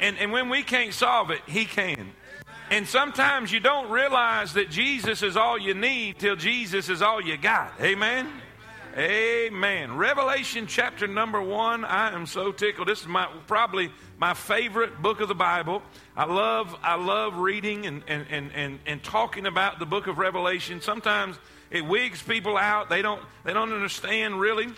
And, 0.00 0.18
and 0.18 0.32
when 0.32 0.48
we 0.48 0.62
can't 0.62 0.94
solve 0.94 1.30
it, 1.30 1.40
He 1.46 1.64
can. 1.64 2.12
And 2.70 2.86
sometimes 2.86 3.50
you 3.50 3.60
don't 3.60 3.90
realize 3.90 4.52
that 4.54 4.70
Jesus 4.70 5.22
is 5.22 5.36
all 5.36 5.58
you 5.58 5.74
need 5.74 6.18
till 6.18 6.36
Jesus 6.36 6.88
is 6.88 7.00
all 7.00 7.20
you 7.20 7.36
got. 7.38 7.72
Amen? 7.80 8.28
Amen. 8.96 9.96
Revelation 9.96 10.66
chapter 10.66 11.06
number 11.06 11.40
one. 11.40 11.84
I 11.84 12.12
am 12.12 12.26
so 12.26 12.50
tickled. 12.52 12.88
This 12.88 13.00
is 13.00 13.06
my 13.06 13.28
probably 13.46 13.92
my 14.18 14.34
favorite 14.34 15.00
book 15.00 15.20
of 15.20 15.28
the 15.28 15.34
Bible. 15.34 15.82
I 16.16 16.24
love 16.24 16.74
I 16.82 16.96
love 16.96 17.36
reading 17.36 17.86
and 17.86 18.02
and, 18.08 18.26
and, 18.28 18.50
and, 18.54 18.78
and 18.86 19.02
talking 19.02 19.46
about 19.46 19.78
the 19.78 19.86
book 19.86 20.08
of 20.08 20.18
Revelation. 20.18 20.80
Sometimes 20.80 21.38
it 21.70 21.84
wigs 21.86 22.22
people 22.22 22.56
out. 22.56 22.88
They 22.88 23.00
don't 23.00 23.22
they 23.44 23.52
don't 23.52 23.72
understand 23.72 24.40
really 24.40 24.68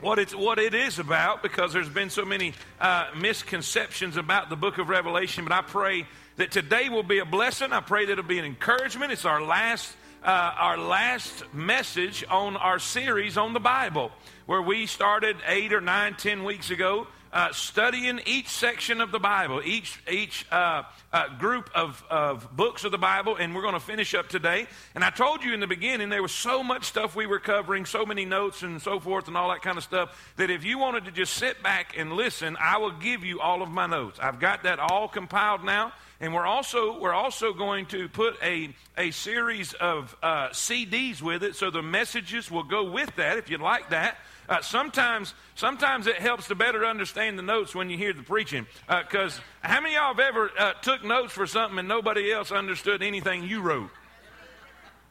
what 0.00 0.18
it's 0.18 0.34
what 0.34 0.58
it 0.58 0.74
is 0.74 0.98
about 0.98 1.42
because 1.42 1.72
there's 1.72 1.88
been 1.88 2.10
so 2.10 2.24
many 2.24 2.54
uh, 2.80 3.06
misconceptions 3.16 4.16
about 4.16 4.48
the 4.48 4.56
book 4.56 4.78
of 4.78 4.88
Revelation. 4.88 5.44
But 5.44 5.52
I 5.52 5.62
pray 5.62 6.06
that 6.36 6.50
today 6.50 6.88
will 6.88 7.02
be 7.02 7.18
a 7.18 7.24
blessing. 7.24 7.72
I 7.72 7.80
pray 7.80 8.06
that 8.06 8.12
it'll 8.12 8.24
be 8.24 8.38
an 8.38 8.44
encouragement. 8.44 9.12
It's 9.12 9.24
our 9.24 9.42
last 9.42 9.94
uh, 10.22 10.52
our 10.58 10.76
last 10.76 11.44
message 11.54 12.24
on 12.28 12.56
our 12.56 12.78
series 12.78 13.36
on 13.36 13.52
the 13.52 13.60
Bible, 13.60 14.10
where 14.46 14.62
we 14.62 14.86
started 14.86 15.36
eight 15.46 15.72
or 15.72 15.80
nine, 15.80 16.14
ten 16.14 16.44
weeks 16.44 16.70
ago. 16.70 17.06
Uh, 17.32 17.52
studying 17.52 18.20
each 18.26 18.48
section 18.48 19.00
of 19.00 19.12
the 19.12 19.20
Bible, 19.20 19.62
each 19.64 20.02
each 20.10 20.44
uh, 20.50 20.82
uh, 21.12 21.28
group 21.38 21.70
of, 21.76 22.02
of 22.10 22.56
books 22.56 22.82
of 22.82 22.90
the 22.90 22.98
Bible, 22.98 23.36
and 23.36 23.54
we're 23.54 23.62
going 23.62 23.74
to 23.74 23.78
finish 23.78 24.14
up 24.14 24.28
today. 24.28 24.66
And 24.96 25.04
I 25.04 25.10
told 25.10 25.44
you 25.44 25.54
in 25.54 25.60
the 25.60 25.68
beginning 25.68 26.08
there 26.08 26.22
was 26.22 26.32
so 26.32 26.64
much 26.64 26.86
stuff 26.86 27.14
we 27.14 27.26
were 27.26 27.38
covering, 27.38 27.86
so 27.86 28.04
many 28.04 28.24
notes 28.24 28.62
and 28.62 28.82
so 28.82 28.98
forth, 28.98 29.28
and 29.28 29.36
all 29.36 29.50
that 29.50 29.62
kind 29.62 29.78
of 29.78 29.84
stuff, 29.84 30.32
that 30.38 30.50
if 30.50 30.64
you 30.64 30.78
wanted 30.78 31.04
to 31.04 31.12
just 31.12 31.34
sit 31.34 31.62
back 31.62 31.94
and 31.96 32.14
listen, 32.14 32.56
I 32.58 32.78
will 32.78 32.90
give 32.90 33.24
you 33.24 33.40
all 33.40 33.62
of 33.62 33.70
my 33.70 33.86
notes. 33.86 34.18
I've 34.20 34.40
got 34.40 34.64
that 34.64 34.80
all 34.80 35.06
compiled 35.06 35.62
now. 35.62 35.92
And 36.22 36.34
we're 36.34 36.46
also, 36.46 37.00
we're 37.00 37.14
also 37.14 37.54
going 37.54 37.86
to 37.86 38.08
put 38.08 38.36
a, 38.42 38.74
a 38.98 39.10
series 39.10 39.72
of 39.72 40.14
uh, 40.22 40.48
CDs 40.48 41.22
with 41.22 41.42
it, 41.42 41.56
so 41.56 41.70
the 41.70 41.80
messages 41.80 42.50
will 42.50 42.62
go 42.62 42.90
with 42.90 43.14
that 43.16 43.38
if 43.38 43.48
you'd 43.48 43.62
like 43.62 43.88
that. 43.90 44.18
Uh, 44.50 44.60
sometimes, 44.60 45.32
sometimes 45.54 46.08
it 46.08 46.16
helps 46.16 46.48
to 46.48 46.56
better 46.56 46.84
understand 46.84 47.38
the 47.38 47.42
notes 47.42 47.72
when 47.72 47.88
you 47.88 47.96
hear 47.96 48.12
the 48.12 48.22
preaching. 48.22 48.66
Because 48.88 49.38
uh, 49.38 49.68
how 49.68 49.80
many 49.80 49.94
of 49.94 50.02
y'all 50.02 50.14
have 50.14 50.18
ever 50.18 50.50
uh, 50.58 50.72
took 50.82 51.04
notes 51.04 51.32
for 51.32 51.46
something 51.46 51.78
and 51.78 51.86
nobody 51.86 52.32
else 52.32 52.50
understood 52.50 53.00
anything 53.00 53.44
you 53.44 53.60
wrote? 53.60 53.90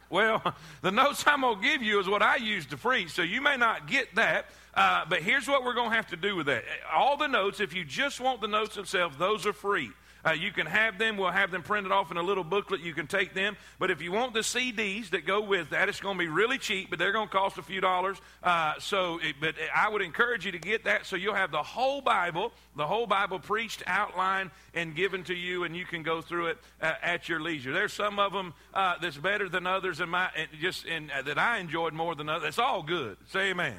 Well, 0.10 0.44
the 0.82 0.92
notes 0.92 1.24
I'm 1.26 1.42
going 1.42 1.56
to 1.56 1.62
give 1.62 1.82
you 1.82 2.02
is 2.02 2.10
what 2.10 2.22
I 2.22 2.36
use 2.36 2.66
to 2.68 2.78
preach, 2.78 3.12
so 3.12 3.22
you 3.22 3.40
may 3.40 3.56
not 3.56 3.88
get 3.88 4.14
that. 4.16 4.48
Uh, 4.74 5.06
but 5.08 5.22
here's 5.22 5.48
what 5.48 5.64
we're 5.64 5.74
going 5.74 5.90
to 5.90 5.96
have 5.96 6.08
to 6.08 6.18
do 6.18 6.36
with 6.36 6.48
that. 6.48 6.66
All 6.94 7.16
the 7.16 7.28
notes, 7.28 7.62
if 7.62 7.74
you 7.74 7.86
just 7.86 8.20
want 8.20 8.42
the 8.42 8.48
notes 8.48 8.76
themselves, 8.76 9.18
those 9.18 9.46
are 9.46 9.54
free. 9.54 9.90
Uh, 10.26 10.32
you 10.32 10.52
can 10.52 10.66
have 10.66 10.98
them. 10.98 11.18
We'll 11.18 11.32
have 11.32 11.52
them 11.52 11.64
printed 11.64 11.92
off 11.92 12.12
in 12.12 12.18
a 12.18 12.24
little 12.24 12.44
booklet. 12.44 12.82
You 12.82 12.94
can 12.94 13.08
take 13.08 13.34
them. 13.34 13.58
But 13.80 13.92
if 13.92 14.02
you 14.02 14.12
want 14.12 14.34
the 14.34 14.42
CDs 14.42 15.10
that 15.12 15.26
go 15.26 15.42
with 15.42 15.70
that, 15.70 15.90
it's 15.90 16.00
going 16.00 16.18
to 16.18 16.20
be 16.20 16.28
really 16.28 16.58
cheap, 16.58 16.90
but 16.90 17.00
they're 17.00 17.12
going 17.12 17.28
to 17.28 17.34
cost 17.34 17.58
a 17.58 17.64
few 17.64 17.82
dollars. 17.82 18.18
Uh, 18.44 18.74
so, 18.80 19.20
it, 19.24 19.36
but 19.40 19.56
I 19.74 19.90
would 19.90 20.02
encourage 20.02 20.46
you 20.46 20.52
to 20.52 20.60
get 20.60 20.84
that 20.86 21.06
so 21.06 21.16
you'll 21.16 21.36
have 21.36 21.52
the 21.52 21.64
whole 21.64 22.02
Bible, 22.02 22.52
the 22.76 22.86
whole 22.86 23.08
Bible 23.08 23.40
preached, 23.40 23.84
outlined, 23.88 24.52
and 24.74 24.96
given 24.96 25.24
to 25.26 25.34
you, 25.34 25.64
and 25.64 25.76
you 25.76 25.86
can 25.86 26.04
go 26.04 26.22
through 26.22 26.48
it 26.48 26.58
uh, 26.82 26.94
at 27.02 27.30
your 27.30 27.40
leisure. 27.40 27.74
There's 27.74 27.94
some 27.94 28.20
of 28.20 28.34
them 28.34 28.54
uh, 28.74 28.96
that's 29.02 29.18
better 29.18 29.50
than 29.50 29.66
others, 29.66 30.00
and 30.00 30.12
my 30.12 30.30
just 30.60 30.86
and 30.86 31.12
uh, 31.12 31.22
that 31.24 31.38
I 31.38 31.60
enjoyed 31.60 31.94
more 31.94 32.16
than 32.16 32.30
others. 32.30 32.50
It's 32.50 32.60
all 32.60 32.84
good. 32.84 33.18
Say 33.32 33.52
Amen. 33.52 33.76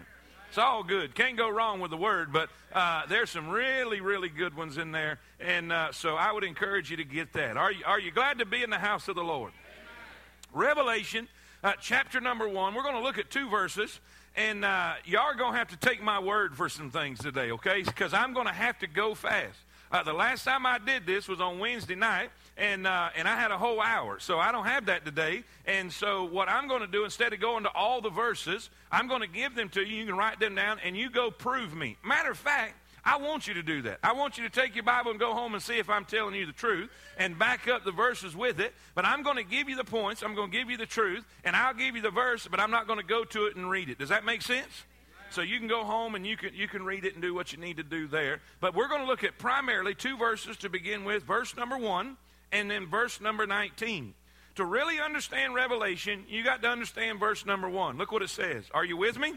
It's 0.50 0.58
all 0.58 0.82
good. 0.82 1.14
Can't 1.14 1.36
go 1.36 1.48
wrong 1.48 1.78
with 1.78 1.92
the 1.92 1.96
word, 1.96 2.32
but 2.32 2.50
uh, 2.72 3.02
there's 3.08 3.30
some 3.30 3.50
really, 3.50 4.00
really 4.00 4.28
good 4.28 4.56
ones 4.56 4.78
in 4.78 4.90
there. 4.90 5.20
And 5.38 5.70
uh, 5.70 5.92
so 5.92 6.16
I 6.16 6.32
would 6.32 6.42
encourage 6.42 6.90
you 6.90 6.96
to 6.96 7.04
get 7.04 7.34
that. 7.34 7.56
Are 7.56 7.70
you, 7.70 7.84
are 7.86 8.00
you 8.00 8.10
glad 8.10 8.40
to 8.40 8.44
be 8.44 8.64
in 8.64 8.68
the 8.68 8.78
house 8.78 9.06
of 9.06 9.14
the 9.14 9.22
Lord? 9.22 9.52
Amen. 9.52 10.66
Revelation 10.66 11.28
uh, 11.62 11.74
chapter 11.80 12.20
number 12.20 12.48
one. 12.48 12.74
We're 12.74 12.82
going 12.82 12.96
to 12.96 13.00
look 13.00 13.16
at 13.16 13.30
two 13.30 13.48
verses. 13.48 14.00
And 14.36 14.64
uh, 14.64 14.94
y'all 15.04 15.20
are 15.20 15.36
going 15.36 15.52
to 15.52 15.58
have 15.58 15.68
to 15.68 15.76
take 15.76 16.02
my 16.02 16.18
word 16.18 16.56
for 16.56 16.68
some 16.68 16.90
things 16.90 17.20
today, 17.20 17.52
okay? 17.52 17.84
Because 17.84 18.12
I'm 18.12 18.34
going 18.34 18.48
to 18.48 18.52
have 18.52 18.76
to 18.80 18.88
go 18.88 19.14
fast. 19.14 19.56
Uh, 19.92 20.02
the 20.02 20.12
last 20.12 20.42
time 20.42 20.66
I 20.66 20.78
did 20.78 21.06
this 21.06 21.28
was 21.28 21.40
on 21.40 21.60
Wednesday 21.60 21.94
night, 21.94 22.30
and 22.60 22.86
uh, 22.86 23.08
and 23.16 23.26
I 23.26 23.34
had 23.36 23.50
a 23.50 23.58
whole 23.58 23.80
hour, 23.80 24.20
so 24.20 24.38
I 24.38 24.52
don't 24.52 24.66
have 24.66 24.86
that 24.86 25.04
today. 25.04 25.42
And 25.66 25.92
so 25.92 26.24
what 26.24 26.48
I'm 26.48 26.68
going 26.68 26.82
to 26.82 26.86
do 26.86 27.04
instead 27.04 27.32
of 27.32 27.40
going 27.40 27.64
to 27.64 27.70
all 27.70 28.00
the 28.00 28.10
verses, 28.10 28.70
I'm 28.92 29.08
going 29.08 29.22
to 29.22 29.28
give 29.28 29.54
them 29.54 29.70
to 29.70 29.80
you. 29.80 29.96
You 29.96 30.06
can 30.06 30.16
write 30.16 30.38
them 30.38 30.54
down, 30.54 30.78
and 30.84 30.96
you 30.96 31.10
go 31.10 31.30
prove 31.30 31.74
me. 31.74 31.96
Matter 32.04 32.30
of 32.30 32.38
fact. 32.38 32.74
I 33.02 33.16
want 33.16 33.48
you 33.48 33.54
to 33.54 33.62
do 33.62 33.80
that. 33.80 33.98
I 34.04 34.12
want 34.12 34.36
you 34.36 34.44
to 34.44 34.50
take 34.50 34.74
your 34.74 34.84
Bible 34.84 35.10
and 35.10 35.18
go 35.18 35.32
home 35.32 35.54
and 35.54 35.62
see 35.62 35.78
if 35.78 35.88
I'm 35.88 36.04
telling 36.04 36.34
you 36.34 36.44
the 36.44 36.52
truth 36.52 36.90
and 37.16 37.38
back 37.38 37.66
up 37.66 37.82
the 37.82 37.92
verses 37.92 38.36
with 38.36 38.60
it. 38.60 38.74
But 38.94 39.06
I'm 39.06 39.22
going 39.22 39.36
to 39.36 39.42
give 39.42 39.70
you 39.70 39.76
the 39.76 39.84
points. 39.84 40.22
I'm 40.22 40.34
going 40.34 40.50
to 40.50 40.56
give 40.58 40.68
you 40.68 40.76
the 40.76 40.84
truth, 40.84 41.24
and 41.42 41.56
I'll 41.56 41.72
give 41.72 41.96
you 41.96 42.02
the 42.02 42.10
verse, 42.10 42.46
but 42.46 42.60
I'm 42.60 42.70
not 42.70 42.86
going 42.86 42.98
to 42.98 43.04
go 43.04 43.24
to 43.24 43.46
it 43.46 43.56
and 43.56 43.70
read 43.70 43.88
it. 43.88 43.98
Does 43.98 44.10
that 44.10 44.26
make 44.26 44.42
sense? 44.42 44.84
So 45.30 45.40
you 45.40 45.58
can 45.58 45.66
go 45.66 45.82
home 45.82 46.14
and 46.14 46.26
you 46.26 46.36
can, 46.36 46.54
you 46.54 46.68
can 46.68 46.84
read 46.84 47.06
it 47.06 47.14
and 47.14 47.22
do 47.22 47.32
what 47.32 47.52
you 47.52 47.58
need 47.58 47.78
to 47.78 47.82
do 47.82 48.06
there. 48.06 48.40
But 48.60 48.74
we're 48.74 48.88
going 48.88 49.00
to 49.00 49.06
look 49.06 49.24
at 49.24 49.38
primarily 49.38 49.94
two 49.94 50.18
verses 50.18 50.58
to 50.58 50.68
begin 50.68 51.04
with 51.04 51.22
verse 51.22 51.56
number 51.56 51.78
one 51.78 52.18
and 52.52 52.70
then 52.70 52.86
verse 52.86 53.20
number 53.20 53.46
19. 53.46 54.14
To 54.56 54.64
really 54.64 55.00
understand 55.00 55.54
Revelation, 55.54 56.24
you 56.28 56.42
got 56.42 56.62
to 56.62 56.68
understand 56.68 57.20
verse 57.20 57.46
number 57.46 57.68
one. 57.68 57.98
Look 57.98 58.12
what 58.12 58.22
it 58.22 58.30
says. 58.30 58.64
Are 58.72 58.84
you 58.84 58.96
with 58.96 59.18
me? 59.18 59.34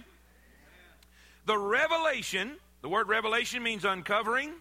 The 1.45 1.57
revelation, 1.57 2.57
the 2.81 2.89
word 2.89 3.09
revelation 3.09 3.63
means 3.63 3.85
uncovering, 3.85 4.53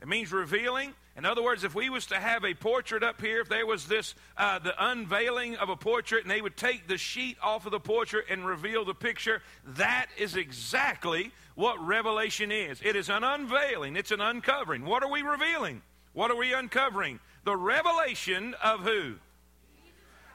it 0.00 0.08
means 0.08 0.32
revealing. 0.32 0.94
In 1.16 1.24
other 1.24 1.42
words, 1.42 1.64
if 1.64 1.74
we 1.74 1.90
was 1.90 2.06
to 2.06 2.16
have 2.16 2.44
a 2.44 2.54
portrait 2.54 3.02
up 3.02 3.20
here, 3.20 3.40
if 3.40 3.48
there 3.48 3.66
was 3.66 3.86
this, 3.86 4.14
uh, 4.36 4.60
the 4.60 4.72
unveiling 4.78 5.56
of 5.56 5.68
a 5.68 5.74
portrait, 5.74 6.22
and 6.22 6.30
they 6.30 6.40
would 6.40 6.56
take 6.56 6.86
the 6.86 6.96
sheet 6.96 7.36
off 7.42 7.66
of 7.66 7.72
the 7.72 7.80
portrait 7.80 8.26
and 8.30 8.46
reveal 8.46 8.84
the 8.84 8.94
picture, 8.94 9.42
that 9.66 10.06
is 10.16 10.36
exactly 10.36 11.32
what 11.56 11.84
Revelation 11.84 12.52
is. 12.52 12.80
It 12.84 12.94
is 12.94 13.08
an 13.08 13.24
unveiling, 13.24 13.96
it's 13.96 14.12
an 14.12 14.20
uncovering. 14.20 14.84
What 14.84 15.02
are 15.02 15.10
we 15.10 15.22
revealing? 15.22 15.82
What 16.12 16.30
are 16.30 16.36
we 16.36 16.52
uncovering? 16.52 17.18
The 17.48 17.56
revelation 17.56 18.54
of 18.62 18.80
who? 18.80 19.14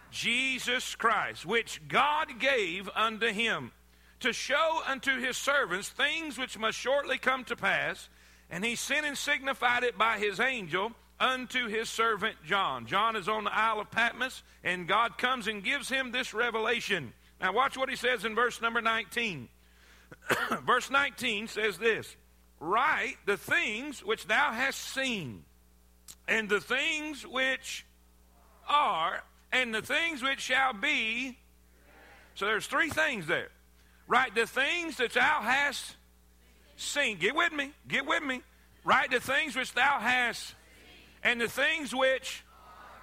Jesus 0.10 0.96
Christ, 0.96 1.46
which 1.46 1.80
God 1.88 2.40
gave 2.40 2.90
unto 2.96 3.28
him 3.28 3.72
to 4.22 4.34
show 4.34 4.82
unto 4.88 5.20
his 5.20 5.38
servants 5.38 5.90
things 5.90 6.40
which 6.40 6.58
must 6.58 6.76
shortly 6.76 7.20
come 7.20 7.44
to 7.44 7.56
pass 7.56 8.10
and 8.50 8.66
he 8.66 8.76
sent 8.76 9.06
and 9.06 9.16
signified 9.16 9.84
it 9.84 9.96
by 9.96 10.18
his 10.18 10.40
angel 10.40 10.94
unto 11.20 11.68
his 11.68 11.88
servant 11.88 12.38
John. 12.48 12.88
John 12.88 13.16
is 13.16 13.30
on 13.30 13.44
the 13.44 13.56
Isle 13.56 13.82
of 13.82 13.92
Patmos, 13.92 14.42
and 14.64 14.88
God 14.88 15.20
comes 15.20 15.46
and 15.46 15.64
gives 15.64 15.90
him 15.90 16.12
this 16.12 16.34
revelation. 16.34 17.14
Now, 17.40 17.54
watch 17.54 17.78
what 17.78 17.90
he 17.92 17.96
says 17.96 18.26
in 18.26 18.34
verse 18.34 18.60
number 18.60 18.82
19. 18.82 19.50
verse 20.66 20.90
19 20.90 21.48
says 21.48 21.78
this 21.78 22.18
Write 22.60 23.18
the 23.28 23.38
things 23.38 24.04
which 24.04 24.26
thou 24.26 24.52
hast 24.52 24.80
seen, 24.80 25.44
and 26.28 26.50
the 26.50 26.62
things 26.62 27.26
which 27.26 27.86
are, 28.68 29.24
and 29.52 29.74
the 29.74 29.82
things 29.82 30.24
which 30.24 30.40
shall 30.40 30.74
be. 30.74 31.38
So 32.36 32.46
there's 32.46 32.66
three 32.66 32.90
things 32.90 33.28
there. 33.28 33.50
Write 34.08 34.36
the 34.36 34.48
things 34.48 34.98
that 34.98 35.14
thou 35.14 35.42
hast 35.42 35.96
seen. 36.78 37.18
Get 37.18 37.36
with 37.36 37.54
me. 37.54 37.72
Get 37.88 38.06
with 38.06 38.24
me. 38.24 38.42
Write 38.84 39.12
the 39.12 39.20
things 39.20 39.56
which 39.56 39.74
thou 39.74 40.00
hast, 40.00 40.56
and 41.24 41.40
the 41.40 41.48
things 41.48 41.96
which, 41.96 42.44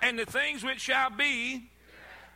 and 0.03 0.19
the 0.19 0.27
things 0.27 0.62
which 0.62 0.81
shall 0.81 1.10
be 1.10 1.71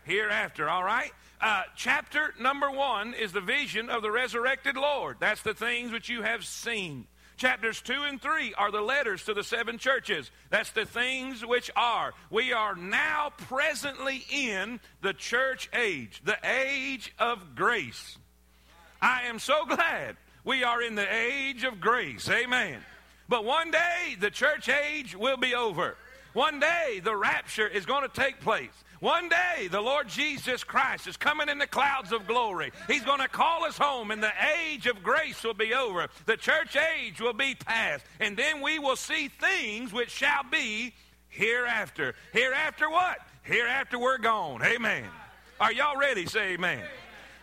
hereafter. 0.05 0.69
All 0.69 0.85
right? 0.85 1.12
Uh, 1.41 1.65
chapter 1.77 2.33
number 2.41 2.71
one 2.71 3.12
is 3.12 3.33
the 3.33 3.41
vision 3.41 3.91
of 3.91 4.01
the 4.01 4.11
resurrected 4.11 4.77
Lord. 4.77 5.19
That's 5.21 5.43
the 5.43 5.53
things 5.53 5.93
which 5.93 6.09
you 6.09 6.23
have 6.23 6.45
seen. 6.45 7.06
Chapters 7.37 7.83
2 7.83 7.93
and 7.93 8.22
3 8.22 8.55
are 8.55 8.71
the 8.71 8.81
letters 8.81 9.25
to 9.25 9.34
the 9.34 9.43
seven 9.43 9.78
churches. 9.78 10.31
That's 10.50 10.71
the 10.71 10.85
things 10.85 11.44
which 11.44 11.70
are. 11.76 12.12
We 12.31 12.53
are 12.53 12.76
now 12.76 13.32
presently 13.49 14.25
in 14.31 14.81
the 15.03 15.12
church 15.12 15.69
age, 15.73 16.23
the 16.25 16.38
age 16.44 17.12
of 17.19 17.56
grace. 17.56 18.19
I 19.03 19.23
am 19.25 19.38
so 19.38 19.67
glad 19.67 20.17
we 20.44 20.62
are 20.62 20.81
in 20.81 20.94
the 20.94 21.12
age 21.12 21.64
of 21.64 21.81
grace. 21.81 22.29
Amen. 22.29 22.79
But 23.29 23.44
one 23.44 23.70
day 23.70 24.17
the 24.20 24.31
church 24.31 24.69
age 24.69 25.17
will 25.17 25.37
be 25.37 25.55
over. 25.55 25.97
One 26.35 26.61
day 26.61 27.00
the 27.03 27.17
rapture 27.17 27.67
is 27.67 27.87
going 27.87 28.09
to 28.09 28.20
take 28.20 28.41
place. 28.41 28.70
One 29.05 29.29
day 29.29 29.69
the 29.69 29.83
Lord 29.83 30.09
Jesus 30.09 30.65
Christ 30.65 31.06
is 31.06 31.19
coming 31.19 31.51
in 31.51 31.59
the 31.59 31.67
clouds 31.67 32.11
of 32.11 32.27
glory. 32.27 32.73
He's 32.87 33.05
going 33.05 33.21
to 33.21 33.29
call 33.29 33.67
us 33.67 33.77
home, 33.77 34.11
and 34.11 34.23
the 34.23 34.33
age 34.59 34.87
of 34.87 35.03
grace 35.03 35.45
will 35.45 35.53
be 35.53 35.75
over. 35.75 36.09
The 36.25 36.39
church 36.39 36.75
age 36.75 37.21
will 37.21 37.35
be 37.35 37.55
past. 37.55 38.03
And 38.19 38.35
then 38.35 38.62
we 38.62 38.79
will 38.79 38.97
see 38.97 39.29
things 39.29 39.93
which 39.93 40.09
shall 40.09 40.45
be 40.51 40.95
hereafter. 41.29 42.15
Hereafter 42.33 42.89
what? 42.89 43.19
Hereafter 43.43 43.99
we're 43.99 44.17
gone. 44.17 44.62
Amen. 44.65 45.05
Are 45.61 45.71
y'all 45.71 45.99
ready? 45.99 46.25
Say 46.25 46.55
amen. 46.55 46.81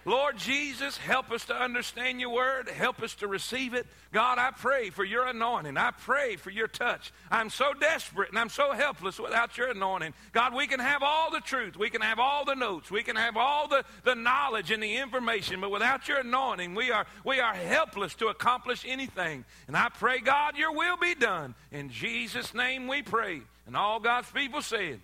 Lord 0.04 0.38
Jesus, 0.38 0.98
help 0.98 1.32
us 1.32 1.46
to 1.46 1.56
understand 1.56 2.20
your 2.20 2.32
word. 2.32 2.68
Help 2.68 3.04
us 3.04 3.14
to 3.16 3.28
receive 3.28 3.76
it. 3.76 3.86
God, 4.12 4.40
I 4.40 4.50
pray 4.50 4.90
for 4.90 5.04
your 5.04 5.28
anointing. 5.28 5.78
I 5.78 5.92
pray 5.92 6.38
for 6.38 6.50
your 6.50 6.68
touch. 6.68 7.14
I'm 7.30 7.52
so 7.52 7.74
desperate 7.80 8.30
and 8.30 8.40
I'm 8.40 8.50
so 8.50 8.72
helpless 8.72 9.20
without 9.20 9.58
your 9.58 9.70
anointing. 9.70 10.14
God, 10.32 10.56
we 10.56 10.66
can 10.66 10.80
have 10.80 11.04
all 11.04 11.30
the 11.30 11.40
truth. 11.40 11.78
We 11.78 11.92
can 11.92 12.02
have 12.02 12.18
all 12.18 12.46
the 12.46 12.56
notes. 12.56 12.90
We 12.90 13.04
can 13.04 13.16
have 13.16 13.38
all 13.38 13.68
the, 13.68 13.84
the 14.04 14.16
knowledge 14.16 14.72
and 14.72 14.82
the 14.82 14.98
information. 14.98 15.62
But 15.62 15.70
without 15.72 16.08
your 16.08 16.20
anointing, 16.20 16.74
we 16.74 16.92
are, 16.92 17.06
we 17.24 17.40
are 17.40 17.54
helpless 17.54 18.16
to 18.16 18.28
accomplish 18.28 18.84
anything. 18.88 19.46
And 19.68 19.78
I 19.78 19.90
pray, 19.90 20.20
God, 20.20 20.58
your 20.58 20.76
will 20.76 20.98
be 20.98 21.14
done. 21.14 21.54
In 21.72 21.90
Jesus' 21.90 22.56
name 22.56 22.88
we 22.88 23.04
pray. 23.04 23.42
And 23.68 23.78
all 23.78 24.00
God's 24.00 24.32
people 24.32 24.64
said, 24.64 25.00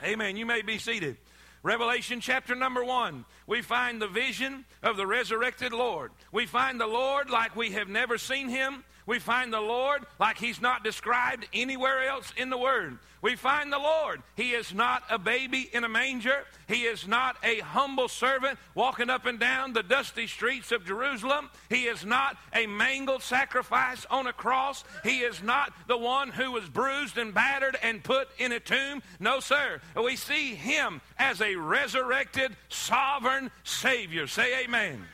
Amen. 0.00 0.12
Amen. 0.12 0.36
You 0.36 0.46
may 0.46 0.62
be 0.62 0.78
seated. 0.78 1.16
Revelation 1.62 2.20
chapter 2.20 2.56
number 2.56 2.84
one, 2.84 3.24
we 3.52 3.60
find 3.60 4.00
the 4.00 4.08
vision 4.08 4.64
of 4.82 4.96
the 4.96 5.06
resurrected 5.06 5.74
Lord. 5.74 6.10
We 6.32 6.46
find 6.46 6.80
the 6.80 6.86
Lord 6.86 7.28
like 7.28 7.54
we 7.54 7.72
have 7.72 7.86
never 7.86 8.16
seen 8.16 8.48
him. 8.48 8.82
We 9.06 9.18
find 9.18 9.52
the 9.52 9.60
Lord 9.60 10.04
like 10.18 10.38
he's 10.38 10.60
not 10.60 10.84
described 10.84 11.46
anywhere 11.52 12.08
else 12.08 12.32
in 12.36 12.50
the 12.50 12.58
Word. 12.58 12.98
We 13.22 13.36
find 13.36 13.72
the 13.72 13.78
Lord. 13.78 14.20
He 14.36 14.50
is 14.50 14.74
not 14.74 15.04
a 15.08 15.16
baby 15.16 15.70
in 15.72 15.84
a 15.84 15.88
manger. 15.88 16.44
He 16.66 16.82
is 16.82 17.06
not 17.06 17.36
a 17.44 17.60
humble 17.60 18.08
servant 18.08 18.58
walking 18.74 19.10
up 19.10 19.26
and 19.26 19.38
down 19.38 19.72
the 19.72 19.84
dusty 19.84 20.26
streets 20.26 20.72
of 20.72 20.84
Jerusalem. 20.84 21.48
He 21.68 21.84
is 21.84 22.04
not 22.04 22.36
a 22.52 22.66
mangled 22.66 23.22
sacrifice 23.22 24.04
on 24.10 24.26
a 24.26 24.32
cross. 24.32 24.82
He 25.04 25.18
is 25.18 25.40
not 25.40 25.72
the 25.86 25.96
one 25.96 26.30
who 26.30 26.50
was 26.50 26.68
bruised 26.68 27.16
and 27.16 27.32
battered 27.32 27.78
and 27.80 28.02
put 28.02 28.28
in 28.38 28.50
a 28.50 28.58
tomb. 28.58 29.04
No, 29.20 29.38
sir. 29.38 29.80
We 29.96 30.16
see 30.16 30.56
him 30.56 31.00
as 31.16 31.40
a 31.40 31.54
resurrected, 31.54 32.56
sovereign 32.70 33.52
Savior. 33.62 34.26
Say 34.26 34.64
amen. 34.64 35.04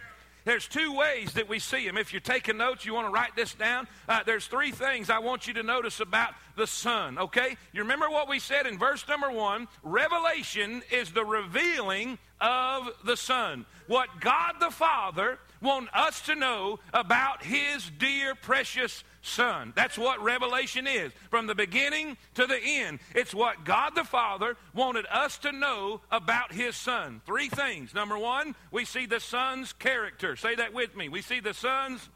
There's 0.49 0.67
two 0.67 0.95
ways 0.95 1.35
that 1.35 1.47
we 1.47 1.59
see 1.59 1.87
him. 1.87 1.99
If 1.99 2.15
you're 2.15 2.21
taking 2.21 2.57
notes, 2.57 2.87
you 2.87 2.95
want 2.95 3.07
to 3.07 3.13
write 3.13 3.37
this 3.37 3.53
down. 3.53 3.87
Uh, 4.09 4.21
there's 4.25 4.47
three 4.47 4.71
things 4.71 5.11
I 5.11 5.19
want 5.19 5.47
you 5.47 5.53
to 5.53 5.63
notice 5.63 6.01
about 6.01 6.33
the 6.57 6.67
Son, 6.67 7.19
okay? 7.19 7.59
You 7.75 7.83
remember 7.83 8.09
what 8.09 8.31
we 8.31 8.39
said 8.39 8.65
in 8.65 8.79
verse 8.79 9.07
number 9.07 9.31
one? 9.31 9.69
Revelation 9.83 10.81
is 10.91 11.11
the 11.11 11.23
revealing 11.23 12.17
of 12.41 12.89
the 13.05 13.19
Son. 13.19 13.67
What 13.89 14.09
God 14.21 14.55
the 14.59 14.71
Father 14.71 15.39
wants 15.61 15.91
us 15.93 16.23
to 16.23 16.35
know 16.35 16.79
about 16.95 17.43
his 17.45 17.91
dear, 17.99 18.35
precious 18.35 19.05
Son. 19.23 19.73
That's 19.75 19.99
what 19.99 20.23
Revelation 20.23 20.87
is. 20.87 21.13
From 21.31 21.47
the 21.47 21.55
beginning 21.55 22.17
to 22.35 22.47
the 22.47 22.59
end, 22.59 23.01
it's 23.15 23.35
what 23.35 23.65
God 23.65 23.95
the 23.95 24.05
Father 24.05 24.57
wanted 24.75 25.07
us 25.11 25.39
to 25.39 25.53
know 25.53 26.01
about 26.11 26.53
His 26.53 26.77
Son. 26.77 27.21
Three 27.27 27.49
things. 27.49 27.95
Number 27.95 28.19
one, 28.19 28.55
we 28.71 28.85
see 28.85 29.07
the 29.07 29.21
Son's 29.21 29.73
character. 29.73 30.37
Say 30.37 30.55
that 30.55 30.73
with 30.73 30.97
me. 30.97 31.09
We 31.09 31.23
see 31.23 31.41
the 31.41 31.55
Son's 31.55 32.09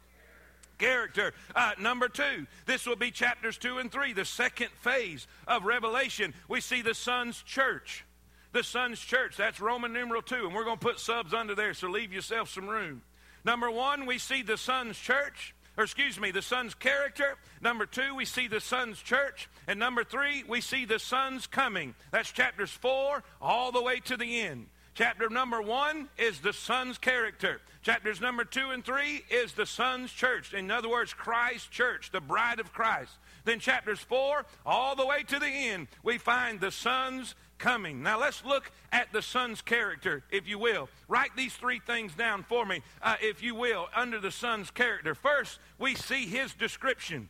character. 0.77 1.33
Uh, 1.55 1.71
number 1.79 2.09
two, 2.09 2.47
this 2.65 2.85
will 2.85 2.95
be 2.95 3.11
chapters 3.11 3.57
two 3.57 3.77
and 3.77 3.91
three, 3.91 4.13
the 4.13 4.25
second 4.25 4.69
phase 4.81 5.27
of 5.47 5.65
Revelation. 5.65 6.33
We 6.47 6.61
see 6.61 6.81
the 6.81 6.93
Son's 6.93 7.41
church. 7.43 8.05
The 8.51 8.63
Son's 8.63 8.99
church. 8.99 9.37
That's 9.37 9.59
Roman 9.59 9.93
numeral 9.93 10.21
two, 10.21 10.45
and 10.45 10.53
we're 10.53 10.65
going 10.65 10.77
to 10.77 10.85
put 10.85 10.99
subs 10.99 11.33
under 11.33 11.55
there, 11.55 11.73
so 11.73 11.89
leave 11.89 12.13
yourself 12.13 12.49
some 12.49 12.67
room. 12.67 13.01
Number 13.45 13.69
one, 13.69 14.05
we 14.05 14.17
see 14.17 14.41
the 14.41 14.57
Son's 14.57 14.97
church 14.97 15.53
or 15.77 15.83
excuse 15.83 16.19
me, 16.19 16.31
the 16.31 16.41
Son's 16.41 16.75
character. 16.75 17.37
Number 17.61 17.85
two, 17.85 18.15
we 18.15 18.25
see 18.25 18.47
the 18.47 18.59
Son's 18.59 18.99
church. 19.01 19.49
And 19.67 19.79
number 19.79 20.03
three, 20.03 20.43
we 20.47 20.61
see 20.61 20.85
the 20.85 20.99
Son's 20.99 21.47
coming. 21.47 21.95
That's 22.11 22.31
chapters 22.31 22.71
four 22.71 23.23
all 23.41 23.71
the 23.71 23.81
way 23.81 23.99
to 24.01 24.17
the 24.17 24.41
end. 24.41 24.67
Chapter 24.95 25.27
number 25.27 25.59
one 25.59 26.07
is 26.19 26.39
the 26.39 26.53
Son's 26.53 26.99
character. 26.99 27.61
Chapters 27.81 28.21
number 28.21 28.45
two 28.45 28.69
and 28.69 28.85
three 28.85 29.23
is 29.31 29.53
the 29.53 29.65
Son's 29.65 30.11
church. 30.11 30.53
In 30.53 30.69
other 30.69 30.87
words, 30.89 31.13
Christ's 31.13 31.67
church, 31.67 32.11
the 32.11 32.21
bride 32.21 32.59
of 32.59 32.71
Christ. 32.71 33.11
Then 33.43 33.59
chapters 33.59 33.99
four 33.99 34.45
all 34.65 34.95
the 34.95 35.05
way 35.05 35.23
to 35.23 35.39
the 35.39 35.47
end, 35.47 35.87
we 36.03 36.19
find 36.19 36.59
the 36.59 36.71
Son's 36.71 37.33
coming. 37.63 38.03
Now 38.03 38.19
let's 38.19 38.43
look 38.43 38.69
at 38.91 39.13
the 39.13 39.21
Son's 39.21 39.61
character, 39.61 40.21
if 40.29 40.49
you 40.49 40.59
will. 40.59 40.89
Write 41.07 41.33
these 41.37 41.53
three 41.53 41.79
things 41.79 42.13
down 42.13 42.43
for 42.43 42.65
me, 42.65 42.81
uh, 43.01 43.15
if 43.21 43.41
you 43.41 43.55
will, 43.55 43.87
under 43.95 44.19
the 44.19 44.31
Son's 44.31 44.69
character. 44.69 45.15
First, 45.15 45.59
we 45.79 45.95
see 45.95 46.25
his 46.25 46.53
description. 46.53 47.29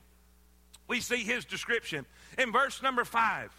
We 0.87 1.01
see 1.01 1.23
his 1.23 1.45
description. 1.45 2.07
In 2.39 2.51
verse 2.51 2.81
number 2.81 3.05
five, 3.05 3.51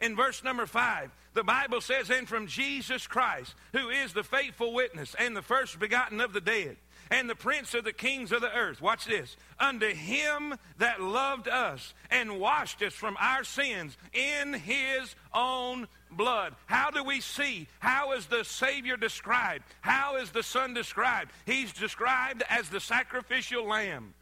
in 0.00 0.14
verse 0.14 0.44
number 0.44 0.66
five, 0.66 1.10
the 1.34 1.42
Bible 1.42 1.80
says, 1.80 2.10
And 2.10 2.28
from 2.28 2.46
Jesus 2.46 3.08
Christ, 3.08 3.56
who 3.72 3.88
is 3.88 4.12
the 4.12 4.22
faithful 4.22 4.72
witness 4.72 5.16
and 5.18 5.36
the 5.36 5.42
first 5.42 5.80
begotten 5.80 6.20
of 6.20 6.32
the 6.32 6.40
dead 6.40 6.76
and 7.10 7.28
the 7.28 7.34
prince 7.34 7.74
of 7.74 7.84
the 7.84 7.92
kings 7.92 8.32
of 8.32 8.40
the 8.40 8.54
earth. 8.54 8.80
Watch 8.80 9.04
this. 9.04 9.36
Unto 9.58 9.88
him 9.88 10.54
that 10.78 11.00
loved 11.00 11.48
us 11.48 11.92
and 12.10 12.38
washed 12.38 12.82
us 12.82 12.92
from 12.92 13.16
our 13.20 13.44
sins 13.44 13.96
in 14.12 14.54
his 14.54 15.14
own 15.34 15.88
blood. 16.10 16.54
How 16.66 16.90
do 16.90 17.02
we 17.02 17.20
see? 17.20 17.68
How 17.80 18.12
is 18.12 18.26
the 18.26 18.44
Savior 18.44 18.96
described? 18.96 19.64
How 19.80 20.16
is 20.16 20.30
the 20.30 20.42
Son 20.42 20.74
described? 20.74 21.32
He's 21.46 21.72
described 21.72 22.42
as 22.48 22.68
the 22.68 22.80
sacrificial 22.80 23.66
lamb. 23.66 24.14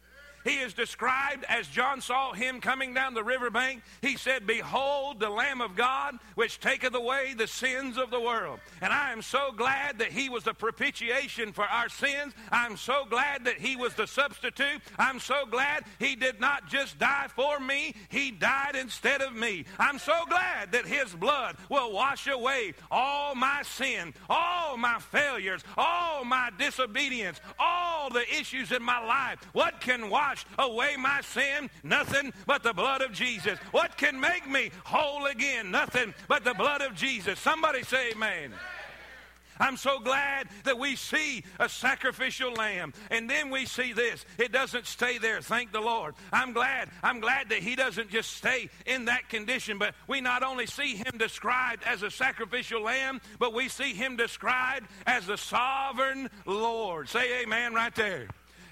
He 0.43 0.59
is 0.59 0.73
described 0.73 1.45
as 1.49 1.67
John 1.67 2.01
saw 2.01 2.33
him 2.33 2.61
coming 2.61 2.93
down 2.93 3.13
the 3.13 3.23
riverbank. 3.23 3.83
He 4.01 4.15
said, 4.15 4.47
Behold 4.47 5.19
the 5.19 5.29
Lamb 5.29 5.61
of 5.61 5.75
God, 5.75 6.17
which 6.35 6.59
taketh 6.59 6.95
away 6.95 7.33
the 7.37 7.47
sins 7.47 7.97
of 7.97 8.09
the 8.09 8.19
world. 8.19 8.59
And 8.81 8.93
I 8.93 9.11
am 9.11 9.21
so 9.21 9.51
glad 9.55 9.99
that 9.99 10.11
he 10.11 10.29
was 10.29 10.43
the 10.43 10.53
propitiation 10.53 11.51
for 11.51 11.65
our 11.65 11.89
sins. 11.89 12.33
I'm 12.51 12.77
so 12.77 13.05
glad 13.09 13.45
that 13.45 13.59
he 13.59 13.75
was 13.75 13.93
the 13.95 14.07
substitute. 14.07 14.81
I'm 14.97 15.19
so 15.19 15.45
glad 15.45 15.83
he 15.99 16.15
did 16.15 16.39
not 16.39 16.67
just 16.67 16.97
die 16.97 17.27
for 17.35 17.59
me, 17.59 17.95
he 18.09 18.31
died 18.31 18.75
instead 18.75 19.21
of 19.21 19.35
me. 19.35 19.65
I'm 19.77 19.99
so 19.99 20.25
glad 20.29 20.71
that 20.71 20.85
his 20.85 21.13
blood 21.13 21.57
will 21.69 21.91
wash 21.91 22.27
away 22.27 22.73
all 22.89 23.35
my 23.35 23.61
sin, 23.63 24.13
all 24.29 24.77
my 24.77 24.99
failures, 24.99 25.63
all 25.77 26.23
my 26.23 26.49
disobedience, 26.57 27.39
all 27.57 28.09
the 28.09 28.27
issues 28.33 28.71
in 28.71 28.81
my 28.81 28.99
life. 29.05 29.39
What 29.53 29.81
can 29.81 30.09
wash 30.09 30.28
away 30.57 30.95
my 30.97 31.21
sin? 31.21 31.69
Nothing 31.83 32.33
but 32.45 32.63
the 32.63 32.73
blood 32.73 33.01
of 33.01 33.11
Jesus. 33.11 33.59
What 33.71 33.97
can 33.97 34.19
make 34.19 34.49
me 34.49 34.71
whole 34.83 35.25
again? 35.25 35.71
Nothing 35.71 36.13
but 36.27 36.43
the 36.43 36.53
blood 36.53 36.81
of 36.81 36.95
Jesus. 36.95 37.39
Somebody 37.39 37.83
say 37.83 38.11
amen. 38.11 38.53
I'm 39.59 39.75
so 39.75 39.99
glad 39.99 40.47
that 40.63 40.79
we 40.79 40.95
see 40.95 41.43
a 41.59 41.67
sacrificial 41.67 42.53
lamb. 42.53 42.93
And 43.11 43.29
then 43.29 43.49
we 43.49 43.65
see 43.65 43.91
this. 43.91 44.25
It 44.37 44.51
doesn't 44.51 44.87
stay 44.87 45.17
there. 45.17 45.41
Thank 45.41 45.71
the 45.71 45.81
Lord. 45.81 46.15
I'm 46.31 46.53
glad. 46.53 46.89
I'm 47.03 47.19
glad 47.19 47.49
that 47.49 47.59
he 47.59 47.75
doesn't 47.75 48.09
just 48.09 48.31
stay 48.31 48.69
in 48.85 49.05
that 49.05 49.27
condition, 49.29 49.77
but 49.77 49.95
we 50.07 50.21
not 50.21 50.43
only 50.43 50.65
see 50.65 50.95
him 50.95 51.17
described 51.17 51.83
as 51.85 52.03
a 52.03 52.11
sacrificial 52.11 52.81
lamb, 52.81 53.19
but 53.37 53.53
we 53.53 53.67
see 53.67 53.93
him 53.93 54.15
described 54.15 54.87
as 55.05 55.25
the 55.25 55.37
sovereign 55.37 56.29
Lord. 56.45 57.09
Say 57.09 57.41
amen 57.41 57.73
right 57.73 57.93
there. 57.93 58.27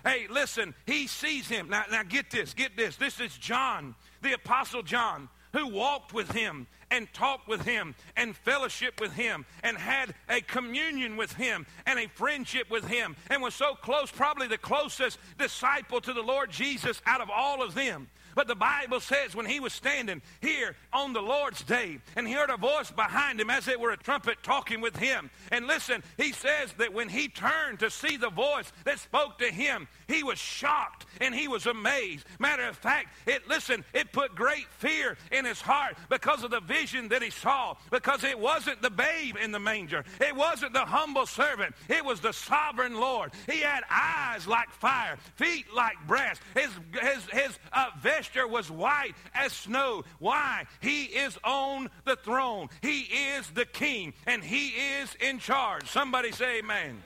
Hey, 0.07 0.27
listen, 0.29 0.73
he 0.85 1.05
sees 1.05 1.49
him. 1.49 1.67
Now, 1.67 1.83
now 1.91 2.03
get 2.03 2.31
this, 2.31 2.53
get 2.53 2.77
this. 2.77 2.95
This 2.95 3.19
is 3.19 3.37
John, 3.37 3.93
the 4.21 4.31
Apostle 4.31 4.81
John, 4.81 5.27
who 5.51 5.67
walked 5.67 6.13
with 6.13 6.31
him 6.31 6.65
and 6.89 7.11
talked 7.11 7.49
with 7.49 7.63
him 7.63 7.93
and 8.15 8.33
fellowship 8.33 9.01
with 9.01 9.11
him 9.11 9.45
and 9.63 9.77
had 9.77 10.15
a 10.29 10.39
communion 10.39 11.17
with 11.17 11.33
him 11.33 11.65
and 11.85 11.99
a 11.99 12.07
friendship 12.07 12.71
with 12.71 12.87
him 12.87 13.17
and 13.29 13.41
was 13.41 13.53
so 13.53 13.75
close, 13.75 14.09
probably 14.09 14.47
the 14.47 14.57
closest 14.57 15.19
disciple 15.37 15.99
to 15.99 16.13
the 16.13 16.21
Lord 16.21 16.51
Jesus 16.51 17.01
out 17.05 17.19
of 17.19 17.29
all 17.29 17.61
of 17.61 17.75
them. 17.75 18.07
But 18.37 18.47
the 18.47 18.53
Bible 18.53 18.99
says 18.99 19.35
when 19.35 19.47
he 19.47 19.59
was 19.59 19.73
standing 19.73 20.21
here 20.41 20.75
on 20.93 21.11
the 21.11 21.23
Lord's 21.23 21.63
day 21.63 21.97
and 22.15 22.27
he 22.27 22.35
heard 22.35 22.51
a 22.51 22.57
voice 22.57 22.91
behind 22.91 23.41
him 23.41 23.49
as 23.49 23.67
it 23.67 23.79
were 23.79 23.89
a 23.89 23.97
trumpet 23.97 24.43
talking 24.43 24.79
with 24.79 24.95
him. 24.95 25.31
And 25.51 25.65
listen, 25.65 26.03
he 26.17 26.33
says 26.33 26.71
that 26.77 26.93
when 26.93 27.09
he 27.09 27.29
turned 27.29 27.79
to 27.79 27.89
see 27.89 28.15
the 28.15 28.29
voice 28.29 28.71
that 28.85 28.99
spoke 28.99 29.39
to 29.39 29.51
him, 29.51 29.87
he 30.07 30.23
was 30.23 30.37
shocked 30.37 31.05
and 31.21 31.33
he 31.33 31.47
was 31.47 31.65
amazed. 31.65 32.25
Matter 32.39 32.67
of 32.67 32.77
fact, 32.77 33.09
it 33.25 33.47
listen, 33.47 33.83
it 33.93 34.11
put 34.11 34.35
great 34.35 34.67
fear 34.77 35.17
in 35.31 35.45
his 35.45 35.61
heart 35.61 35.97
because 36.09 36.43
of 36.43 36.51
the 36.51 36.61
vision 36.61 37.09
that 37.09 37.21
he 37.21 37.29
saw. 37.29 37.75
Because 37.91 38.23
it 38.23 38.37
wasn't 38.37 38.81
the 38.81 38.89
babe 38.89 39.35
in 39.41 39.51
the 39.51 39.59
manger. 39.59 40.03
It 40.21 40.35
wasn't 40.35 40.73
the 40.73 40.85
humble 40.85 41.25
servant. 41.25 41.75
It 41.89 42.03
was 42.03 42.19
the 42.19 42.33
sovereign 42.33 42.95
Lord. 42.99 43.31
He 43.49 43.59
had 43.59 43.83
eyes 43.89 44.47
like 44.47 44.69
fire, 44.69 45.17
feet 45.35 45.65
like 45.75 45.95
brass. 46.07 46.37
His 46.55 46.69
his 47.01 47.25
his 47.31 47.59
uh, 47.73 47.87
vesture 48.01 48.47
was 48.47 48.71
white 48.71 49.13
as 49.33 49.51
snow. 49.53 50.03
Why? 50.19 50.65
He 50.81 51.05
is 51.05 51.37
on 51.43 51.89
the 52.05 52.15
throne. 52.15 52.69
He 52.81 53.01
is 53.01 53.49
the 53.51 53.65
king, 53.65 54.13
and 54.25 54.43
he 54.43 54.69
is 54.69 55.15
in 55.19 55.39
charge. 55.39 55.89
Somebody 55.89 56.31
say 56.31 56.59
amen. 56.59 57.01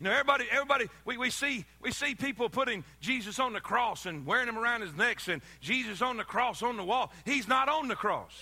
You 0.00 0.04
know, 0.04 0.12
everybody, 0.12 0.44
everybody, 0.50 0.86
we, 1.04 1.16
we 1.16 1.30
see 1.30 1.64
we 1.80 1.90
see 1.90 2.14
people 2.14 2.48
putting 2.48 2.84
Jesus 3.00 3.40
on 3.40 3.52
the 3.52 3.60
cross 3.60 4.06
and 4.06 4.24
wearing 4.24 4.48
him 4.48 4.56
around 4.56 4.82
his 4.82 4.94
necks 4.94 5.26
and 5.26 5.42
Jesus 5.60 6.02
on 6.02 6.16
the 6.16 6.24
cross 6.24 6.62
on 6.62 6.76
the 6.76 6.84
wall. 6.84 7.12
He's 7.24 7.48
not 7.48 7.68
on 7.68 7.88
the 7.88 7.96
cross. 7.96 8.32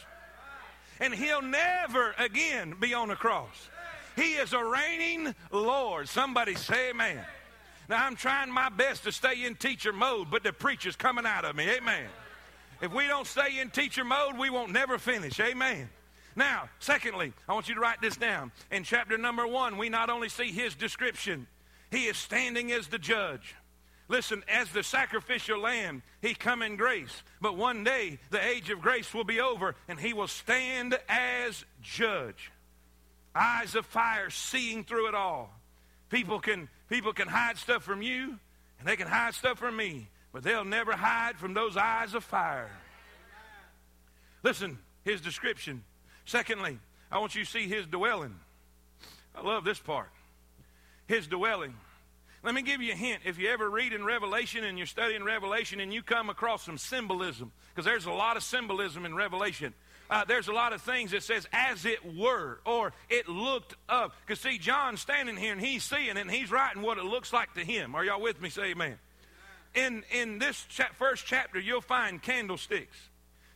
And 1.00 1.14
he'll 1.14 1.42
never 1.42 2.14
again 2.18 2.74
be 2.78 2.92
on 2.94 3.08
the 3.08 3.16
cross. 3.16 3.68
He 4.16 4.34
is 4.34 4.52
a 4.52 4.64
reigning 4.64 5.34
Lord. 5.50 6.08
Somebody 6.08 6.54
say 6.54 6.90
amen. 6.90 7.20
Now, 7.88 8.04
I'm 8.04 8.16
trying 8.16 8.50
my 8.50 8.68
best 8.68 9.04
to 9.04 9.12
stay 9.12 9.44
in 9.44 9.54
teacher 9.54 9.92
mode, 9.92 10.30
but 10.30 10.42
the 10.42 10.52
preacher's 10.52 10.96
coming 10.96 11.24
out 11.24 11.44
of 11.44 11.54
me. 11.54 11.70
Amen. 11.70 12.06
If 12.82 12.92
we 12.92 13.06
don't 13.06 13.26
stay 13.26 13.60
in 13.60 13.70
teacher 13.70 14.04
mode, 14.04 14.36
we 14.36 14.50
won't 14.50 14.72
never 14.72 14.98
finish. 14.98 15.38
Amen. 15.38 15.88
Now, 16.36 16.68
secondly, 16.78 17.32
I 17.48 17.54
want 17.54 17.68
you 17.68 17.74
to 17.74 17.80
write 17.80 18.02
this 18.02 18.16
down. 18.16 18.52
In 18.70 18.84
chapter 18.84 19.16
number 19.16 19.46
one, 19.46 19.78
we 19.78 19.88
not 19.88 20.10
only 20.10 20.28
see 20.28 20.52
his 20.52 20.74
description, 20.74 21.46
he 21.90 22.04
is 22.04 22.18
standing 22.18 22.70
as 22.72 22.88
the 22.88 22.98
judge. 22.98 23.56
Listen, 24.08 24.44
as 24.46 24.68
the 24.70 24.82
sacrificial 24.82 25.58
lamb, 25.58 26.02
he 26.20 26.34
come 26.34 26.62
in 26.62 26.76
grace. 26.76 27.22
But 27.40 27.56
one 27.56 27.82
day, 27.82 28.18
the 28.30 28.44
age 28.44 28.70
of 28.70 28.80
grace 28.80 29.12
will 29.14 29.24
be 29.24 29.40
over, 29.40 29.74
and 29.88 29.98
he 29.98 30.12
will 30.12 30.28
stand 30.28 30.96
as 31.08 31.64
judge. 31.82 32.52
Eyes 33.34 33.74
of 33.74 33.86
fire 33.86 34.30
seeing 34.30 34.84
through 34.84 35.08
it 35.08 35.14
all. 35.14 35.50
People 36.10 36.38
can, 36.38 36.68
people 36.88 37.14
can 37.14 37.28
hide 37.28 37.56
stuff 37.56 37.82
from 37.82 38.02
you, 38.02 38.38
and 38.78 38.86
they 38.86 38.96
can 38.96 39.08
hide 39.08 39.34
stuff 39.34 39.58
from 39.58 39.76
me, 39.76 40.06
but 40.32 40.42
they'll 40.42 40.64
never 40.64 40.92
hide 40.92 41.36
from 41.38 41.54
those 41.54 41.76
eyes 41.76 42.14
of 42.14 42.22
fire. 42.22 42.70
Listen, 44.42 44.78
his 45.02 45.20
description. 45.20 45.82
Secondly, 46.26 46.78
I 47.10 47.18
want 47.18 47.34
you 47.34 47.44
to 47.44 47.50
see 47.50 47.68
his 47.68 47.86
dwelling. 47.86 48.34
I 49.34 49.42
love 49.42 49.64
this 49.64 49.78
part. 49.78 50.10
His 51.06 51.26
dwelling. 51.26 51.74
Let 52.42 52.54
me 52.54 52.62
give 52.62 52.82
you 52.82 52.92
a 52.92 52.96
hint. 52.96 53.22
If 53.24 53.38
you 53.38 53.48
ever 53.48 53.68
read 53.68 53.92
in 53.92 54.04
Revelation 54.04 54.64
and 54.64 54.76
you're 54.76 54.86
studying 54.86 55.24
Revelation 55.24 55.80
and 55.80 55.92
you 55.92 56.02
come 56.02 56.28
across 56.28 56.64
some 56.64 56.78
symbolism, 56.78 57.52
because 57.74 57.84
there's 57.84 58.06
a 58.06 58.12
lot 58.12 58.36
of 58.36 58.42
symbolism 58.42 59.04
in 59.04 59.14
Revelation. 59.14 59.72
Uh, 60.08 60.24
there's 60.24 60.48
a 60.48 60.52
lot 60.52 60.72
of 60.72 60.80
things 60.80 61.10
that 61.10 61.22
says 61.22 61.48
as 61.52 61.84
it 61.84 62.16
were 62.16 62.60
or 62.64 62.92
it 63.08 63.28
looked 63.28 63.74
up 63.88 64.14
because 64.24 64.38
see 64.38 64.56
john's 64.56 65.00
standing 65.00 65.36
here 65.36 65.50
and 65.50 65.60
he's 65.60 65.82
seeing 65.82 66.16
and 66.16 66.30
he's 66.30 66.48
writing 66.48 66.80
what 66.80 66.96
it 66.96 67.02
looks 67.02 67.32
like 67.32 67.52
to 67.54 67.64
him 67.64 67.92
are 67.96 68.04
y'all 68.04 68.20
with 68.20 68.40
me 68.40 68.48
say 68.48 68.66
amen 68.66 68.96
in 69.74 70.04
in 70.12 70.38
this 70.38 70.64
cha- 70.66 70.90
first 70.94 71.26
chapter 71.26 71.58
you'll 71.58 71.80
find 71.80 72.22
candlesticks 72.22 72.96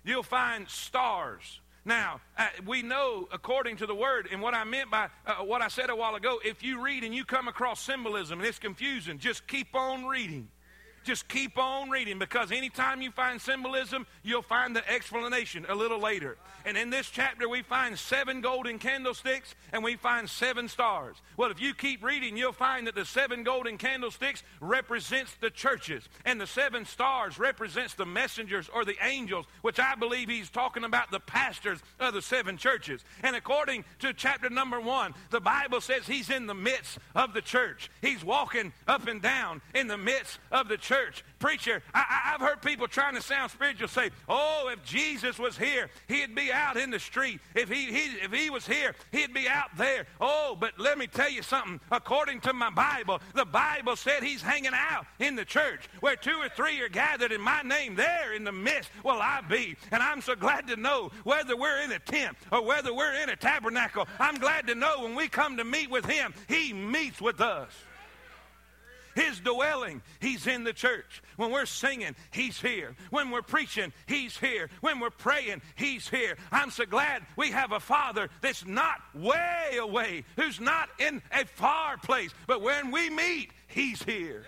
you'll 0.04 0.24
find 0.24 0.68
stars 0.68 1.60
now, 1.84 2.20
uh, 2.36 2.46
we 2.66 2.82
know 2.82 3.28
according 3.32 3.76
to 3.76 3.86
the 3.86 3.94
word, 3.94 4.28
and 4.30 4.42
what 4.42 4.54
I 4.54 4.64
meant 4.64 4.90
by 4.90 5.08
uh, 5.26 5.36
what 5.36 5.62
I 5.62 5.68
said 5.68 5.90
a 5.90 5.96
while 5.96 6.14
ago, 6.14 6.38
if 6.44 6.62
you 6.62 6.82
read 6.82 7.04
and 7.04 7.14
you 7.14 7.24
come 7.24 7.48
across 7.48 7.80
symbolism 7.80 8.38
and 8.38 8.46
it's 8.46 8.58
confusing, 8.58 9.18
just 9.18 9.46
keep 9.46 9.74
on 9.74 10.04
reading. 10.04 10.48
Just 11.02 11.28
keep 11.28 11.56
on 11.56 11.88
reading 11.88 12.18
because 12.18 12.52
anytime 12.52 13.00
you 13.00 13.10
find 13.10 13.40
symbolism, 13.40 14.06
you'll 14.22 14.42
find 14.42 14.76
the 14.76 14.88
explanation 14.90 15.64
a 15.68 15.74
little 15.74 15.98
later. 15.98 16.36
And 16.66 16.76
in 16.76 16.90
this 16.90 17.08
chapter, 17.08 17.48
we 17.48 17.62
find 17.62 17.98
seven 17.98 18.42
golden 18.42 18.78
candlesticks 18.78 19.54
and 19.72 19.82
we 19.82 19.96
find 19.96 20.28
seven 20.28 20.68
stars. 20.68 21.16
Well, 21.38 21.50
if 21.50 21.58
you 21.58 21.72
keep 21.72 22.04
reading, 22.04 22.36
you'll 22.36 22.52
find 22.52 22.86
that 22.86 22.94
the 22.94 23.06
seven 23.06 23.44
golden 23.44 23.78
candlesticks 23.78 24.42
represents 24.60 25.34
the 25.40 25.48
churches 25.48 26.06
and 26.26 26.38
the 26.38 26.46
seven 26.46 26.84
stars 26.84 27.38
represents 27.38 27.94
the 27.94 28.04
messengers 28.04 28.68
or 28.68 28.84
the 28.84 28.96
angels, 29.02 29.46
which 29.62 29.80
I 29.80 29.94
believe 29.94 30.28
he's 30.28 30.50
talking 30.50 30.84
about 30.84 31.10
the 31.10 31.20
pastors 31.20 31.80
of 31.98 32.12
the 32.12 32.22
seven 32.22 32.58
churches. 32.58 33.02
And 33.22 33.34
according 33.34 33.86
to 34.00 34.12
chapter 34.12 34.50
number 34.50 34.80
one, 34.80 35.14
the 35.30 35.40
Bible 35.40 35.80
says 35.80 36.06
he's 36.06 36.28
in 36.28 36.46
the 36.46 36.54
midst 36.54 36.98
of 37.14 37.32
the 37.32 37.40
church. 37.40 37.90
He's 38.02 38.22
walking 38.22 38.74
up 38.86 39.08
and 39.08 39.22
down 39.22 39.62
in 39.74 39.86
the 39.86 39.96
midst 39.96 40.38
of 40.52 40.68
the 40.68 40.76
church 40.76 40.89
church. 40.90 41.24
Preacher, 41.38 41.82
I, 41.94 42.04
have 42.32 42.40
heard 42.40 42.60
people 42.62 42.88
trying 42.88 43.14
to 43.14 43.22
sound 43.22 43.52
spiritual 43.52 43.86
say, 43.86 44.10
oh, 44.28 44.70
if 44.72 44.84
Jesus 44.84 45.38
was 45.38 45.56
here, 45.56 45.88
he'd 46.08 46.34
be 46.34 46.50
out 46.52 46.76
in 46.76 46.90
the 46.90 46.98
street. 46.98 47.40
If 47.54 47.70
he, 47.70 47.86
he, 47.86 48.16
if 48.24 48.32
he 48.32 48.50
was 48.50 48.66
here, 48.66 48.96
he'd 49.12 49.32
be 49.32 49.48
out 49.48 49.76
there. 49.78 50.06
Oh, 50.20 50.56
but 50.58 50.72
let 50.78 50.98
me 50.98 51.06
tell 51.06 51.30
you 51.30 51.42
something. 51.42 51.80
According 51.92 52.40
to 52.40 52.52
my 52.52 52.70
Bible, 52.70 53.20
the 53.34 53.44
Bible 53.44 53.94
said 53.94 54.24
he's 54.24 54.42
hanging 54.42 54.72
out 54.74 55.06
in 55.20 55.36
the 55.36 55.44
church 55.44 55.88
where 56.00 56.16
two 56.16 56.36
or 56.40 56.48
three 56.48 56.80
are 56.80 56.88
gathered 56.88 57.30
in 57.30 57.40
my 57.40 57.62
name. 57.62 57.94
There 57.94 58.34
in 58.34 58.42
the 58.42 58.52
midst 58.52 58.90
will 59.04 59.20
I 59.22 59.42
be. 59.48 59.76
And 59.92 60.02
I'm 60.02 60.20
so 60.20 60.34
glad 60.34 60.66
to 60.66 60.76
know 60.76 61.12
whether 61.22 61.56
we're 61.56 61.82
in 61.82 61.92
a 61.92 62.00
tent 62.00 62.36
or 62.50 62.64
whether 62.64 62.92
we're 62.92 63.22
in 63.22 63.28
a 63.30 63.36
tabernacle, 63.36 64.08
I'm 64.18 64.38
glad 64.38 64.66
to 64.66 64.74
know 64.74 65.04
when 65.04 65.14
we 65.14 65.28
come 65.28 65.56
to 65.56 65.64
meet 65.64 65.88
with 65.88 66.04
him, 66.04 66.34
he 66.48 66.72
meets 66.72 67.20
with 67.20 67.40
us. 67.40 67.70
His 69.14 69.40
dwelling, 69.40 70.02
He's 70.20 70.46
in 70.46 70.64
the 70.64 70.72
church. 70.72 71.22
When 71.36 71.50
we're 71.50 71.66
singing, 71.66 72.14
He's 72.32 72.60
here. 72.60 72.94
When 73.10 73.30
we're 73.30 73.42
preaching, 73.42 73.92
He's 74.06 74.36
here. 74.36 74.70
When 74.80 75.00
we're 75.00 75.10
praying, 75.10 75.62
He's 75.74 76.08
here. 76.08 76.36
I'm 76.52 76.70
so 76.70 76.86
glad 76.86 77.22
we 77.36 77.50
have 77.50 77.72
a 77.72 77.80
Father 77.80 78.28
that's 78.40 78.64
not 78.64 79.00
way 79.14 79.78
away, 79.80 80.24
who's 80.36 80.60
not 80.60 80.88
in 80.98 81.22
a 81.32 81.44
far 81.44 81.96
place, 81.98 82.30
but 82.46 82.62
when 82.62 82.90
we 82.90 83.10
meet, 83.10 83.50
He's 83.68 84.02
here. 84.02 84.44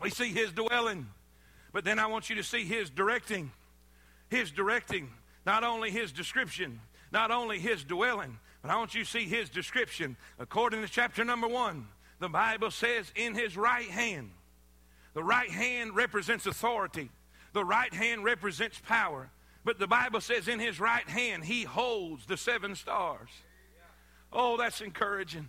We 0.00 0.10
see 0.10 0.32
His 0.32 0.52
dwelling, 0.52 1.06
but 1.72 1.84
then 1.84 1.98
I 1.98 2.06
want 2.06 2.30
you 2.30 2.36
to 2.36 2.44
see 2.44 2.64
His 2.64 2.90
directing. 2.90 3.50
His 4.28 4.50
directing, 4.50 5.10
not 5.44 5.64
only 5.64 5.90
His 5.90 6.12
description, 6.12 6.80
not 7.12 7.30
only 7.30 7.58
His 7.58 7.84
dwelling, 7.84 8.38
but 8.62 8.70
I 8.70 8.76
want 8.76 8.94
you 8.94 9.04
to 9.04 9.10
see 9.10 9.24
His 9.24 9.48
description 9.48 10.16
according 10.38 10.82
to 10.82 10.88
chapter 10.88 11.24
number 11.24 11.48
one 11.48 11.86
the 12.18 12.28
Bible 12.28 12.70
says, 12.70 13.12
in 13.14 13.34
his 13.34 13.56
right 13.56 13.88
hand. 13.88 14.30
The 15.14 15.24
right 15.24 15.50
hand 15.50 15.96
represents 15.96 16.46
authority, 16.46 17.10
the 17.52 17.64
right 17.64 17.92
hand 17.92 18.24
represents 18.24 18.80
power. 18.86 19.30
But 19.64 19.80
the 19.80 19.88
Bible 19.88 20.20
says, 20.20 20.46
in 20.46 20.60
his 20.60 20.78
right 20.78 21.08
hand, 21.08 21.44
he 21.44 21.64
holds 21.64 22.24
the 22.26 22.36
seven 22.36 22.76
stars. 22.76 23.30
Oh, 24.32 24.56
that's 24.56 24.80
encouraging. 24.80 25.48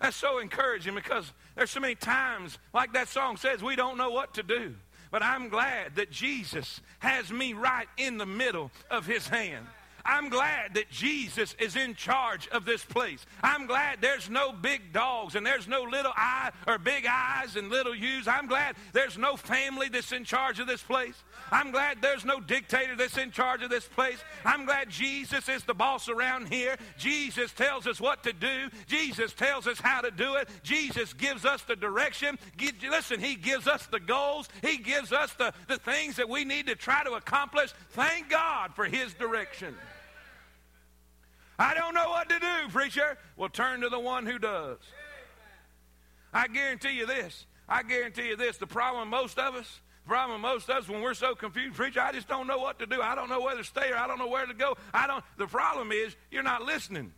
That's 0.00 0.16
so 0.16 0.38
encouraging 0.38 0.94
because 0.94 1.32
there's 1.54 1.70
so 1.70 1.80
many 1.80 1.94
times, 1.94 2.58
like 2.74 2.92
that 2.92 3.08
song 3.08 3.38
says, 3.38 3.62
we 3.62 3.74
don't 3.74 3.96
know 3.96 4.10
what 4.10 4.34
to 4.34 4.42
do. 4.42 4.74
But 5.10 5.22
I'm 5.22 5.48
glad 5.48 5.96
that 5.96 6.10
Jesus 6.10 6.82
has 6.98 7.32
me 7.32 7.54
right 7.54 7.88
in 7.96 8.18
the 8.18 8.26
middle 8.26 8.70
of 8.90 9.06
his 9.06 9.26
hand. 9.26 9.66
I'm 10.06 10.28
glad 10.28 10.74
that 10.74 10.90
Jesus 10.90 11.54
is 11.58 11.74
in 11.76 11.94
charge 11.94 12.48
of 12.48 12.64
this 12.64 12.84
place. 12.84 13.26
I'm 13.42 13.66
glad 13.66 13.98
there's 14.00 14.30
no 14.30 14.52
big 14.52 14.92
dogs 14.92 15.34
and 15.34 15.44
there's 15.44 15.66
no 15.66 15.82
little 15.82 16.12
I 16.16 16.50
or 16.66 16.78
big 16.78 17.06
eyes 17.10 17.56
and 17.56 17.70
little 17.70 17.94
U's. 17.94 18.28
I'm 18.28 18.46
glad 18.46 18.76
there's 18.92 19.18
no 19.18 19.36
family 19.36 19.88
that's 19.88 20.12
in 20.12 20.24
charge 20.24 20.60
of 20.60 20.66
this 20.66 20.82
place. 20.82 21.14
I'm 21.50 21.72
glad 21.72 22.00
there's 22.00 22.24
no 22.24 22.40
dictator 22.40 22.94
that's 22.96 23.18
in 23.18 23.30
charge 23.30 23.62
of 23.62 23.70
this 23.70 23.86
place. 23.86 24.18
I'm 24.44 24.64
glad 24.64 24.90
Jesus 24.90 25.48
is 25.48 25.64
the 25.64 25.74
boss 25.74 26.08
around 26.08 26.48
here. 26.48 26.76
Jesus 26.98 27.52
tells 27.52 27.86
us 27.86 28.00
what 28.00 28.22
to 28.22 28.32
do. 28.32 28.68
Jesus 28.86 29.32
tells 29.32 29.66
us 29.66 29.80
how 29.80 30.00
to 30.00 30.10
do 30.10 30.36
it. 30.36 30.48
Jesus 30.62 31.12
gives 31.12 31.44
us 31.44 31.62
the 31.62 31.76
direction. 31.76 32.38
Listen, 32.90 33.20
He 33.20 33.34
gives 33.34 33.66
us 33.66 33.86
the 33.86 34.00
goals. 34.00 34.48
He 34.62 34.78
gives 34.78 35.12
us 35.12 35.32
the, 35.34 35.52
the 35.68 35.78
things 35.78 36.16
that 36.16 36.28
we 36.28 36.44
need 36.44 36.66
to 36.68 36.74
try 36.76 37.02
to 37.04 37.12
accomplish. 37.12 37.72
Thank 37.90 38.30
God 38.30 38.74
for 38.74 38.84
His 38.84 39.12
direction. 39.14 39.74
I 41.58 41.74
don't 41.74 41.94
know 41.94 42.08
what 42.08 42.28
to 42.28 42.38
do, 42.38 42.68
preacher. 42.70 43.16
Well, 43.36 43.48
turn 43.48 43.80
to 43.80 43.88
the 43.88 43.98
one 43.98 44.26
who 44.26 44.38
does. 44.38 44.78
I 46.32 46.48
guarantee 46.48 46.90
you 46.90 47.06
this. 47.06 47.46
I 47.68 47.82
guarantee 47.82 48.28
you 48.28 48.36
this. 48.36 48.58
The 48.58 48.66
problem 48.66 49.08
most 49.08 49.38
of 49.38 49.54
us, 49.54 49.80
the 50.04 50.08
problem 50.08 50.42
most 50.42 50.68
of 50.68 50.76
us 50.76 50.88
when 50.88 51.00
we're 51.00 51.14
so 51.14 51.34
confused, 51.34 51.76
preacher, 51.76 52.00
I 52.00 52.12
just 52.12 52.28
don't 52.28 52.46
know 52.46 52.58
what 52.58 52.78
to 52.80 52.86
do. 52.86 53.00
I 53.00 53.14
don't 53.14 53.30
know 53.30 53.40
where 53.40 53.56
to 53.56 53.64
stay 53.64 53.90
or 53.90 53.96
I 53.96 54.06
don't 54.06 54.18
know 54.18 54.28
where 54.28 54.46
to 54.46 54.54
go. 54.54 54.76
I 54.92 55.06
don't 55.06 55.24
the 55.38 55.46
problem 55.46 55.92
is 55.92 56.14
you're 56.30 56.42
not 56.42 56.62
listening. 56.62 57.12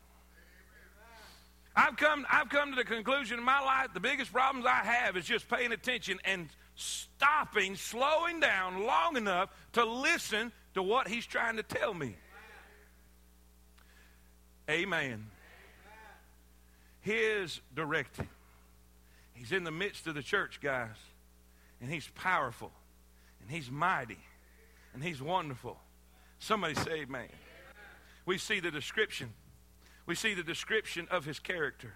I've 1.75 1.97
come, 1.97 2.27
I've 2.31 2.49
come 2.49 2.71
to 2.71 2.77
the 2.77 2.85
conclusion 2.85 3.39
in 3.39 3.45
my 3.45 3.61
life 3.61 3.89
the 3.95 4.01
biggest 4.01 4.33
problems 4.33 4.67
I 4.67 4.85
have 4.85 5.17
is 5.17 5.25
just 5.25 5.49
paying 5.49 5.73
attention 5.73 6.19
and 6.25 6.49
stopping, 6.75 7.77
slowing 7.77 8.41
down 8.41 8.85
long 8.85 9.17
enough 9.17 9.51
to 9.75 9.85
listen 9.85 10.53
to 10.75 10.83
what 10.83 11.09
he's 11.09 11.27
trying 11.27 11.57
to 11.57 11.63
tell 11.63 11.93
me. 11.95 12.17
Amen. 14.69 15.27
His 17.01 17.61
directing. 17.75 18.29
He's 19.33 19.53
in 19.53 19.65
the 19.65 19.71
midst 19.71 20.07
of 20.07 20.15
the 20.15 20.23
church, 20.23 20.61
guys. 20.61 20.97
And 21.81 21.91
he's 21.91 22.09
powerful. 22.15 22.71
And 23.41 23.51
he's 23.51 23.71
mighty. 23.71 24.19
And 24.93 25.03
he's 25.03 25.23
wonderful. 25.23 25.79
Somebody 26.39 26.75
say 26.75 27.03
amen. 27.03 27.29
We 28.27 28.37
see 28.37 28.61
the 28.61 28.71
description. 28.71 29.33
We 30.07 30.15
see 30.15 30.35
the 30.35 30.43
description 30.43 31.09
of 31.11 31.25
his 31.25 31.39
character. 31.39 31.95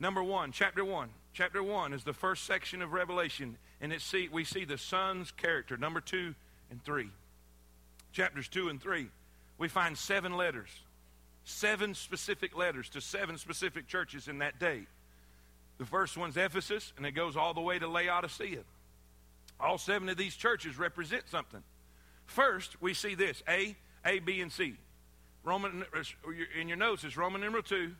Number 0.00 0.22
one, 0.22 0.52
chapter 0.52 0.84
one. 0.84 1.10
Chapter 1.32 1.62
one 1.62 1.92
is 1.92 2.02
the 2.02 2.12
first 2.12 2.44
section 2.44 2.82
of 2.82 2.92
Revelation, 2.92 3.56
and 3.80 3.92
it 3.92 4.00
see, 4.00 4.28
we 4.28 4.42
see 4.42 4.64
the 4.64 4.78
Son's 4.78 5.30
character. 5.30 5.76
Number 5.76 6.00
two 6.00 6.34
and 6.70 6.82
three. 6.82 7.10
Chapters 8.10 8.48
two 8.48 8.68
and 8.68 8.80
three, 8.80 9.08
we 9.58 9.68
find 9.68 9.96
seven 9.96 10.36
letters 10.36 10.70
seven 11.48 11.94
specific 11.94 12.56
letters 12.56 12.88
to 12.90 13.00
seven 13.00 13.38
specific 13.38 13.86
churches 13.86 14.28
in 14.28 14.38
that 14.38 14.58
day. 14.58 14.82
The 15.78 15.86
first 15.86 16.16
one's 16.16 16.36
Ephesus, 16.36 16.92
and 16.96 17.06
it 17.06 17.12
goes 17.12 17.36
all 17.36 17.54
the 17.54 17.60
way 17.60 17.78
to 17.78 17.88
Laodicea. 17.88 18.60
All 19.60 19.78
seven 19.78 20.08
of 20.08 20.16
these 20.16 20.36
churches 20.36 20.78
represent 20.78 21.28
something. 21.28 21.62
First, 22.26 22.80
we 22.80 22.94
see 22.94 23.14
this 23.14 23.42
A, 23.48 23.76
A, 24.04 24.18
B, 24.18 24.40
and 24.40 24.52
C. 24.52 24.74
Roman 25.44 25.84
in 26.58 26.68
your 26.68 26.76
notes 26.76 27.04
is 27.04 27.16
Roman 27.16 27.40
number 27.40 27.62
two, 27.62 27.92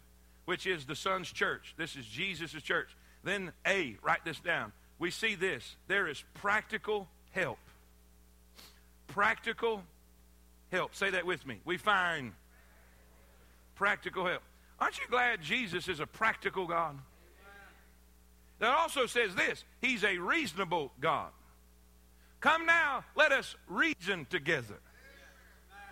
which 0.44 0.66
is 0.66 0.84
the 0.84 0.96
Son's 0.96 1.30
church. 1.30 1.74
This 1.76 1.96
is 1.96 2.04
Jesus' 2.04 2.62
church. 2.62 2.88
Then 3.24 3.52
A, 3.66 3.96
write 4.02 4.24
this 4.24 4.40
down. 4.40 4.72
We 4.98 5.10
see 5.10 5.34
this. 5.34 5.76
There 5.86 6.08
is 6.08 6.22
practical 6.34 7.08
help. 7.30 7.58
Practical 9.06 9.82
help. 10.70 10.94
Say 10.94 11.10
that 11.10 11.24
with 11.24 11.46
me. 11.46 11.60
We 11.64 11.76
find 11.76 12.32
practical 13.78 14.26
help. 14.26 14.42
Aren't 14.80 14.98
you 14.98 15.04
glad 15.08 15.40
Jesus 15.40 15.88
is 15.88 16.00
a 16.00 16.06
practical 16.06 16.66
God? 16.66 16.98
That 18.58 18.74
also 18.74 19.06
says 19.06 19.34
this 19.34 19.64
He's 19.80 20.04
a 20.04 20.18
reasonable 20.18 20.92
God. 21.00 21.30
Come 22.40 22.66
now, 22.66 23.04
let 23.16 23.32
us 23.32 23.56
reason 23.68 24.26
together. 24.28 24.78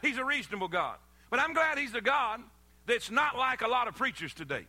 He's 0.02 0.18
a 0.18 0.24
reasonable 0.24 0.68
God. 0.68 0.96
But 1.30 1.40
I'm 1.40 1.54
glad 1.54 1.78
He's 1.78 1.94
a 1.94 2.00
God 2.00 2.40
that's 2.86 3.10
not 3.10 3.38
like 3.38 3.62
a 3.62 3.68
lot 3.68 3.88
of 3.88 3.94
preachers 3.94 4.34
today. 4.34 4.66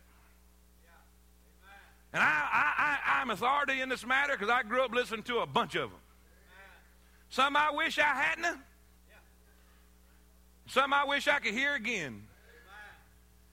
And 2.12 2.22
I, 2.22 2.98
I, 3.04 3.20
am 3.22 3.30
authority 3.30 3.82
in 3.82 3.90
this 3.90 4.06
matter 4.06 4.32
because 4.32 4.48
I 4.48 4.62
grew 4.62 4.82
up 4.82 4.92
listening 4.94 5.24
to 5.24 5.40
a 5.40 5.46
bunch 5.46 5.74
of 5.74 5.90
them. 5.90 6.00
Some 7.28 7.54
I 7.54 7.70
wish 7.72 7.98
I 7.98 8.02
hadn't. 8.02 8.60
Some 10.68 10.94
I 10.94 11.04
wish 11.04 11.28
I 11.28 11.38
could 11.38 11.52
hear 11.52 11.74
again. 11.74 12.22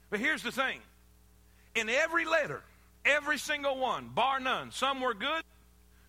But 0.10 0.20
here's 0.20 0.44
the 0.44 0.52
thing 0.52 0.80
in 1.76 1.90
every 1.90 2.26
letter, 2.26 2.62
every 3.04 3.38
single 3.38 3.78
one, 3.78 4.10
bar 4.14 4.40
none, 4.40 4.72
some 4.72 5.02
were 5.02 5.14
good, 5.14 5.44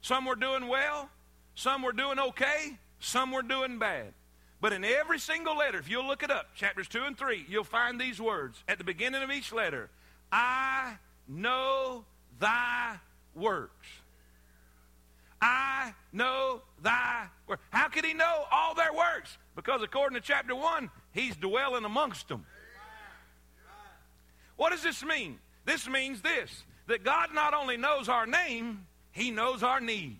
some 0.00 0.24
were 0.24 0.36
doing 0.36 0.68
well, 0.68 1.08
some 1.54 1.82
were 1.82 1.92
doing 1.92 2.18
okay, 2.18 2.78
some 3.00 3.32
were 3.32 3.42
doing 3.42 3.78
bad. 3.78 4.12
But 4.60 4.72
in 4.72 4.84
every 4.84 5.18
single 5.18 5.56
letter, 5.56 5.78
if 5.78 5.88
you'll 5.88 6.06
look 6.06 6.22
it 6.22 6.30
up, 6.30 6.54
chapters 6.54 6.88
2 6.88 7.02
and 7.02 7.16
3, 7.18 7.46
you'll 7.48 7.64
find 7.64 8.00
these 8.00 8.20
words 8.20 8.62
at 8.68 8.78
the 8.78 8.84
beginning 8.84 9.22
of 9.22 9.30
each 9.30 9.52
letter 9.52 9.90
I 10.32 10.96
know 11.28 12.04
thy 12.38 12.96
works. 13.34 13.86
I 15.40 15.92
know 16.12 16.62
thy 16.82 17.26
works. 17.46 17.62
How 17.70 17.88
could 17.88 18.04
he 18.04 18.14
know 18.14 18.44
all 18.50 18.74
their 18.74 18.92
works? 18.92 19.36
Because 19.54 19.82
according 19.82 20.16
to 20.16 20.20
chapter 20.20 20.54
1, 20.54 20.90
he's 21.12 21.36
dwelling 21.36 21.84
amongst 21.84 22.28
them. 22.28 22.44
What 24.56 24.70
does 24.70 24.82
this 24.82 25.04
mean? 25.04 25.38
This 25.64 25.88
means 25.88 26.22
this 26.22 26.62
that 26.86 27.04
God 27.04 27.34
not 27.34 27.52
only 27.52 27.76
knows 27.76 28.08
our 28.08 28.26
name, 28.26 28.86
he 29.12 29.30
knows 29.30 29.62
our 29.62 29.80
need. 29.80 30.16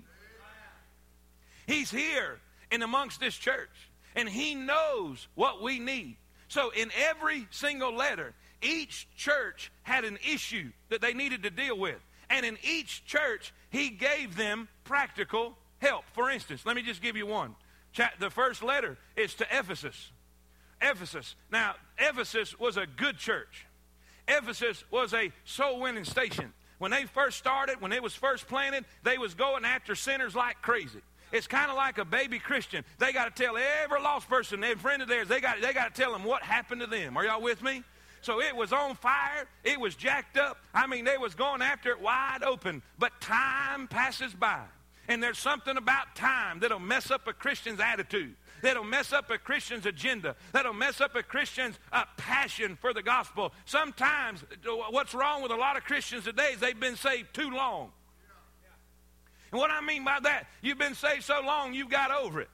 He's 1.67 1.91
here 1.91 2.39
in 2.71 2.83
amongst 2.83 3.21
this 3.21 3.37
church, 3.37 3.91
and 4.15 4.29
he 4.29 4.55
knows 4.55 5.29
what 5.35 5.63
we 5.63 5.79
need. 5.79 6.17
So 6.49 6.71
in 6.71 6.91
every 7.09 7.47
single 7.51 7.95
letter, 7.95 8.35
each 8.63 9.09
church 9.17 9.71
had 9.83 10.05
an 10.05 10.19
issue 10.29 10.71
that 10.89 11.01
they 11.01 11.13
needed 11.13 11.43
to 11.43 11.51
deal 11.51 11.79
with. 11.79 11.99
And 12.31 12.45
in 12.45 12.59
each 12.63 13.05
church, 13.05 13.53
he 13.71 13.91
gave 13.91 14.37
them 14.37 14.69
practical 14.85 15.57
help. 15.79 16.05
For 16.13 16.31
instance, 16.31 16.65
let 16.65 16.77
me 16.77 16.83
just 16.83 17.03
give 17.03 17.17
you 17.17 17.27
one. 17.27 17.55
The 18.19 18.31
first 18.31 18.63
letter 18.63 18.97
is 19.17 19.35
to 19.35 19.47
Ephesus. 19.51 20.11
Ephesus. 20.81 21.35
Now, 21.51 21.75
Ephesus 21.99 22.59
was 22.59 22.77
a 22.77 22.87
good 22.87 23.19
church. 23.19 23.66
Ephesus 24.29 24.85
was 24.91 25.15
a 25.15 25.33
soul 25.45 25.81
winning 25.81 26.05
station. 26.05 26.53
When 26.79 26.91
they 26.91 27.05
first 27.05 27.39
started, 27.39 27.81
when 27.81 27.93
it 27.93 28.03
was 28.03 28.15
first 28.15 28.49
planted, 28.49 28.85
they 29.03 29.19
was 29.19 29.35
going 29.35 29.65
after 29.65 29.95
sinners 29.95 30.35
like 30.35 30.61
crazy. 30.63 31.01
It's 31.33 31.47
kind 31.47 31.71
of 31.71 31.77
like 31.77 31.99
a 31.99 32.05
baby 32.05 32.39
Christian. 32.39 32.85
They 32.99 33.13
got 33.13 33.35
to 33.35 33.43
tell 33.43 33.57
every 33.57 34.01
lost 34.01 34.29
person, 34.29 34.63
every 34.63 34.77
friend 34.77 35.03
of 35.03 35.09
theirs, 35.09 35.29
they 35.29 35.41
got, 35.41 35.61
they 35.61 35.73
got 35.73 35.95
to 35.95 36.01
tell 36.01 36.13
them 36.13 36.25
what 36.25 36.43
happened 36.43 36.83
to 36.83 36.87
them. 36.87 37.17
Are 37.17 37.25
y'all 37.25 37.43
with 37.43 37.63
me? 37.63 37.83
So 38.21 38.41
it 38.41 38.55
was 38.55 38.73
on 38.73 38.97
fire. 38.97 39.47
It 39.65 39.81
was 39.81 39.95
jacked 39.95 40.37
up. 40.37 40.59
I 40.75 40.87
mean, 40.87 41.05
they 41.05 41.19
was 41.19 41.35
going 41.35 41.63
after 41.63 41.91
it 41.91 42.01
wide 42.01 42.43
open. 42.43 42.83
But 42.99 43.21
time 43.21 43.89
passes 43.89 44.35
by. 44.35 44.63
And 45.09 45.23
there's 45.23 45.39
something 45.39 45.77
about 45.77 46.17
time 46.17 46.61
that'll 46.61 46.81
mess 46.81 47.11
up 47.11 47.29
a 47.29 47.33
Christian's 47.33 47.81
attitude 47.81 48.35
that'll 48.63 48.85
mess 48.85 49.13
up 49.13 49.31
a 49.31 49.39
Christian's 49.39 49.87
agenda, 49.87 50.37
that'll 50.53 50.73
mess 50.73 51.01
up 51.01 51.15
a 51.15 51.23
Christian's 51.23 51.79
uh, 51.93 52.05
passion 52.17 52.77
for 52.81 52.93
the 52.93 53.03
gospel. 53.03 53.53
Sometimes, 53.65 54.45
what's 54.91 55.15
wrong 55.15 55.43
with 55.43 55.53
a 55.53 55.57
lot 55.57 55.77
of 55.77 55.85
Christians 55.85 56.25
today 56.25 56.51
is 56.55 56.61
they've 56.61 56.79
been 56.79 56.97
saved 56.97 57.35
too 57.35 57.51
long. 57.51 57.93
And 59.53 59.61
what 59.61 59.71
I 59.71 59.81
mean 59.81 60.05
by 60.05 60.19
that, 60.23 60.47
you've 60.61 60.79
been 60.79 60.95
saved 60.95 61.25
so 61.25 61.41
long, 61.45 61.73
you've 61.73 61.91
got 61.91 62.11
over 62.11 62.41
it. 62.41 62.51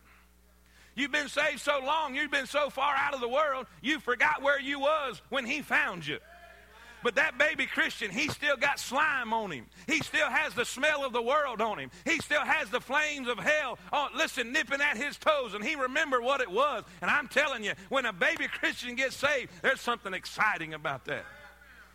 You've 0.95 1.13
been 1.13 1.29
saved 1.29 1.61
so 1.61 1.81
long, 1.85 2.15
you've 2.15 2.31
been 2.31 2.47
so 2.47 2.69
far 2.69 2.95
out 2.95 3.15
of 3.15 3.21
the 3.21 3.29
world, 3.29 3.67
you 3.81 3.99
forgot 3.99 4.43
where 4.43 4.61
you 4.61 4.79
was 4.81 5.23
when 5.31 5.47
he 5.47 5.63
found 5.63 6.07
you. 6.07 6.19
But 7.03 7.17
that 7.17 7.39
baby 7.39 7.67
Christian, 7.67 8.11
he 8.11 8.29
still 8.29 8.57
got 8.57 8.79
slime 8.79 9.33
on 9.33 9.51
him. 9.51 9.67
He 9.87 10.01
still 10.01 10.29
has 10.29 10.55
the 10.55 10.65
smell 10.65 11.05
of 11.05 11.13
the 11.13 11.23
world 11.23 11.61
on 11.61 11.79
him. 11.79 11.91
He 12.05 12.19
still 12.19 12.43
has 12.43 12.71
the 12.71 12.81
flames 12.81 13.29
of 13.29 13.39
hell, 13.39 13.79
oh, 13.93 14.09
listen, 14.17 14.53
nipping 14.53 14.81
at 14.81 14.97
his 14.97 15.17
toes. 15.17 15.55
And 15.55 15.65
he 15.65 15.75
remembered 15.75 16.23
what 16.23 16.41
it 16.41 16.51
was. 16.51 16.85
And 17.01 17.11
I'm 17.11 17.29
telling 17.29 17.65
you, 17.65 17.73
when 17.89 18.07
a 18.07 18.13
baby 18.13 18.47
Christian 18.47 18.95
gets 18.95 19.17
saved, 19.17 19.51
there's 19.63 19.81
something 19.81 20.15
exciting 20.15 20.75
about 20.75 21.05
that. 21.07 21.25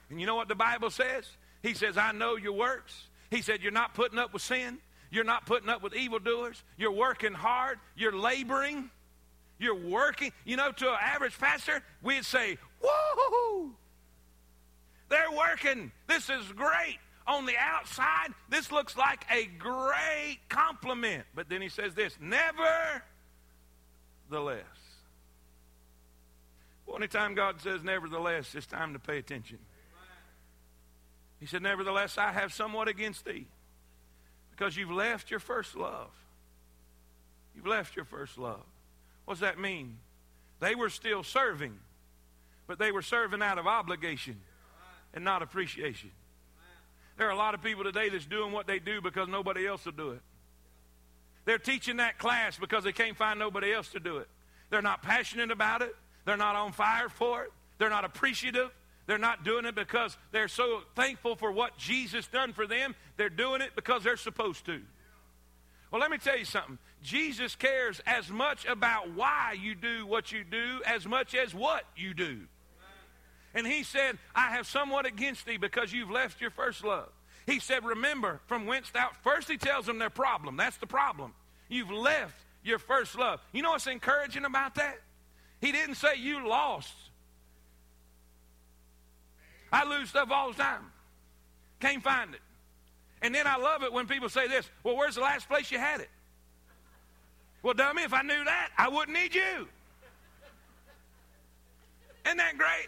And 0.10 0.20
you 0.20 0.26
know 0.26 0.36
what 0.36 0.48
the 0.48 0.56
Bible 0.56 0.90
says? 0.90 1.26
He 1.62 1.74
says, 1.74 1.98
I 1.98 2.12
know 2.12 2.36
your 2.36 2.54
works. 2.54 3.08
He 3.30 3.42
said, 3.42 3.62
You're 3.62 3.72
not 3.72 3.94
putting 3.94 4.20
up 4.20 4.34
with 4.34 4.42
sin. 4.42 4.80
You're 5.10 5.24
not 5.24 5.46
putting 5.46 5.70
up 5.70 5.82
with 5.82 5.96
evildoers. 5.96 6.64
You're 6.78 6.92
working 6.92 7.34
hard. 7.34 7.80
You're 7.96 8.18
laboring. 8.18 8.90
You're 9.60 9.76
working. 9.76 10.32
You 10.46 10.58
know, 10.58 10.72
to 10.72 10.90
an 10.90 10.98
average 11.02 11.38
pastor, 11.40 11.82
we'd 12.02 12.26
say, 12.26 12.58
Whoa! 12.82 13.72
They're 15.10 15.32
working. 15.32 15.92
This 16.08 16.30
is 16.30 16.52
great. 16.54 16.98
On 17.26 17.46
the 17.46 17.56
outside, 17.60 18.30
this 18.50 18.72
looks 18.72 18.96
like 18.96 19.26
a 19.30 19.46
great 19.46 20.40
compliment. 20.50 21.26
But 21.36 21.50
then 21.50 21.62
he 21.62 21.70
says 21.70 21.94
this 21.94 22.18
nevertheless. 22.22 23.04
Well, 26.86 26.98
anytime 26.98 27.36
God 27.36 27.60
says 27.60 27.84
nevertheless, 27.84 28.56
it's 28.56 28.66
time 28.66 28.94
to 28.94 29.00
pay 29.00 29.18
attention. 29.18 29.60
He 31.40 31.46
said, 31.46 31.62
Nevertheless, 31.62 32.18
I 32.18 32.32
have 32.32 32.54
somewhat 32.54 32.88
against 32.88 33.26
thee 33.26 33.46
because 34.52 34.76
you've 34.76 34.92
left 34.92 35.30
your 35.30 35.40
first 35.40 35.76
love. 35.76 36.10
You've 37.56 37.68
left 37.68 37.96
your 37.96 38.06
first 38.06 38.38
love. 38.38 38.64
What 39.26 39.36
does 39.36 39.42
that 39.42 39.60
mean? 39.60 39.98
They 40.60 40.74
were 40.74 40.90
still 40.90 41.24
serving, 41.24 41.78
but 42.66 42.80
they 42.80 42.92
were 42.92 43.02
serving 43.02 43.42
out 43.42 43.60
of 43.60 43.68
obligation 43.68 44.38
and 45.14 45.24
not 45.24 45.42
appreciation. 45.42 46.12
There 47.18 47.28
are 47.28 47.32
a 47.32 47.38
lot 47.38 47.54
of 47.54 47.64
people 47.64 47.84
today 47.84 48.10
that's 48.10 48.26
doing 48.26 48.52
what 48.52 48.68
they 48.68 48.80
do 48.80 49.02
because 49.02 49.28
nobody 49.28 49.66
else 49.66 49.86
will 49.86 49.92
do 49.94 50.12
it. 50.12 50.22
They're 51.46 51.58
teaching 51.58 51.98
that 51.98 52.18
class 52.20 52.58
because 52.58 52.84
they 52.84 52.92
can't 52.92 53.18
find 53.18 53.40
nobody 53.40 53.74
else 53.74 53.90
to 53.90 54.00
do 54.00 54.18
it. 54.18 54.28
They're 54.70 54.82
not 54.82 55.02
passionate 55.02 55.50
about 55.50 55.82
it. 55.82 55.96
They're 56.26 56.38
not 56.38 56.56
on 56.56 56.74
fire 56.74 57.10
for 57.10 57.44
it. 57.44 57.52
They're 57.78 57.90
not 57.90 58.04
appreciative. 58.06 58.70
They're 59.06 59.18
not 59.18 59.46
doing 59.46 59.66
it 59.66 59.74
because 59.74 60.18
they're 60.32 60.50
so 60.50 60.82
thankful 60.96 61.38
for 61.38 61.52
what 61.52 61.78
Jesus 61.78 62.28
done 62.28 62.52
for 62.52 62.68
them. 62.68 62.94
They're 63.16 63.30
doing 63.30 63.62
it 63.62 63.72
because 63.76 64.04
they're 64.04 64.18
supposed 64.18 64.66
to. 64.66 64.82
Well, 65.90 66.02
let 66.02 66.12
me 66.12 66.18
tell 66.18 66.38
you 66.38 66.44
something. 66.44 66.78
Jesus 67.02 67.56
cares 67.56 68.02
as 68.06 68.30
much 68.30 68.66
about 68.66 69.14
why 69.14 69.56
you 69.60 69.74
do 69.74 70.06
what 70.06 70.34
you 70.34 70.44
do 70.44 70.82
as 70.86 71.08
much 71.08 71.34
as 71.34 71.56
what 71.56 71.86
you 71.96 72.14
do. 72.14 72.42
And 73.54 73.66
he 73.66 73.84
said, 73.84 74.18
I 74.36 74.52
have 74.52 74.68
somewhat 74.68 75.06
against 75.06 75.46
thee 75.46 75.58
because 75.58 75.92
you've 75.92 76.12
left 76.12 76.42
your 76.42 76.52
first 76.52 76.84
love. 76.84 77.10
He 77.46 77.60
said, 77.60 77.86
Remember 77.86 78.42
from 78.46 78.66
whence 78.66 78.90
thou. 78.92 79.10
First, 79.24 79.50
he 79.50 79.58
tells 79.58 79.86
them 79.86 80.00
their 80.00 80.10
problem. 80.10 80.58
That's 80.58 80.78
the 80.78 80.88
problem. 80.88 81.34
You've 81.70 81.92
left 81.92 82.36
your 82.64 82.78
first 82.78 83.18
love. 83.18 83.40
You 83.54 83.62
know 83.62 83.72
what's 83.72 83.88
encouraging 83.88 84.46
about 84.46 84.76
that? 84.76 85.00
He 85.62 85.72
didn't 85.72 85.96
say 85.96 86.18
you 86.18 86.48
lost. 86.48 86.94
I 89.72 89.86
lose 89.90 90.10
stuff 90.10 90.30
all 90.32 90.52
the 90.52 90.58
time. 90.58 90.92
Can't 91.80 92.04
find 92.04 92.34
it. 92.34 92.42
And 93.22 93.34
then 93.34 93.48
I 93.48 93.58
love 93.58 93.84
it 93.84 93.92
when 93.92 94.08
people 94.08 94.30
say 94.30 94.48
this 94.48 94.70
Well, 94.84 94.96
where's 94.96 95.16
the 95.16 95.22
last 95.22 95.48
place 95.48 95.72
you 95.72 95.80
had 95.80 96.02
it? 96.02 96.10
Well, 97.64 97.74
dummy, 97.74 98.04
if 98.04 98.14
I 98.14 98.22
knew 98.22 98.44
that, 98.44 98.70
I 98.78 98.90
wouldn't 98.90 99.18
need 99.18 99.34
you. 99.34 99.68
Isn't 102.26 102.38
that 102.38 102.58
great? 102.58 102.88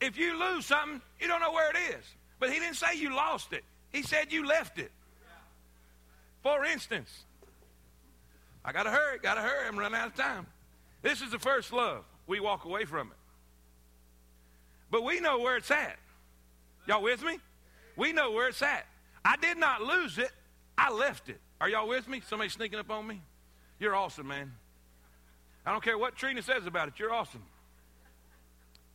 If 0.00 0.16
you 0.16 0.38
lose 0.38 0.66
something, 0.66 1.00
you 1.20 1.28
don't 1.28 1.40
know 1.40 1.52
where 1.52 1.70
it 1.70 1.76
is. 1.98 2.04
But 2.38 2.50
he 2.50 2.58
didn't 2.58 2.76
say 2.76 2.96
you 2.96 3.14
lost 3.14 3.52
it, 3.52 3.64
he 3.90 4.02
said 4.02 4.32
you 4.32 4.46
left 4.46 4.78
it. 4.78 4.90
For 6.42 6.64
instance, 6.64 7.24
I 8.64 8.72
got 8.72 8.84
to 8.84 8.90
hurry, 8.90 9.18
got 9.18 9.34
to 9.34 9.42
hurry, 9.42 9.68
I'm 9.68 9.78
running 9.78 9.98
out 9.98 10.08
of 10.08 10.14
time. 10.14 10.46
This 11.02 11.20
is 11.20 11.30
the 11.30 11.38
first 11.38 11.72
love. 11.72 12.04
We 12.26 12.40
walk 12.40 12.64
away 12.64 12.84
from 12.84 13.08
it. 13.08 13.16
But 14.90 15.02
we 15.04 15.20
know 15.20 15.38
where 15.38 15.56
it's 15.56 15.70
at. 15.70 15.96
Y'all 16.86 17.02
with 17.02 17.22
me? 17.22 17.38
We 17.96 18.12
know 18.12 18.32
where 18.32 18.48
it's 18.48 18.62
at. 18.62 18.86
I 19.24 19.36
did 19.36 19.58
not 19.58 19.82
lose 19.82 20.18
it, 20.18 20.30
I 20.78 20.90
left 20.90 21.28
it. 21.28 21.40
Are 21.60 21.68
y'all 21.68 21.88
with 21.88 22.08
me? 22.08 22.22
Somebody 22.26 22.48
sneaking 22.48 22.78
up 22.78 22.90
on 22.90 23.06
me? 23.06 23.20
You're 23.78 23.94
awesome, 23.94 24.28
man. 24.28 24.52
I 25.66 25.72
don't 25.72 25.84
care 25.84 25.98
what 25.98 26.16
Trina 26.16 26.42
says 26.42 26.66
about 26.66 26.88
it, 26.88 26.94
you're 26.98 27.12
awesome. 27.12 27.42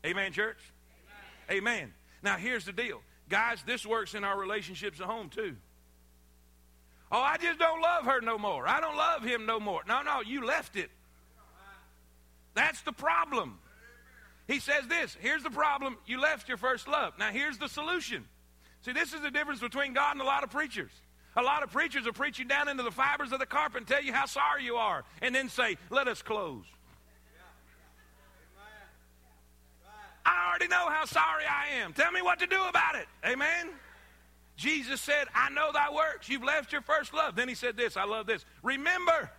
Amen, 0.05 0.31
church? 0.31 0.57
Amen. 1.49 1.93
Now, 2.21 2.37
here's 2.37 2.65
the 2.65 2.73
deal. 2.73 3.01
Guys, 3.29 3.63
this 3.65 3.85
works 3.85 4.13
in 4.13 4.23
our 4.23 4.39
relationships 4.39 4.99
at 4.99 5.07
home 5.07 5.29
too. 5.29 5.55
Oh, 7.11 7.21
I 7.21 7.37
just 7.37 7.59
don't 7.59 7.81
love 7.81 8.05
her 8.05 8.21
no 8.21 8.37
more. 8.37 8.67
I 8.67 8.79
don't 8.79 8.97
love 8.97 9.23
him 9.23 9.45
no 9.45 9.59
more. 9.59 9.81
No, 9.87 10.01
no, 10.01 10.21
you 10.21 10.45
left 10.45 10.75
it. 10.75 10.89
That's 12.55 12.81
the 12.81 12.91
problem. 12.91 13.59
He 14.47 14.59
says 14.59 14.87
this 14.87 15.17
here's 15.19 15.43
the 15.43 15.49
problem. 15.49 15.97
You 16.05 16.19
left 16.19 16.47
your 16.47 16.57
first 16.57 16.87
love. 16.87 17.13
Now, 17.19 17.31
here's 17.31 17.57
the 17.57 17.67
solution. 17.67 18.25
See, 18.81 18.91
this 18.91 19.13
is 19.13 19.21
the 19.21 19.31
difference 19.31 19.59
between 19.59 19.93
God 19.93 20.13
and 20.13 20.21
a 20.21 20.25
lot 20.25 20.43
of 20.43 20.51
preachers. 20.51 20.91
A 21.37 21.41
lot 21.41 21.63
of 21.63 21.71
preachers 21.71 22.05
will 22.05 22.13
preach 22.13 22.39
you 22.39 22.45
down 22.45 22.69
into 22.69 22.83
the 22.83 22.91
fibers 22.91 23.31
of 23.31 23.39
the 23.39 23.45
carpet 23.45 23.79
and 23.79 23.87
tell 23.87 24.01
you 24.01 24.13
how 24.13 24.25
sorry 24.25 24.63
you 24.63 24.75
are, 24.75 25.03
and 25.21 25.33
then 25.33 25.49
say, 25.49 25.77
Let 25.89 26.07
us 26.07 26.21
close. 26.21 26.65
I 30.25 30.49
already 30.49 30.67
know 30.67 30.89
how 30.89 31.05
sorry 31.05 31.43
I 31.45 31.81
am. 31.81 31.93
Tell 31.93 32.11
me 32.11 32.21
what 32.21 32.39
to 32.39 32.47
do 32.47 32.61
about 32.67 32.95
it. 32.95 33.07
Amen. 33.25 33.69
Jesus 34.57 35.01
said, 35.01 35.27
I 35.35 35.49
know 35.49 35.71
thy 35.71 35.93
works. 35.93 36.29
You've 36.29 36.43
left 36.43 36.71
your 36.71 36.81
first 36.81 37.13
love. 37.13 37.35
Then 37.35 37.47
he 37.47 37.55
said 37.55 37.77
this, 37.77 37.97
I 37.97 38.05
love 38.05 38.25
this. 38.25 38.45
Remember. 38.63 39.29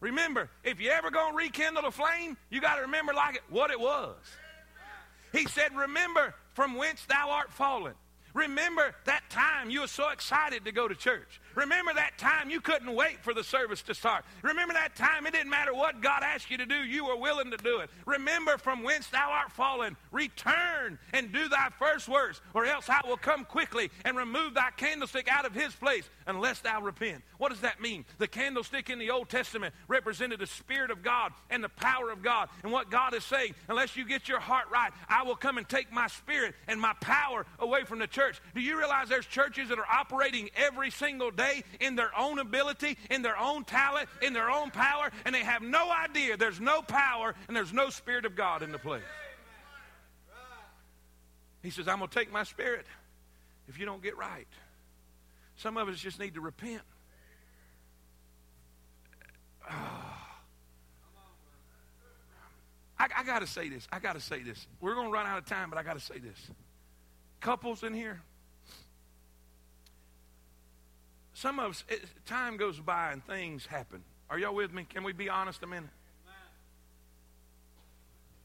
Remember, 0.00 0.48
if 0.64 0.80
you 0.80 0.90
ever 0.90 1.10
going 1.10 1.32
to 1.32 1.36
rekindle 1.36 1.84
a 1.84 1.90
flame, 1.90 2.36
you 2.48 2.60
got 2.60 2.76
to 2.76 2.82
remember 2.82 3.12
like 3.12 3.36
it, 3.36 3.42
what 3.50 3.70
it 3.70 3.78
was. 3.78 4.16
He 5.32 5.44
said, 5.46 5.76
Remember 5.76 6.34
from 6.54 6.74
whence 6.74 7.04
thou 7.06 7.30
art 7.30 7.52
fallen. 7.52 7.94
Remember 8.34 8.94
that 9.04 9.22
time 9.30 9.70
you 9.70 9.80
were 9.80 9.86
so 9.86 10.10
excited 10.10 10.64
to 10.64 10.72
go 10.72 10.86
to 10.86 10.94
church. 10.94 11.40
Remember 11.54 11.92
that 11.94 12.16
time 12.18 12.50
you 12.50 12.60
couldn't 12.60 12.94
wait 12.94 13.22
for 13.22 13.34
the 13.34 13.42
service 13.42 13.82
to 13.82 13.94
start. 13.94 14.24
Remember 14.42 14.72
that 14.74 14.94
time 14.94 15.26
it 15.26 15.32
didn't 15.32 15.50
matter 15.50 15.74
what 15.74 16.00
God 16.00 16.22
asked 16.22 16.50
you 16.50 16.58
to 16.58 16.66
do, 16.66 16.76
you 16.76 17.06
were 17.06 17.16
willing 17.16 17.50
to 17.50 17.56
do 17.56 17.80
it. 17.80 17.90
Remember 18.06 18.56
from 18.58 18.82
whence 18.82 19.08
thou 19.08 19.30
art 19.30 19.52
fallen. 19.52 19.96
Return 20.12 20.98
and 21.12 21.32
do 21.32 21.48
thy 21.48 21.68
first 21.78 22.08
works, 22.08 22.40
or 22.54 22.64
else 22.64 22.88
I 22.88 23.00
will 23.06 23.16
come 23.16 23.44
quickly 23.44 23.90
and 24.04 24.16
remove 24.16 24.54
thy 24.54 24.70
candlestick 24.76 25.28
out 25.28 25.44
of 25.44 25.54
his 25.54 25.74
place 25.74 26.08
unless 26.30 26.60
thou 26.60 26.80
repent. 26.80 27.22
What 27.38 27.50
does 27.50 27.60
that 27.60 27.80
mean? 27.80 28.04
The 28.18 28.28
candlestick 28.28 28.88
in 28.88 28.98
the 28.98 29.10
Old 29.10 29.28
Testament 29.28 29.74
represented 29.88 30.40
the 30.40 30.46
Spirit 30.46 30.90
of 30.90 31.02
God 31.02 31.32
and 31.50 31.62
the 31.62 31.68
power 31.68 32.10
of 32.10 32.22
God. 32.22 32.48
And 32.62 32.72
what 32.72 32.90
God 32.90 33.14
is 33.14 33.24
saying, 33.24 33.54
unless 33.68 33.96
you 33.96 34.06
get 34.06 34.28
your 34.28 34.40
heart 34.40 34.66
right, 34.72 34.92
I 35.08 35.24
will 35.24 35.36
come 35.36 35.58
and 35.58 35.68
take 35.68 35.92
my 35.92 36.06
spirit 36.06 36.54
and 36.68 36.80
my 36.80 36.94
power 37.00 37.44
away 37.58 37.84
from 37.84 37.98
the 37.98 38.06
church. 38.06 38.40
Do 38.54 38.60
you 38.60 38.78
realize 38.78 39.08
there's 39.08 39.26
churches 39.26 39.68
that 39.68 39.78
are 39.78 39.90
operating 39.90 40.50
every 40.56 40.90
single 40.90 41.30
day 41.30 41.64
in 41.80 41.96
their 41.96 42.16
own 42.18 42.38
ability, 42.38 42.96
in 43.10 43.22
their 43.22 43.38
own 43.38 43.64
talent, 43.64 44.08
in 44.22 44.32
their 44.32 44.50
own 44.50 44.70
power, 44.70 45.10
and 45.24 45.34
they 45.34 45.44
have 45.44 45.62
no 45.62 45.90
idea 45.90 46.36
there's 46.36 46.60
no 46.60 46.82
power 46.82 47.34
and 47.48 47.56
there's 47.56 47.72
no 47.72 47.90
Spirit 47.90 48.24
of 48.24 48.36
God 48.36 48.62
in 48.62 48.72
the 48.72 48.78
place? 48.78 49.02
He 51.62 51.70
says, 51.70 51.88
I'm 51.88 51.98
going 51.98 52.08
to 52.08 52.18
take 52.18 52.32
my 52.32 52.44
spirit 52.44 52.86
if 53.68 53.78
you 53.78 53.84
don't 53.84 54.02
get 54.02 54.16
right. 54.16 54.48
Some 55.60 55.76
of 55.76 55.90
us 55.90 55.98
just 55.98 56.18
need 56.18 56.34
to 56.34 56.40
repent. 56.40 56.80
Ah. 59.68 60.40
I, 62.98 63.08
I 63.18 63.24
got 63.24 63.40
to 63.40 63.46
say 63.46 63.68
this. 63.68 63.86
I 63.92 63.98
got 63.98 64.14
to 64.14 64.20
say 64.20 64.42
this. 64.42 64.66
We're 64.80 64.94
going 64.94 65.08
to 65.08 65.12
run 65.12 65.26
out 65.26 65.36
of 65.36 65.44
time, 65.44 65.68
but 65.68 65.78
I 65.78 65.82
got 65.82 65.98
to 65.98 66.00
say 66.00 66.18
this. 66.18 66.38
Couples 67.40 67.82
in 67.82 67.92
here, 67.92 68.22
some 71.34 71.58
of 71.58 71.72
us, 71.72 71.84
it, 71.90 72.04
time 72.24 72.56
goes 72.56 72.80
by 72.80 73.12
and 73.12 73.22
things 73.26 73.66
happen. 73.66 74.02
Are 74.30 74.38
y'all 74.38 74.54
with 74.54 74.72
me? 74.72 74.84
Can 74.88 75.04
we 75.04 75.12
be 75.12 75.28
honest 75.28 75.62
a 75.62 75.66
minute? 75.66 75.90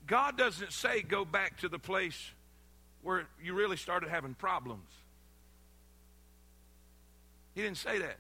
God 0.06 0.38
doesn't 0.38 0.74
say 0.74 1.02
go 1.02 1.24
back 1.24 1.60
to 1.60 1.70
the 1.70 1.80
place 1.80 2.32
where 3.04 3.26
you 3.42 3.54
really 3.54 3.78
started 3.78 4.10
having 4.10 4.34
problems. 4.34 4.90
He 7.56 7.62
didn't 7.62 7.78
say 7.78 8.00
that. 8.00 8.18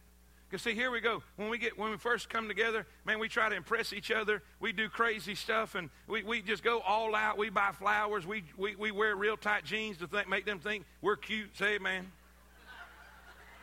Because 0.49 0.61
see, 0.61 0.73
here 0.73 0.91
we 0.91 1.01
go. 1.01 1.21
When 1.35 1.49
we 1.49 1.57
get 1.57 1.77
when 1.77 1.91
we 1.91 1.97
first 1.97 2.29
come 2.29 2.47
together, 2.47 2.85
man, 3.03 3.19
we 3.19 3.27
try 3.27 3.49
to 3.49 3.55
impress 3.55 3.91
each 3.91 4.11
other. 4.11 4.41
We 4.59 4.71
do 4.71 4.89
crazy 4.89 5.35
stuff, 5.35 5.75
and 5.75 5.89
we, 6.07 6.23
we 6.23 6.41
just 6.41 6.63
go 6.63 6.79
all 6.79 7.15
out. 7.15 7.37
We 7.37 7.49
buy 7.49 7.71
flowers. 7.73 8.25
We, 8.25 8.43
we, 8.57 8.75
we 8.75 8.91
wear 8.91 9.15
real 9.15 9.37
tight 9.37 9.65
jeans 9.65 9.97
to 9.97 10.07
think, 10.07 10.29
make 10.29 10.45
them 10.45 10.59
think 10.59 10.85
we're 11.01 11.17
cute. 11.17 11.57
Say, 11.57 11.77
man, 11.79 12.11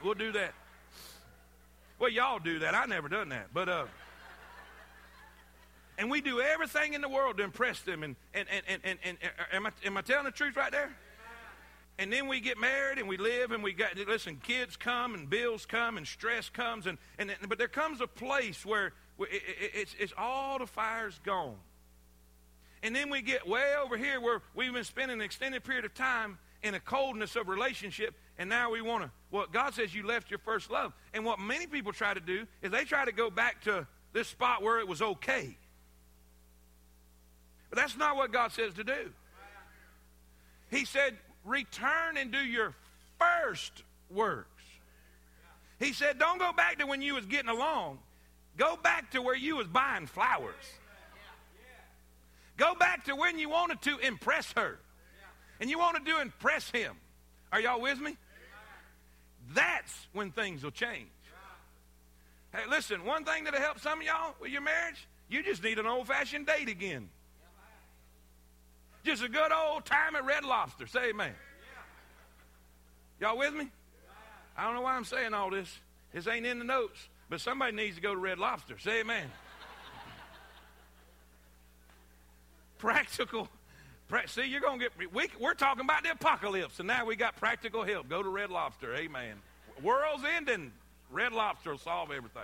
we'll 0.05 0.15
do 0.15 0.33
that. 0.33 0.53
Well, 1.99 2.11
y'all 2.11 2.41
do 2.41 2.59
that. 2.59 2.75
I 2.75 2.85
never 2.87 3.09
done 3.09 3.29
that. 3.29 3.55
But, 3.55 3.69
uh, 3.69 3.85
and 5.99 6.11
we 6.11 6.21
do 6.21 6.41
everything 6.41 6.95
in 6.95 7.01
the 7.01 7.09
world 7.09 7.37
to 7.37 7.45
impress 7.45 7.81
them. 7.83 8.03
And, 8.03 8.17
and, 8.35 8.49
and, 8.51 8.65
and, 8.69 8.83
and, 8.85 8.99
and 9.05 9.17
am, 9.53 9.67
I, 9.67 9.71
am 9.87 9.97
I 9.97 10.01
telling 10.01 10.25
the 10.25 10.33
truth 10.33 10.57
right 10.57 10.73
there? 10.73 10.91
And 11.99 12.13
then 12.13 12.27
we 12.27 12.41
get 12.41 12.59
married 12.59 12.99
and 12.99 13.09
we 13.09 13.17
live 13.17 13.53
and 13.53 13.63
we 13.63 13.73
got, 13.73 13.97
listen, 13.97 14.41
kids 14.43 14.77
come 14.77 15.15
and 15.15 15.29
bills 15.29 15.67
come 15.67 15.99
and 15.99 16.07
stress 16.07 16.49
comes. 16.49 16.87
And, 16.87 16.99
and, 17.19 17.31
but 17.49 17.59
there 17.59 17.69
comes 17.69 18.01
a 18.01 18.07
place 18.07 18.65
where 18.65 18.93
it, 19.21 19.43
it, 19.61 19.71
it's, 19.75 19.95
it's 19.99 20.13
all 20.17 20.59
the 20.59 20.67
fire's 20.67 21.21
gone. 21.25 21.57
And 22.83 22.97
then 22.97 23.11
we 23.11 23.23
get 23.23 23.47
way 23.47 23.75
over 23.81 23.97
here 23.97 24.21
where 24.21 24.43
we've 24.55 24.73
been 24.73 24.85
spending 24.85 25.19
an 25.19 25.25
extended 25.25 25.63
period 25.63 25.85
of 25.85 25.95
time 25.95 26.39
in 26.63 26.75
a 26.75 26.81
coldness 26.81 27.37
of 27.37 27.49
relationship, 27.49 28.15
and 28.39 28.49
now 28.49 28.71
we 28.71 28.81
want 28.81 29.05
to. 29.05 29.11
Well, 29.31 29.47
God 29.53 29.75
says 29.75 29.95
you 29.95 30.07
left 30.07 30.31
your 30.31 30.39
first 30.39 30.71
love. 30.71 30.93
And 31.13 31.25
what 31.25 31.39
many 31.39 31.67
people 31.67 31.93
try 31.93 32.15
to 32.15 32.21
do 32.21 32.47
is 32.63 32.71
they 32.71 32.85
try 32.85 33.05
to 33.05 33.13
go 33.13 33.31
back 33.31 33.63
to 33.65 33.87
this 34.13 34.29
spot 34.29 34.63
where 34.63 34.79
it 34.79 34.87
was 34.87 35.03
okay. 35.03 35.57
But 37.71 37.79
that's 37.79 37.97
not 37.97 38.17
what 38.17 38.33
God 38.33 38.53
says 38.53 38.75
to 38.75 38.85
do. 38.85 39.11
He 40.71 40.85
said, 40.85 41.17
return 41.45 42.17
and 42.17 42.31
do 42.31 42.39
your 42.39 42.75
first 43.19 43.83
works. 44.11 44.49
He 45.79 45.93
said, 45.93 46.19
don't 46.19 46.39
go 46.39 46.53
back 46.53 46.79
to 46.79 46.87
when 46.87 47.03
you 47.03 47.15
was 47.15 47.27
getting 47.27 47.51
along. 47.51 47.99
Go 48.57 48.77
back 48.77 49.11
to 49.13 49.23
where 49.23 49.35
you 49.35 49.57
was 49.57 49.67
buying 49.67 50.07
flowers. 50.07 50.55
Go 52.57 52.75
back 52.75 53.07
to 53.07 53.17
when 53.17 53.39
you 53.39 53.49
wanted 53.49 53.83
to 53.83 53.99
impress 53.99 54.53
her 54.53 54.79
and 55.61 55.71
you 55.71 55.79
wanted 55.79 56.05
to 56.07 56.21
impress 56.21 56.71
him. 56.71 56.95
Are 57.51 57.61
y'all 57.61 57.81
with 57.81 57.99
me? 57.99 58.17
That's 59.55 60.07
when 60.13 60.31
things 60.31 60.63
will 60.63 60.71
change. 60.71 61.09
Hey, 62.53 62.63
listen, 62.69 63.05
one 63.05 63.25
thing 63.25 63.45
that'll 63.45 63.61
help 63.61 63.81
some 63.81 64.01
of 64.01 64.07
y'all 64.07 64.35
with 64.41 64.51
your 64.51 64.61
marriage, 64.61 65.09
you 65.29 65.43
just 65.43 65.63
need 65.65 65.79
an 65.79 65.87
old 65.87 66.07
fashioned 66.07 66.47
date 66.47 66.69
again. 66.69 67.09
Just 69.05 69.23
a 69.23 69.29
good 69.29 69.53
old 69.53 69.85
time 69.85 70.17
at 70.17 70.25
Red 70.25 70.45
Lobster. 70.45 70.87
Say 70.87 71.11
amen. 71.11 71.35
Y'all 73.21 73.39
with 73.39 73.55
me? 73.55 73.69
I 74.57 74.65
don't 74.65 74.75
know 74.75 74.83
why 74.83 74.95
I'm 74.95 75.05
saying 75.05 75.35
all 75.35 75.51
this. 75.51 75.79
This 76.13 76.27
ain't 76.27 76.47
in 76.47 76.59
the 76.59 76.65
notes, 76.65 77.09
but 77.31 77.41
somebody 77.41 77.75
needs 77.75 77.97
to 77.97 78.03
go 78.03 78.15
to 78.15 78.21
Red 78.21 78.39
Lobster. 78.39 78.79
Say 78.79 79.01
amen. 79.01 79.25
Practical 82.79 83.49
See, 84.27 84.45
you're 84.45 84.61
going 84.61 84.79
to 84.79 84.85
get, 84.85 85.15
we, 85.15 85.29
we're 85.41 85.55
talking 85.55 85.85
about 85.85 86.03
the 86.03 86.11
apocalypse, 86.11 86.79
and 86.79 86.87
now 86.87 87.07
we 87.07 87.17
got 87.17 87.37
practical 87.37 87.83
help. 87.83 88.09
Go 88.09 88.23
to 88.23 88.29
Red 88.29 88.51
Lobster. 88.51 88.95
Amen. 88.95 89.37
World's 89.83 90.25
ending. 90.37 90.73
Red 91.11 91.33
Lobster 91.33 91.71
will 91.71 91.79
solve 91.79 92.11
everything. 92.11 92.43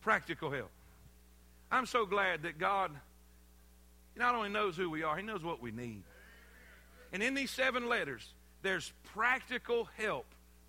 Practical 0.00 0.50
help. 0.50 0.70
I'm 1.70 1.86
so 1.86 2.06
glad 2.06 2.44
that 2.44 2.58
God 2.58 2.90
not 4.16 4.34
only 4.34 4.48
knows 4.48 4.76
who 4.76 4.90
we 4.90 5.02
are, 5.02 5.16
He 5.16 5.22
knows 5.22 5.42
what 5.42 5.60
we 5.60 5.70
need. 5.70 6.02
And 7.12 7.22
in 7.22 7.34
these 7.34 7.50
seven 7.50 7.88
letters, 7.88 8.26
there's 8.62 8.92
practical 9.14 9.88
help 9.96 10.26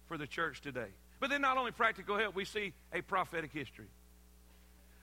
for 0.08 0.17
the 0.17 0.27
church 0.27 0.62
today. 0.62 0.89
But 1.19 1.29
then, 1.29 1.41
not 1.41 1.58
only 1.58 1.71
practical 1.71 2.17
help, 2.17 2.36
we 2.36 2.45
see 2.45 2.73
a 2.93 3.01
prophetic 3.01 3.51
history. 3.51 3.88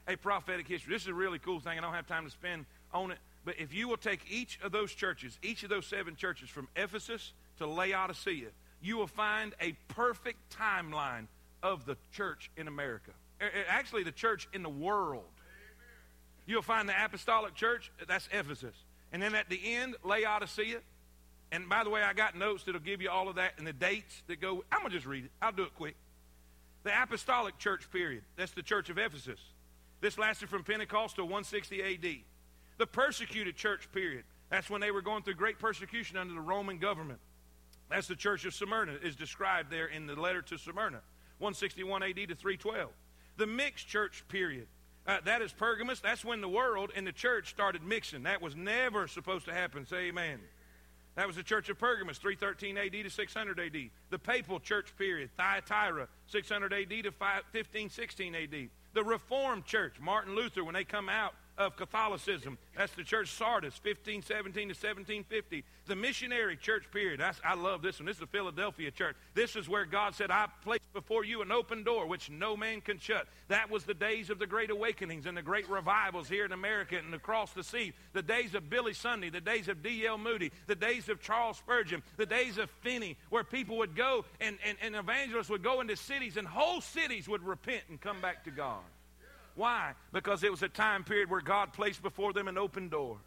A 0.06 0.16
prophetic 0.16 0.68
history. 0.68 0.92
This 0.92 1.02
is 1.02 1.08
a 1.08 1.14
really 1.14 1.38
cool 1.38 1.60
thing. 1.60 1.78
I 1.78 1.80
don't 1.80 1.94
have 1.94 2.06
time 2.06 2.24
to 2.24 2.30
spend 2.30 2.66
on 2.92 3.10
it. 3.10 3.18
But 3.44 3.56
if 3.58 3.74
you 3.74 3.88
will 3.88 3.96
take 3.96 4.20
each 4.30 4.58
of 4.62 4.70
those 4.72 4.92
churches, 4.92 5.38
each 5.42 5.62
of 5.64 5.70
those 5.70 5.86
seven 5.86 6.14
churches 6.14 6.48
from 6.48 6.68
Ephesus 6.76 7.32
to 7.58 7.66
Laodicea, 7.66 8.48
you 8.80 8.96
will 8.96 9.06
find 9.06 9.54
a 9.60 9.72
perfect 9.88 10.38
timeline 10.56 11.26
of 11.62 11.86
the 11.86 11.96
church 12.12 12.50
in 12.56 12.68
America. 12.68 13.12
Actually, 13.68 14.04
the 14.04 14.12
church 14.12 14.48
in 14.52 14.62
the 14.62 14.68
world. 14.68 15.24
You'll 16.46 16.62
find 16.62 16.88
the 16.88 17.04
apostolic 17.04 17.54
church, 17.54 17.90
that's 18.06 18.28
Ephesus. 18.32 18.74
And 19.12 19.22
then 19.22 19.34
at 19.34 19.48
the 19.48 19.60
end, 19.74 19.94
Laodicea. 20.04 20.78
And 21.52 21.68
by 21.68 21.84
the 21.84 21.90
way, 21.90 22.02
I 22.02 22.14
got 22.14 22.36
notes 22.36 22.64
that'll 22.64 22.80
give 22.80 23.02
you 23.02 23.10
all 23.10 23.28
of 23.28 23.36
that 23.36 23.52
and 23.58 23.66
the 23.66 23.72
dates 23.72 24.22
that 24.26 24.40
go. 24.40 24.64
I'm 24.72 24.80
going 24.80 24.90
to 24.90 24.96
just 24.96 25.06
read 25.06 25.24
it. 25.26 25.30
I'll 25.40 25.52
do 25.52 25.64
it 25.64 25.74
quick. 25.76 25.96
The 26.82 26.90
apostolic 27.02 27.58
church 27.58 27.90
period, 27.92 28.22
that's 28.36 28.52
the 28.52 28.62
church 28.62 28.88
of 28.90 28.98
Ephesus. 28.98 29.38
This 30.00 30.18
lasted 30.18 30.48
from 30.48 30.64
Pentecost 30.64 31.16
to 31.16 31.22
160 31.22 31.82
AD. 31.82 32.16
The 32.78 32.86
persecuted 32.86 33.54
church 33.54 33.88
period. 33.92 34.24
That's 34.50 34.68
when 34.68 34.80
they 34.80 34.90
were 34.90 35.02
going 35.02 35.22
through 35.22 35.34
great 35.34 35.58
persecution 35.58 36.16
under 36.16 36.34
the 36.34 36.40
Roman 36.40 36.78
government. 36.78 37.20
That's 37.88 38.08
the 38.08 38.16
church 38.16 38.44
of 38.46 38.54
Smyrna 38.54 38.94
is 39.02 39.14
described 39.14 39.70
there 39.70 39.86
in 39.86 40.06
the 40.06 40.18
letter 40.18 40.42
to 40.42 40.58
Smyrna, 40.58 41.02
161 41.38 42.02
AD 42.02 42.16
to 42.16 42.34
312. 42.34 42.90
The 43.36 43.46
mixed 43.46 43.86
church 43.86 44.24
period. 44.28 44.66
Uh, 45.06 45.18
that 45.24 45.42
is 45.42 45.52
Pergamos. 45.52 46.00
That's 46.00 46.24
when 46.24 46.40
the 46.40 46.48
world 46.48 46.92
and 46.94 47.06
the 47.06 47.12
church 47.12 47.50
started 47.50 47.82
mixing. 47.82 48.22
That 48.22 48.40
was 48.40 48.54
never 48.54 49.08
supposed 49.08 49.46
to 49.46 49.52
happen. 49.52 49.84
Say 49.84 50.08
amen. 50.08 50.38
That 51.16 51.26
was 51.26 51.36
the 51.36 51.42
church 51.42 51.68
of 51.68 51.78
Pergamos, 51.78 52.18
313 52.18 52.78
AD 52.78 53.04
to 53.04 53.10
600 53.10 53.60
AD. 53.60 53.90
The 54.10 54.18
papal 54.18 54.60
church 54.60 54.96
period, 54.96 55.30
Thyatira, 55.36 56.08
600 56.28 56.72
AD 56.72 56.88
to 56.88 57.10
1516 57.10 58.34
AD. 58.34 58.68
The 58.94 59.04
Reformed 59.04 59.66
church, 59.66 59.94
Martin 60.00 60.34
Luther, 60.34 60.64
when 60.64 60.74
they 60.74 60.84
come 60.84 61.10
out 61.10 61.34
of 61.58 61.76
Catholicism. 61.76 62.58
That's 62.76 62.92
the 62.94 63.04
church 63.04 63.30
Sardis, 63.30 63.74
1517 63.82 64.68
to 64.68 64.74
1750. 64.74 65.64
The 65.86 65.96
missionary 65.96 66.56
church 66.56 66.84
period. 66.90 67.20
That's, 67.20 67.40
I 67.44 67.54
love 67.54 67.82
this 67.82 67.98
one. 67.98 68.06
This 68.06 68.16
is 68.16 68.20
the 68.20 68.26
Philadelphia 68.26 68.90
church. 68.90 69.16
This 69.34 69.56
is 69.56 69.68
where 69.68 69.84
God 69.84 70.14
said, 70.14 70.30
I 70.30 70.46
placed 70.62 70.92
before 70.92 71.24
you 71.24 71.42
an 71.42 71.52
open 71.52 71.82
door 71.82 72.06
which 72.06 72.30
no 72.30 72.56
man 72.56 72.80
can 72.80 72.98
shut. 72.98 73.26
That 73.48 73.70
was 73.70 73.84
the 73.84 73.94
days 73.94 74.30
of 74.30 74.38
the 74.38 74.46
great 74.46 74.70
awakenings 74.70 75.26
and 75.26 75.36
the 75.36 75.42
great 75.42 75.68
revivals 75.68 76.28
here 76.28 76.44
in 76.44 76.52
America 76.52 76.96
and 76.96 77.14
across 77.14 77.52
the 77.52 77.64
sea. 77.64 77.92
The 78.12 78.22
days 78.22 78.54
of 78.54 78.70
Billy 78.70 78.94
Sunday, 78.94 79.28
the 79.28 79.40
days 79.40 79.68
of 79.68 79.82
D.L. 79.82 80.18
Moody, 80.18 80.52
the 80.66 80.74
days 80.74 81.08
of 81.08 81.20
Charles 81.20 81.58
Spurgeon, 81.58 82.02
the 82.16 82.26
days 82.26 82.58
of 82.58 82.70
Finney, 82.80 83.16
where 83.30 83.44
people 83.44 83.78
would 83.78 83.94
go 83.94 84.24
and, 84.40 84.56
and, 84.64 84.78
and 84.80 84.96
evangelists 84.96 85.50
would 85.50 85.62
go 85.62 85.80
into 85.80 85.96
cities 85.96 86.36
and 86.36 86.46
whole 86.46 86.80
cities 86.80 87.28
would 87.28 87.42
repent 87.42 87.82
and 87.88 88.00
come 88.00 88.20
back 88.20 88.44
to 88.44 88.50
God. 88.50 88.82
Why? 89.54 89.92
Because 90.12 90.42
it 90.42 90.50
was 90.50 90.62
a 90.62 90.68
time 90.68 91.04
period 91.04 91.30
where 91.30 91.40
God 91.40 91.72
placed 91.72 92.02
before 92.02 92.32
them 92.32 92.48
an 92.48 92.58
open 92.58 92.88
door. 92.88 93.18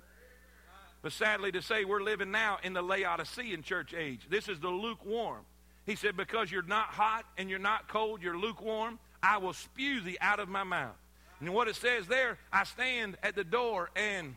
But 1.01 1.11
sadly 1.11 1.51
to 1.51 1.61
say, 1.61 1.85
we're 1.85 2.01
living 2.01 2.31
now 2.31 2.57
in 2.63 2.73
the 2.73 2.81
Laodicean 2.81 3.61
church 3.61 3.93
age. 3.93 4.21
This 4.29 4.49
is 4.49 4.59
the 4.59 4.69
lukewarm. 4.69 5.43
He 5.85 5.95
said, 5.95 6.17
Because 6.17 6.51
you're 6.51 6.63
not 6.63 6.87
hot 6.87 7.25
and 7.37 7.49
you're 7.49 7.59
not 7.59 7.87
cold, 7.87 8.23
you're 8.23 8.37
lukewarm, 8.37 8.97
I 9.21 9.37
will 9.37 9.53
spew 9.53 10.01
thee 10.01 10.17
out 10.19 10.39
of 10.39 10.49
my 10.49 10.63
mouth. 10.63 10.95
And 11.39 11.53
what 11.53 11.67
it 11.67 11.75
says 11.75 12.07
there, 12.07 12.39
I 12.51 12.63
stand 12.63 13.17
at 13.21 13.35
the 13.35 13.43
door 13.43 13.91
and 13.95 14.35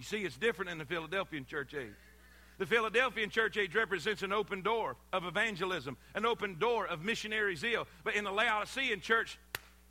you 0.00 0.04
see, 0.04 0.24
it's 0.24 0.38
different 0.38 0.70
in 0.70 0.78
the 0.78 0.86
Philadelphian 0.86 1.44
church 1.44 1.74
age. 1.74 1.92
The 2.56 2.64
Philadelphian 2.64 3.28
church 3.28 3.58
age 3.58 3.74
represents 3.74 4.22
an 4.22 4.32
open 4.32 4.62
door 4.62 4.96
of 5.12 5.26
evangelism, 5.26 5.98
an 6.14 6.24
open 6.24 6.58
door 6.58 6.86
of 6.86 7.02
missionary 7.02 7.54
zeal. 7.54 7.86
But 8.02 8.14
in 8.14 8.24
the 8.24 8.30
Laodicean 8.30 9.02
church, 9.02 9.38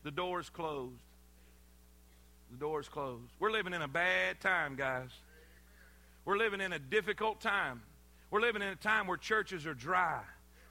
the 0.09 0.15
door's 0.15 0.49
closed. 0.49 1.03
The 2.49 2.57
door's 2.57 2.89
closed. 2.89 3.31
We're 3.37 3.51
living 3.51 3.75
in 3.75 3.83
a 3.83 3.87
bad 3.87 4.41
time, 4.41 4.75
guys. 4.75 5.11
We're 6.25 6.37
living 6.37 6.61
in 6.61 6.73
a 6.73 6.79
difficult 6.79 7.41
time. 7.41 7.83
We're 8.31 8.41
living 8.41 8.63
in 8.63 8.69
a 8.69 8.75
time 8.75 9.05
where 9.05 9.17
churches 9.17 9.67
are 9.67 9.75
dry, 9.75 10.21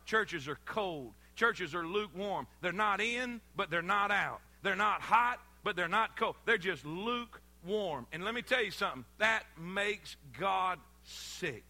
churches 0.06 0.48
are 0.48 0.58
cold, 0.64 1.12
churches 1.36 1.72
are 1.72 1.86
lukewarm. 1.86 2.48
They're 2.62 2.72
not 2.72 3.00
in, 3.00 3.40
but 3.54 3.70
they're 3.70 3.80
not 3.80 4.10
out. 4.10 4.40
They're 4.64 4.74
not 4.74 5.02
hot, 5.02 5.38
but 5.62 5.76
they're 5.76 5.86
not 5.86 6.16
cold. 6.16 6.34
They're 6.44 6.58
just 6.58 6.84
lukewarm. 6.84 8.08
And 8.10 8.24
let 8.24 8.34
me 8.34 8.42
tell 8.42 8.64
you 8.64 8.72
something 8.72 9.04
that 9.18 9.44
makes 9.56 10.16
God 10.40 10.80
sick. 11.04 11.64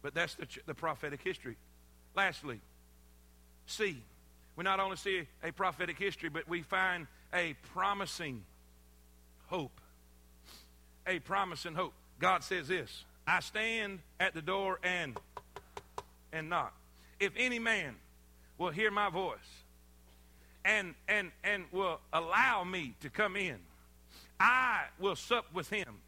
But 0.00 0.14
that's 0.14 0.34
the, 0.34 0.46
the 0.64 0.74
prophetic 0.74 1.20
history. 1.22 1.56
Lastly, 2.16 2.58
see 3.66 4.02
we 4.56 4.64
not 4.64 4.80
only 4.80 4.96
see 4.96 5.26
a 5.42 5.52
prophetic 5.52 5.98
history, 5.98 6.28
but 6.28 6.48
we 6.48 6.62
find 6.62 7.06
a 7.32 7.54
promising 7.72 8.44
hope. 9.46 9.80
A 11.06 11.18
promising 11.20 11.74
hope. 11.74 11.94
God 12.18 12.44
says 12.44 12.68
this 12.68 13.04
I 13.26 13.40
stand 13.40 14.00
at 14.20 14.34
the 14.34 14.42
door 14.42 14.78
and 14.82 15.18
and 16.32 16.48
knock. 16.48 16.74
If 17.18 17.32
any 17.36 17.58
man 17.58 17.94
will 18.58 18.70
hear 18.70 18.90
my 18.90 19.08
voice 19.10 19.38
and 20.64 20.94
and 21.08 21.30
and 21.42 21.64
will 21.72 22.00
allow 22.12 22.64
me 22.64 22.94
to 23.00 23.10
come 23.10 23.36
in, 23.36 23.58
I 24.38 24.84
will 24.98 25.16
sup 25.16 25.46
with 25.52 25.70
him 25.70 25.98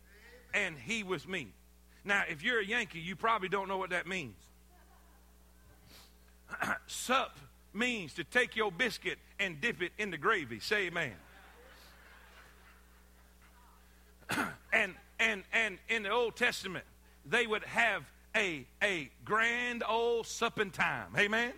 and 0.52 0.76
he 0.78 1.02
with 1.02 1.26
me. 1.26 1.48
Now, 2.04 2.24
if 2.28 2.42
you're 2.44 2.60
a 2.60 2.64
Yankee, 2.64 3.00
you 3.00 3.16
probably 3.16 3.48
don't 3.48 3.66
know 3.66 3.78
what 3.78 3.90
that 3.90 4.06
means. 4.06 4.36
sup 6.86 7.38
means 7.74 8.14
to 8.14 8.24
take 8.24 8.56
your 8.56 8.70
biscuit 8.72 9.18
and 9.38 9.60
dip 9.60 9.82
it 9.82 9.92
in 9.98 10.10
the 10.10 10.18
gravy. 10.18 10.60
Say 10.60 10.86
amen. 10.86 11.12
and 14.72 14.94
and 15.18 15.42
and 15.52 15.78
in 15.88 16.02
the 16.02 16.10
Old 16.10 16.36
Testament, 16.36 16.84
they 17.26 17.46
would 17.46 17.64
have 17.64 18.04
a 18.36 18.66
a 18.82 19.10
grand 19.24 19.82
old 19.88 20.26
supping 20.26 20.70
time. 20.70 21.08
Amen. 21.16 21.52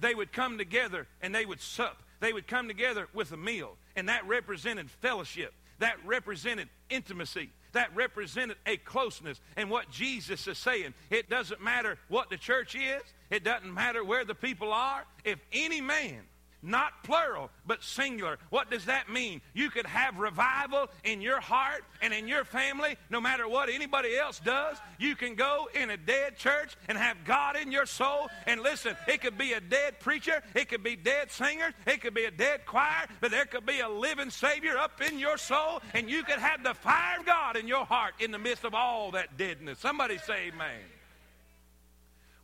They 0.00 0.14
would 0.14 0.32
come 0.32 0.58
together 0.58 1.06
and 1.22 1.34
they 1.34 1.46
would 1.46 1.60
sup. 1.60 2.02
They 2.20 2.32
would 2.32 2.46
come 2.46 2.68
together 2.68 3.08
with 3.12 3.32
a 3.32 3.36
meal, 3.36 3.76
and 3.96 4.08
that 4.08 4.26
represented 4.26 4.90
fellowship. 4.90 5.52
That 5.80 5.96
represented 6.06 6.68
intimacy 6.88 7.50
that 7.74 7.94
represented 7.94 8.56
a 8.66 8.78
closeness. 8.78 9.40
And 9.56 9.68
what 9.68 9.90
Jesus 9.90 10.48
is 10.48 10.56
saying, 10.56 10.94
it 11.10 11.28
doesn't 11.28 11.60
matter 11.60 11.98
what 12.08 12.30
the 12.30 12.36
church 12.36 12.74
is, 12.74 13.02
it 13.34 13.42
doesn't 13.42 13.74
matter 13.74 14.04
where 14.04 14.24
the 14.24 14.34
people 14.34 14.72
are. 14.72 15.04
If 15.24 15.40
any 15.52 15.80
man 15.80 16.22
not 16.64 17.04
plural, 17.04 17.50
but 17.66 17.84
singular. 17.84 18.38
What 18.48 18.70
does 18.70 18.86
that 18.86 19.10
mean? 19.10 19.42
You 19.52 19.70
could 19.70 19.86
have 19.86 20.18
revival 20.18 20.88
in 21.04 21.20
your 21.20 21.40
heart 21.40 21.84
and 22.00 22.12
in 22.12 22.26
your 22.26 22.44
family 22.44 22.96
no 23.10 23.20
matter 23.20 23.46
what 23.46 23.68
anybody 23.68 24.16
else 24.16 24.40
does. 24.42 24.78
You 24.98 25.14
can 25.14 25.34
go 25.34 25.68
in 25.74 25.90
a 25.90 25.96
dead 25.96 26.36
church 26.38 26.76
and 26.88 26.96
have 26.96 27.24
God 27.24 27.56
in 27.56 27.70
your 27.70 27.86
soul. 27.86 28.28
And 28.46 28.62
listen, 28.62 28.96
it 29.06 29.20
could 29.20 29.36
be 29.36 29.52
a 29.52 29.60
dead 29.60 30.00
preacher, 30.00 30.42
it 30.54 30.68
could 30.68 30.82
be 30.82 30.96
dead 30.96 31.30
singers, 31.30 31.74
it 31.86 32.00
could 32.00 32.14
be 32.14 32.24
a 32.24 32.30
dead 32.30 32.64
choir, 32.64 33.06
but 33.20 33.30
there 33.30 33.44
could 33.44 33.66
be 33.66 33.80
a 33.80 33.88
living 33.88 34.30
Savior 34.30 34.78
up 34.78 35.02
in 35.02 35.18
your 35.18 35.36
soul, 35.36 35.82
and 35.92 36.08
you 36.08 36.22
could 36.22 36.38
have 36.38 36.62
the 36.64 36.74
fire 36.74 37.20
of 37.20 37.26
God 37.26 37.56
in 37.56 37.68
your 37.68 37.84
heart 37.84 38.14
in 38.20 38.30
the 38.30 38.38
midst 38.38 38.64
of 38.64 38.74
all 38.74 39.10
that 39.10 39.36
deadness. 39.36 39.78
Somebody 39.78 40.16
say, 40.18 40.50
Amen. 40.54 40.80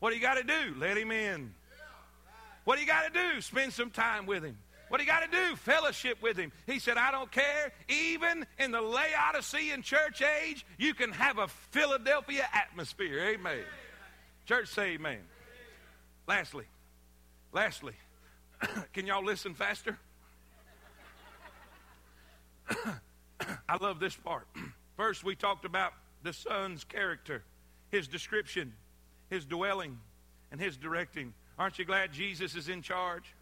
What 0.01 0.11
do 0.11 0.17
you 0.17 0.23
got 0.23 0.35
to 0.35 0.43
do? 0.43 0.75
Let 0.79 0.99
Him 0.99 1.13
in. 1.13 1.55
What 2.65 2.77
do 2.77 2.83
you 2.83 2.87
got 2.87 3.13
to 3.13 3.19
do? 3.19 3.41
Spend 3.41 3.73
some 3.73 3.91
time 3.91 4.27
with 4.27 4.45
him. 4.45 4.57
What 4.89 4.99
do 4.99 5.05
you 5.05 5.11
got 5.11 5.23
to 5.23 5.31
do? 5.31 5.57
Fellowship 5.57 6.21
with 6.21 6.37
him. 6.37 6.53
He 6.67 6.79
said, 6.79 6.97
I 6.97 7.11
don't 7.11 7.31
care. 7.31 7.73
Even 7.89 8.45
in 8.59 8.73
the 8.73 8.81
Laodicean 8.81 9.83
church 9.83 10.23
age, 10.23 10.67
you 10.79 10.95
can 10.95 11.13
have 11.13 11.39
a 11.39 11.49
Philadelphia 11.49 12.47
atmosphere. 12.53 13.21
Amen. 13.21 13.63
Church, 14.47 14.69
say 14.69 14.95
amen. 14.95 15.21
Lastly, 16.27 16.65
lastly, 17.53 17.95
can 18.93 19.07
y'all 19.07 19.25
listen 19.25 19.55
faster? 19.55 19.99
I 23.69 23.77
love 23.81 24.01
this 24.01 24.17
part. 24.17 24.47
First, 24.97 25.25
we 25.25 25.35
talked 25.35 25.65
about 25.65 25.93
the 26.23 26.33
Son's 26.33 26.85
character, 26.85 27.43
his 27.91 28.07
description, 28.07 28.75
his 29.31 29.45
dwelling, 29.45 29.99
and 30.51 30.61
his 30.61 30.77
directing. 30.77 31.33
Aren't 31.59 31.79
you 31.79 31.85
glad 31.85 32.13
Jesus 32.13 32.55
is 32.55 32.69
in 32.69 32.83
charge? 32.83 33.35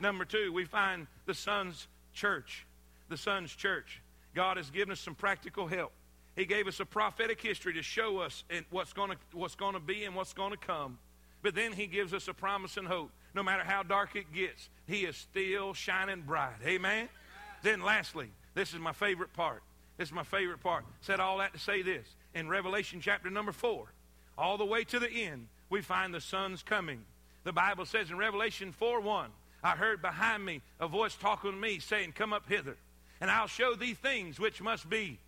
Number 0.00 0.24
two, 0.24 0.52
we 0.52 0.64
find 0.64 1.06
the 1.26 1.34
Son's 1.34 1.86
church. 2.12 2.66
The 3.08 3.16
Son's 3.16 3.54
church. 3.54 4.02
God 4.34 4.56
has 4.56 4.70
given 4.70 4.90
us 4.90 5.00
some 5.00 5.14
practical 5.14 5.66
help. 5.66 5.92
He 6.34 6.44
gave 6.44 6.66
us 6.66 6.80
a 6.80 6.86
prophetic 6.86 7.40
history 7.40 7.74
to 7.74 7.82
show 7.82 8.18
us 8.18 8.42
what's 8.70 8.92
going 8.92 9.10
to 9.10 9.16
what's 9.32 9.54
going 9.54 9.74
to 9.74 9.80
be 9.80 10.04
and 10.04 10.16
what's 10.16 10.32
going 10.32 10.50
to 10.50 10.56
come. 10.56 10.98
But 11.42 11.54
then 11.54 11.72
He 11.72 11.86
gives 11.86 12.14
us 12.14 12.26
a 12.28 12.34
promise 12.34 12.76
and 12.76 12.88
hope. 12.88 13.10
No 13.34 13.42
matter 13.42 13.64
how 13.64 13.82
dark 13.82 14.16
it 14.16 14.32
gets, 14.32 14.68
He 14.86 15.04
is 15.04 15.16
still 15.16 15.74
shining 15.74 16.22
bright. 16.22 16.54
Amen. 16.64 17.08
Then, 17.62 17.82
lastly, 17.82 18.28
this 18.54 18.72
is 18.72 18.80
my 18.80 18.92
favorite 18.92 19.32
part. 19.34 19.62
This 19.98 20.08
is 20.08 20.14
my 20.14 20.24
favorite 20.24 20.60
part. 20.60 20.84
Said 21.02 21.20
all 21.20 21.38
that 21.38 21.52
to 21.52 21.58
say 21.58 21.82
this 21.82 22.06
in 22.34 22.48
Revelation 22.48 23.00
chapter 23.00 23.30
number 23.30 23.52
four, 23.52 23.92
all 24.36 24.58
the 24.58 24.64
way 24.64 24.84
to 24.84 24.98
the 24.98 25.10
end, 25.10 25.48
we 25.70 25.80
find 25.80 26.12
the 26.12 26.20
Son's 26.20 26.62
coming 26.62 27.04
the 27.44 27.52
Bible 27.52 27.86
says 27.86 28.10
in 28.10 28.18
Revelation 28.18 28.72
4 28.72 29.00
1, 29.00 29.30
I 29.64 29.70
heard 29.72 30.02
behind 30.02 30.44
me 30.44 30.62
a 30.80 30.88
voice 30.88 31.14
talking 31.14 31.52
to 31.52 31.56
me, 31.56 31.78
saying, 31.78 32.12
Come 32.12 32.32
up 32.32 32.48
hither, 32.48 32.76
and 33.20 33.30
I'll 33.30 33.46
show 33.46 33.74
thee 33.74 33.94
things 33.94 34.38
which 34.38 34.60
must 34.60 34.88
be 34.88 35.18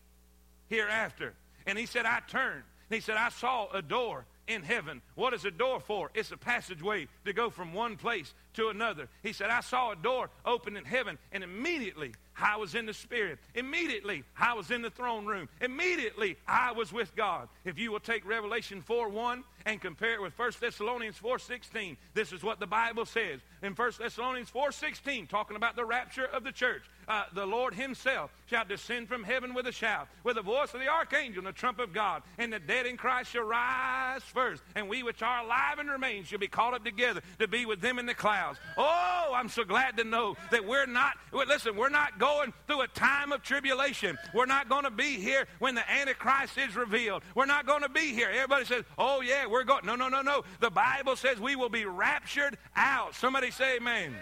hereafter. 0.69 1.35
And 1.67 1.79
he 1.79 1.87
said, 1.87 2.07
I 2.07 2.21
turned. 2.29 2.63
And 2.91 2.97
he 2.97 3.01
said, 3.01 3.17
I 3.17 3.31
saw 3.31 3.69
a 3.73 3.83
door 3.83 4.27
in 4.47 4.63
heaven. 4.63 5.01
What 5.15 5.33
is 5.33 5.45
a 5.45 5.51
door 5.51 5.81
for? 5.81 6.11
It's 6.15 6.31
a 6.31 6.37
passageway 6.37 7.09
to 7.25 7.33
go 7.33 7.49
from 7.49 7.73
one 7.73 7.97
place 7.97 8.35
to 8.55 8.69
another. 8.69 9.09
He 9.23 9.33
said, 9.33 9.51
I 9.51 9.61
saw 9.61 9.93
a 9.93 9.97
door 9.97 10.29
open 10.45 10.77
in 10.77 10.85
heaven, 10.85 11.19
and 11.33 11.43
immediately 11.43 12.13
I 12.39 12.57
was 12.57 12.75
in 12.75 12.87
the 12.87 12.95
Spirit. 12.95 13.39
Immediately, 13.55 14.25
I 14.37 14.55
was 14.55 14.71
in 14.71 14.83
the 14.83 14.91
throne 14.91 15.27
room. 15.27 15.49
Immediately, 15.61 16.37
I 16.47 16.73
was 16.73 16.93
with 16.93 17.15
God. 17.15 17.49
If 17.65 17.79
you 17.79 17.93
will 17.93 18.01
take 18.01 18.27
Revelation 18.27 18.83
4 18.83 19.09
1 19.09 19.45
and 19.67 19.81
compare 19.81 20.15
it 20.15 20.23
with 20.23 20.39
1 20.39 20.53
Thessalonians 20.61 21.17
4 21.17 21.39
16, 21.39 21.97
this 22.13 22.33
is 22.33 22.43
what 22.43 22.61
the 22.61 22.67
Bible 22.67 23.07
says. 23.07 23.41
In 23.63 23.73
1 23.73 23.93
Thessalonians 23.99 24.51
4 24.51 24.73
16, 24.73 25.27
talking 25.27 25.57
about 25.57 25.77
the 25.77 25.85
rapture 25.85 26.27
of 26.27 26.45
the 26.45 26.53
church, 26.53 26.83
uh, 27.09 27.25
the 27.35 27.47
Lord 27.47 27.75
Himself 27.75 28.31
shall 28.47 28.65
descend 28.65 29.09
from 29.09 29.25
heaven 29.25 29.55
with 29.55 29.67
a 29.67 29.73
shout, 29.73 30.09
with 30.23 30.37
the 30.37 30.43
voice 30.43 30.75
of 30.75 30.81
the 30.81 30.89
archangel 30.89 31.39
and 31.39 31.47
the 31.47 31.53
trump 31.53 31.79
of 31.79 31.93
God, 31.93 32.23
and 32.39 32.53
the 32.53 32.59
dead 32.59 32.87
in 32.87 32.97
Christ 32.97 33.31
shall 33.31 33.45
rise 33.45 34.23
first, 34.23 34.63
and 34.75 34.89
we 34.89 35.03
which 35.03 35.23
are 35.23 35.45
alive 35.45 35.79
and 35.79 35.91
remain 35.91 36.25
shall 36.25 36.39
be 36.39 36.49
caught 36.49 36.75
up 36.75 36.85
together 36.85 37.21
to 37.39 37.49
be 37.49 37.67
with 37.67 37.81
them 37.81 37.99
in 37.99 38.07
the 38.07 38.15
clouds. 38.15 38.59
Oh, 38.77 39.33
I'm 39.35 39.49
so 39.49 39.65
glad 39.65 39.97
to 39.99 40.05
know 40.05 40.37
that 40.51 40.65
we're 40.65 40.87
not, 40.87 41.15
listen, 41.33 41.77
we're 41.77 41.89
not 41.89 42.19
going 42.25 42.55
through 42.67 42.81
a 42.81 42.89
time 42.89 43.33
of 43.33 43.43
tribulation. 43.43 44.17
We're 44.33 44.47
not 44.47 44.71
going 44.71 44.85
to 44.85 44.91
be 44.91 45.17
here 45.21 45.47
when 45.59 45.75
the 45.75 45.91
Antichrist 45.91 46.57
is 46.57 46.75
revealed. 46.75 47.23
We're 47.35 47.45
not 47.45 47.67
going 47.67 47.83
to 47.83 47.89
be 47.91 48.15
here. 48.15 48.31
Everybody 48.33 48.65
says, 48.65 48.85
oh, 48.97 49.21
yeah, 49.21 49.47
we're 49.47 49.65
going. 49.65 49.85
No, 49.85 49.95
no, 49.95 50.09
no, 50.09 50.23
no. 50.23 50.43
The 50.61 50.71
Bible 50.71 51.17
says 51.17 51.39
we 51.39 51.55
will 51.55 51.69
be 51.69 51.85
raptured 51.85 52.57
out. 52.77 53.15
Somebody 53.15 53.51
say 53.51 53.77
amen. 53.77 54.15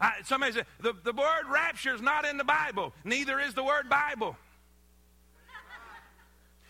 I, 0.00 0.14
somebody 0.24 0.54
said, 0.54 0.66
the, 0.80 0.92
the 1.04 1.12
word 1.12 1.44
rapture 1.48 1.94
is 1.94 2.02
not 2.02 2.24
in 2.24 2.36
the 2.36 2.44
Bible. 2.44 2.92
Neither 3.04 3.38
is 3.38 3.54
the 3.54 3.62
word 3.62 3.88
Bible. 3.88 4.36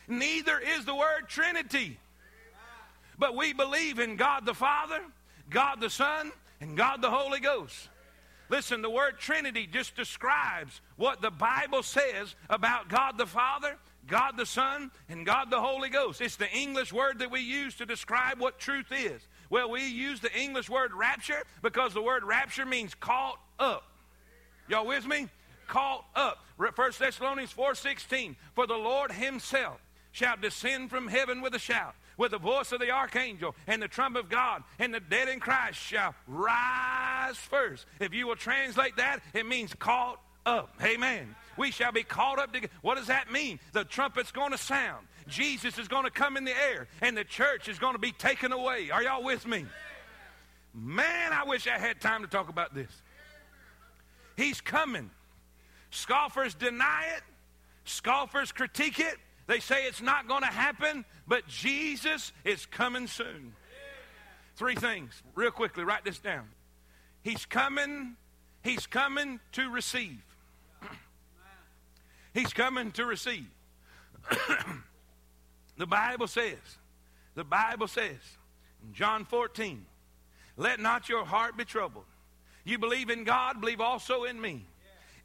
Neither 0.08 0.58
is 0.58 0.84
the 0.84 0.94
word 0.94 1.26
Trinity. 1.26 1.98
But 3.18 3.34
we 3.34 3.54
believe 3.54 3.98
in 3.98 4.16
God 4.16 4.44
the 4.44 4.54
Father, 4.54 5.00
God 5.48 5.80
the 5.80 5.88
Son, 5.88 6.32
and 6.60 6.76
God 6.76 7.00
the 7.00 7.10
Holy 7.10 7.40
Ghost. 7.40 7.88
Listen, 8.48 8.82
the 8.82 8.90
word 8.90 9.18
Trinity 9.18 9.66
just 9.66 9.96
describes 9.96 10.80
what 10.96 11.20
the 11.20 11.30
Bible 11.30 11.82
says 11.82 12.34
about 12.48 12.88
God 12.88 13.18
the 13.18 13.26
Father, 13.26 13.76
God 14.06 14.36
the 14.36 14.46
Son, 14.46 14.90
and 15.08 15.26
God 15.26 15.50
the 15.50 15.60
Holy 15.60 15.88
Ghost. 15.88 16.20
It's 16.20 16.36
the 16.36 16.50
English 16.50 16.92
word 16.92 17.18
that 17.18 17.30
we 17.30 17.40
use 17.40 17.74
to 17.76 17.86
describe 17.86 18.38
what 18.38 18.58
truth 18.58 18.92
is. 18.92 19.20
Well, 19.50 19.70
we 19.70 19.86
use 19.86 20.20
the 20.20 20.36
English 20.38 20.70
word 20.70 20.92
rapture 20.94 21.42
because 21.62 21.94
the 21.94 22.02
word 22.02 22.24
rapture 22.24 22.66
means 22.66 22.94
caught 22.94 23.40
up. 23.58 23.84
Y'all 24.68 24.86
with 24.86 25.06
me? 25.06 25.28
Caught 25.66 26.04
up. 26.14 26.44
1 26.56 26.72
Thessalonians 26.98 27.52
4.16, 27.52 28.36
For 28.54 28.66
the 28.66 28.74
Lord 28.76 29.12
himself 29.12 29.80
shall 30.12 30.36
descend 30.36 30.90
from 30.90 31.08
heaven 31.08 31.42
with 31.42 31.54
a 31.54 31.58
shout, 31.58 31.94
with 32.16 32.30
the 32.30 32.38
voice 32.38 32.72
of 32.72 32.80
the 32.80 32.90
archangel 32.90 33.54
and 33.66 33.82
the 33.82 33.88
trump 33.88 34.16
of 34.16 34.28
God, 34.28 34.62
and 34.78 34.92
the 34.92 35.00
dead 35.00 35.28
in 35.28 35.40
Christ 35.40 35.78
shall 35.78 36.14
rise 36.26 37.36
first. 37.36 37.86
If 38.00 38.14
you 38.14 38.26
will 38.26 38.36
translate 38.36 38.96
that, 38.96 39.20
it 39.34 39.46
means 39.46 39.74
caught 39.74 40.20
up. 40.44 40.74
Amen. 40.82 41.34
We 41.56 41.70
shall 41.70 41.92
be 41.92 42.02
caught 42.02 42.38
up 42.38 42.52
together. 42.52 42.72
What 42.82 42.96
does 42.96 43.08
that 43.08 43.30
mean? 43.30 43.58
The 43.72 43.84
trumpet's 43.84 44.32
going 44.32 44.52
to 44.52 44.58
sound. 44.58 45.06
Jesus 45.28 45.78
is 45.78 45.88
going 45.88 46.04
to 46.04 46.10
come 46.10 46.36
in 46.36 46.44
the 46.44 46.56
air, 46.56 46.86
and 47.02 47.16
the 47.16 47.24
church 47.24 47.68
is 47.68 47.78
going 47.78 47.94
to 47.94 47.98
be 47.98 48.12
taken 48.12 48.52
away. 48.52 48.90
Are 48.90 49.02
y'all 49.02 49.24
with 49.24 49.46
me? 49.46 49.66
Man, 50.72 51.32
I 51.32 51.44
wish 51.44 51.66
I 51.66 51.78
had 51.78 52.00
time 52.00 52.22
to 52.22 52.28
talk 52.28 52.48
about 52.48 52.74
this. 52.74 52.90
He's 54.36 54.60
coming. 54.60 55.10
Scoffers 55.90 56.54
deny 56.54 57.06
it, 57.16 57.22
scoffers 57.84 58.52
critique 58.52 59.00
it, 59.00 59.16
they 59.46 59.60
say 59.60 59.84
it's 59.84 60.02
not 60.02 60.26
going 60.26 60.42
to 60.42 60.48
happen, 60.48 61.04
but 61.26 61.46
Jesus 61.46 62.32
is 62.44 62.66
coming 62.66 63.06
soon. 63.06 63.54
Three 64.56 64.74
things, 64.74 65.22
real 65.34 65.50
quickly, 65.50 65.84
write 65.84 66.04
this 66.04 66.18
down. 66.18 66.48
He's 67.22 67.44
coming, 67.44 68.16
he's 68.62 68.86
coming 68.86 69.40
to 69.52 69.70
receive. 69.70 70.22
He's 72.32 72.52
coming 72.52 72.92
to 72.92 73.06
receive. 73.06 73.46
the 75.78 75.86
Bible 75.86 76.26
says, 76.26 76.58
the 77.34 77.44
Bible 77.44 77.86
says 77.86 78.18
in 78.82 78.92
John 78.92 79.24
14, 79.24 79.84
let 80.56 80.80
not 80.80 81.08
your 81.08 81.24
heart 81.24 81.56
be 81.56 81.64
troubled. 81.64 82.04
You 82.64 82.78
believe 82.78 83.10
in 83.10 83.24
God, 83.24 83.60
believe 83.60 83.80
also 83.80 84.24
in 84.24 84.40
me. 84.40 84.66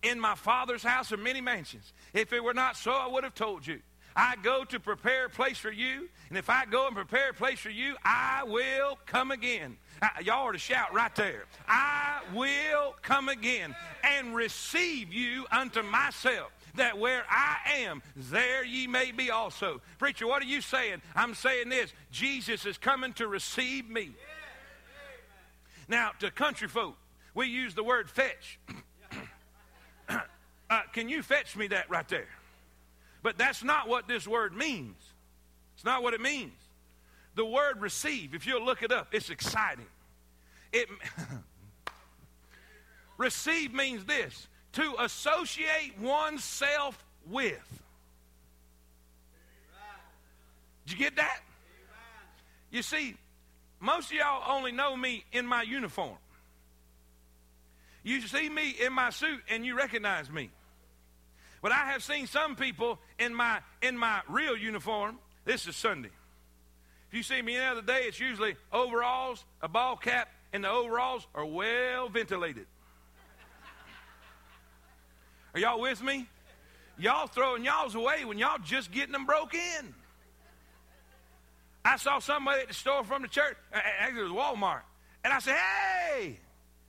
In 0.04 0.20
my 0.20 0.36
Father's 0.36 0.84
house 0.84 1.12
are 1.12 1.18
many 1.18 1.42
mansions. 1.42 1.94
If 2.14 2.34
it 2.34 2.44
were 2.44 2.54
not 2.54 2.76
so, 2.76 2.92
I 2.92 3.08
would 3.08 3.24
have 3.24 3.36
told 3.36 3.66
you. 3.66 3.82
I 4.16 4.36
go 4.44 4.64
to 4.66 4.80
prepare 4.80 5.26
a 5.26 5.30
place 5.30 5.58
for 5.58 5.72
you, 5.72 6.10
and 6.30 6.38
if 6.38 6.50
I 6.50 6.66
go 6.66 6.88
and 6.88 6.96
prepare 6.96 7.30
a 7.30 7.34
place 7.34 7.60
for 7.60 7.70
you, 7.70 7.96
I 8.04 8.44
will 8.46 8.98
come 9.06 9.32
again. 9.32 9.78
y'all 10.24 10.48
are 10.48 10.52
to 10.52 10.58
shout 10.58 10.94
right 10.94 11.14
there. 11.16 11.46
I 11.68 12.22
will 12.34 12.96
come 13.02 13.30
again 13.30 13.76
and 14.04 14.36
receive 14.36 15.14
you 15.14 15.46
unto 15.52 15.82
myself 15.82 16.52
that 16.76 16.98
where 16.98 17.24
I 17.30 17.58
am, 17.80 18.02
there 18.16 18.64
ye 18.64 18.88
may 18.88 19.12
be 19.12 19.32
also. 19.32 19.82
Preacher, 19.98 20.28
what 20.28 20.42
are 20.42 20.46
you 20.46 20.62
saying? 20.62 21.02
I'm 21.16 21.36
saying 21.36 21.70
this 21.70 21.94
Jesus 22.12 22.66
is 22.66 22.78
coming 22.78 23.14
to 23.14 23.28
receive 23.28 23.90
me. 23.90 24.12
Now, 25.88 26.12
to 26.20 26.32
country 26.32 26.68
folk, 26.68 26.96
we 27.34 27.48
use 27.48 27.76
the 27.76 27.84
word 27.84 28.10
fetch. 28.10 28.60
uh, 30.10 30.82
can 30.94 31.10
you 31.10 31.22
fetch 31.22 31.56
me 31.56 31.68
that 31.68 31.90
right 31.90 32.08
there? 32.08 32.28
But 33.24 33.38
that's 33.38 33.64
not 33.64 33.88
what 33.88 34.08
this 34.08 34.28
word 34.28 34.56
means. 34.56 34.96
It's 35.76 35.86
not 35.86 36.04
what 36.04 36.14
it 36.14 36.22
means. 36.22 36.54
The 37.36 37.46
word 37.46 37.82
receive, 37.82 38.34
if 38.34 38.46
you'll 38.46 38.66
look 38.66 38.84
it 38.84 38.92
up, 38.92 39.14
it's 39.14 39.30
exciting. 39.30 39.86
It 40.74 40.88
receive 43.18 43.74
means 43.74 44.06
this 44.06 44.48
to 44.74 44.96
associate 45.00 45.98
oneself 46.00 47.04
with. 47.30 47.82
Did 50.86 50.94
you 50.94 50.98
get 50.98 51.16
that? 51.18 51.40
You 52.72 52.82
see, 52.82 53.16
most 53.80 54.12
of 54.12 54.18
y'all 54.18 54.44
only 54.48 54.72
know 54.72 54.96
me 54.96 55.24
in 55.32 55.46
my 55.46 55.62
uniform. 55.62 56.18
You 58.04 58.22
see 58.22 58.50
me 58.50 58.72
in 58.72 58.94
my 58.94 59.10
suit 59.10 59.42
and 59.50 59.66
you 59.66 59.78
recognize 59.78 60.30
me. 60.30 60.50
But 61.62 61.72
I 61.72 61.92
have 61.92 62.04
seen 62.04 62.28
some 62.28 62.56
people 62.56 63.00
in 63.20 63.34
my 63.34 63.60
in 63.82 63.98
my 63.98 64.22
real 64.28 64.58
uniform. 64.58 65.20
This 65.46 65.68
is 65.68 65.76
Sunday. 65.76 66.10
If 67.10 67.18
you 67.18 67.24
see 67.24 67.42
me 67.42 67.56
any 67.58 67.66
other 67.66 67.82
day, 67.82 68.04
it's 68.06 68.20
usually 68.20 68.56
overalls, 68.72 69.44
a 69.62 69.68
ball 69.68 69.98
cap, 69.98 70.30
and 70.54 70.64
the 70.64 70.70
overalls 70.70 71.28
are 71.36 71.46
well 71.46 72.10
ventilated. 72.10 72.66
Are 75.54 75.60
y'all 75.60 75.82
with 75.82 76.02
me? 76.02 76.28
Y'all 76.98 77.28
throwing 77.28 77.66
y'all's 77.66 77.96
away 77.96 78.24
when 78.26 78.38
y'all 78.38 78.60
just 78.64 78.92
getting 78.92 79.12
them 79.12 79.26
broke 79.26 79.54
in. 79.54 79.94
I 81.84 81.98
saw 81.98 82.20
somebody 82.20 82.62
at 82.62 82.68
the 82.68 82.74
store 82.74 83.04
from 83.04 83.24
the 83.24 83.28
church, 83.28 83.58
actually 83.74 84.22
it 84.22 84.24
was 84.24 84.32
Walmart, 84.32 84.82
and 85.24 85.34
I 85.34 85.40
said, 85.40 85.56
hey! 85.56 86.26
And 86.28 86.36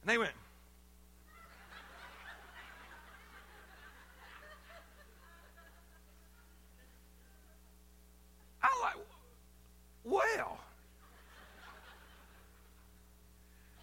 they 0.05 0.19
went, 0.19 0.33
I 8.73 8.81
like, 8.81 8.97
well. 10.05 10.59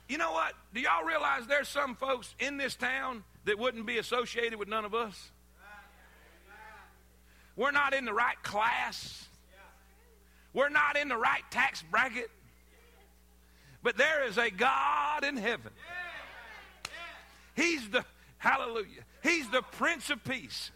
You 0.07 0.17
know 0.17 0.31
what? 0.31 0.53
Do 0.73 0.81
y'all 0.81 1.05
realize 1.05 1.45
there's 1.47 1.67
some 1.67 1.95
folks 1.95 2.33
in 2.39 2.57
this 2.57 2.75
town 2.75 3.23
that 3.45 3.59
wouldn't 3.59 3.85
be 3.85 3.99
associated 3.99 4.57
with 4.57 4.67
none 4.67 4.85
of 4.85 4.95
us? 4.95 5.29
We're 7.55 7.71
not 7.71 7.93
in 7.93 8.05
the 8.05 8.13
right 8.13 8.41
class. 8.41 9.27
We're 10.53 10.69
not 10.69 10.97
in 10.97 11.09
the 11.09 11.17
right 11.17 11.43
tax 11.51 11.83
bracket. 11.83 12.31
But 13.83 13.97
there 13.97 14.25
is 14.27 14.37
a 14.37 14.49
God 14.49 15.23
in 15.23 15.37
heaven. 15.37 15.71
He's 17.55 17.87
the, 17.89 18.03
hallelujah, 18.37 19.03
He's 19.21 19.49
the 19.49 19.61
Prince 19.61 20.09
of 20.09 20.23
Peace. 20.23 20.71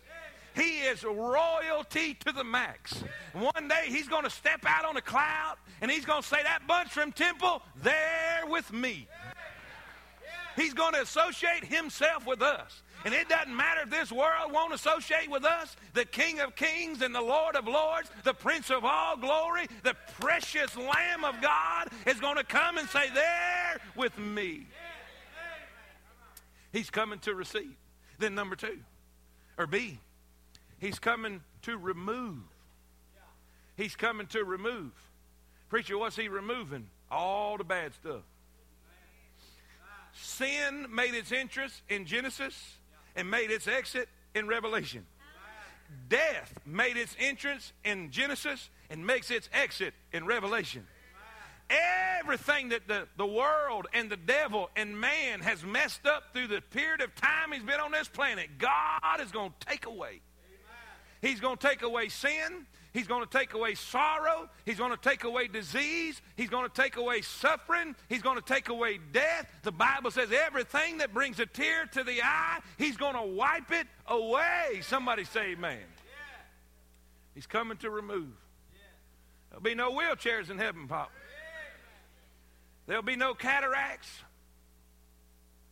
He 0.56 0.82
is 0.82 1.04
royalty 1.04 2.16
to 2.26 2.32
the 2.32 2.44
max. 2.44 3.04
One 3.34 3.68
day 3.68 3.86
he's 3.88 4.08
going 4.08 4.24
to 4.24 4.30
step 4.30 4.64
out 4.66 4.86
on 4.86 4.96
a 4.98 5.02
cloud 5.02 5.56
and 5.82 5.90
he's 5.90 6.06
going 6.06 6.22
to 6.22 6.28
say, 6.28 6.44
That 6.44 6.68
bunch 6.68 6.90
from 6.90 7.12
Temple, 7.12 7.62
they're 7.82 8.46
with 8.48 8.72
me. 8.72 9.08
He's 10.56 10.74
going 10.74 10.94
to 10.94 11.02
associate 11.02 11.66
himself 11.66 12.28
with 12.28 12.42
us. 12.42 12.84
And 13.06 13.14
it 13.14 13.28
doesn't 13.28 13.56
matter 13.56 13.82
if 13.84 13.90
this 13.90 14.12
world 14.12 14.52
won't 14.52 14.74
associate 14.74 15.30
with 15.30 15.44
us. 15.44 15.76
The 15.94 16.06
King 16.06 16.40
of 16.40 16.56
Kings 16.56 17.02
and 17.02 17.14
the 17.14 17.22
Lord 17.22 17.56
of 17.56 17.68
Lords, 17.68 18.10
the 18.24 18.34
Prince 18.34 18.70
of 18.70 18.86
all 18.86 19.18
glory, 19.18 19.68
the 19.84 19.96
precious 20.20 20.78
Lamb 20.78 21.26
of 21.26 21.42
God 21.42 21.90
is 22.06 22.20
going 22.20 22.38
to 22.38 22.44
come 22.44 22.78
and 22.78 22.88
say, 22.88 23.10
There 23.14 23.82
with 23.96 24.18
me. 24.18 24.68
He's 26.72 26.90
coming 26.90 27.20
to 27.20 27.36
receive. 27.36 27.76
Then, 28.20 28.36
number 28.36 28.56
two, 28.56 28.80
or 29.58 29.68
B, 29.68 30.00
He's 30.84 31.00
coming 31.00 31.40
to 31.62 31.78
remove. 31.78 32.44
He's 33.78 33.96
coming 33.96 34.28
to 34.28 34.44
remove. 34.44 34.92
Preacher, 35.70 35.98
what's 35.98 36.18
he 36.18 36.28
removing? 36.28 36.90
All 37.10 37.58
the 37.58 37.64
bad 37.64 37.94
stuff. 37.94 38.24
Sin 40.12 40.88
made 40.94 41.14
its 41.14 41.32
entrance 41.32 41.82
in 41.88 42.06
Genesis 42.06 42.54
and 43.16 43.32
made 43.32 43.50
its 43.50 43.66
exit 43.66 44.10
in 44.36 44.46
Revelation. 44.46 45.06
Death 46.10 46.60
made 46.66 46.98
its 46.98 47.16
entrance 47.18 47.72
in 47.86 48.12
Genesis 48.12 48.70
and 48.90 49.08
makes 49.08 49.32
its 49.32 49.50
exit 49.54 49.94
in 50.12 50.26
Revelation. 50.26 50.86
Everything 52.20 52.70
that 52.70 52.90
the, 52.90 53.08
the 53.16 53.26
world 53.26 53.88
and 53.94 54.10
the 54.10 54.18
devil 54.18 54.70
and 54.76 55.00
man 55.00 55.40
has 55.40 55.64
messed 55.64 56.06
up 56.06 56.34
through 56.34 56.48
the 56.48 56.60
period 56.60 57.00
of 57.00 57.16
time 57.16 57.54
he's 57.54 57.64
been 57.64 57.80
on 57.80 57.94
this 57.94 58.10
planet, 58.10 58.50
God 58.58 59.22
is 59.22 59.32
going 59.32 59.54
to 59.58 59.66
take 59.66 59.86
away. 59.86 60.20
He's 61.24 61.40
going 61.40 61.56
to 61.56 61.68
take 61.68 61.84
away 61.84 62.10
sin. 62.10 62.68
He's 62.92 63.08
going 63.08 63.26
to 63.26 63.38
take 63.38 63.54
away 63.54 63.76
sorrow. 63.76 64.50
He's 64.66 64.78
going 64.78 64.92
to 64.92 64.98
take 64.98 65.24
away 65.24 65.48
disease. 65.48 66.22
He's 66.36 66.50
going 66.50 66.70
to 66.70 66.82
take 66.82 66.98
away 66.98 67.22
suffering. 67.22 67.96
He's 68.10 68.22
going 68.22 68.36
to 68.36 68.44
take 68.44 68.68
away 68.68 69.00
death. 69.14 69.48
The 69.64 69.72
Bible 69.72 70.12
says 70.12 70.30
everything 70.32 70.98
that 70.98 71.14
brings 71.14 71.40
a 71.40 71.46
tear 71.46 71.86
to 71.94 72.04
the 72.04 72.22
eye, 72.22 72.60
He's 72.78 72.98
going 72.98 73.16
to 73.16 73.22
wipe 73.22 73.72
it 73.72 73.88
away. 74.06 74.82
Somebody 74.82 75.24
say 75.24 75.54
amen. 75.54 75.80
He's 77.34 77.48
coming 77.48 77.78
to 77.78 77.90
remove. 77.90 78.28
There'll 79.50 79.64
be 79.64 79.76
no 79.76 79.94
wheelchairs 79.94 80.50
in 80.50 80.58
heaven, 80.58 80.90
Pop. 80.90 81.10
There'll 82.86 83.02
be 83.02 83.16
no 83.16 83.34
cataracts. 83.34 84.10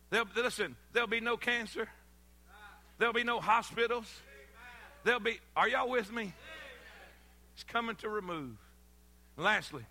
There'll, 0.08 0.26
listen, 0.34 0.76
there'll 0.94 1.08
be 1.08 1.20
no 1.20 1.36
cancer. 1.36 1.88
Ah. 2.50 2.54
There'll 2.98 3.12
be 3.12 3.22
no 3.22 3.38
hospitals. 3.38 4.06
There'll 5.04 5.20
be, 5.20 5.40
are 5.56 5.68
y'all 5.68 5.88
with 5.88 6.12
me? 6.12 6.32
He's 7.54 7.64
coming 7.64 7.96
to 7.96 8.08
remove. 8.08 8.56
Lastly, 9.36 9.84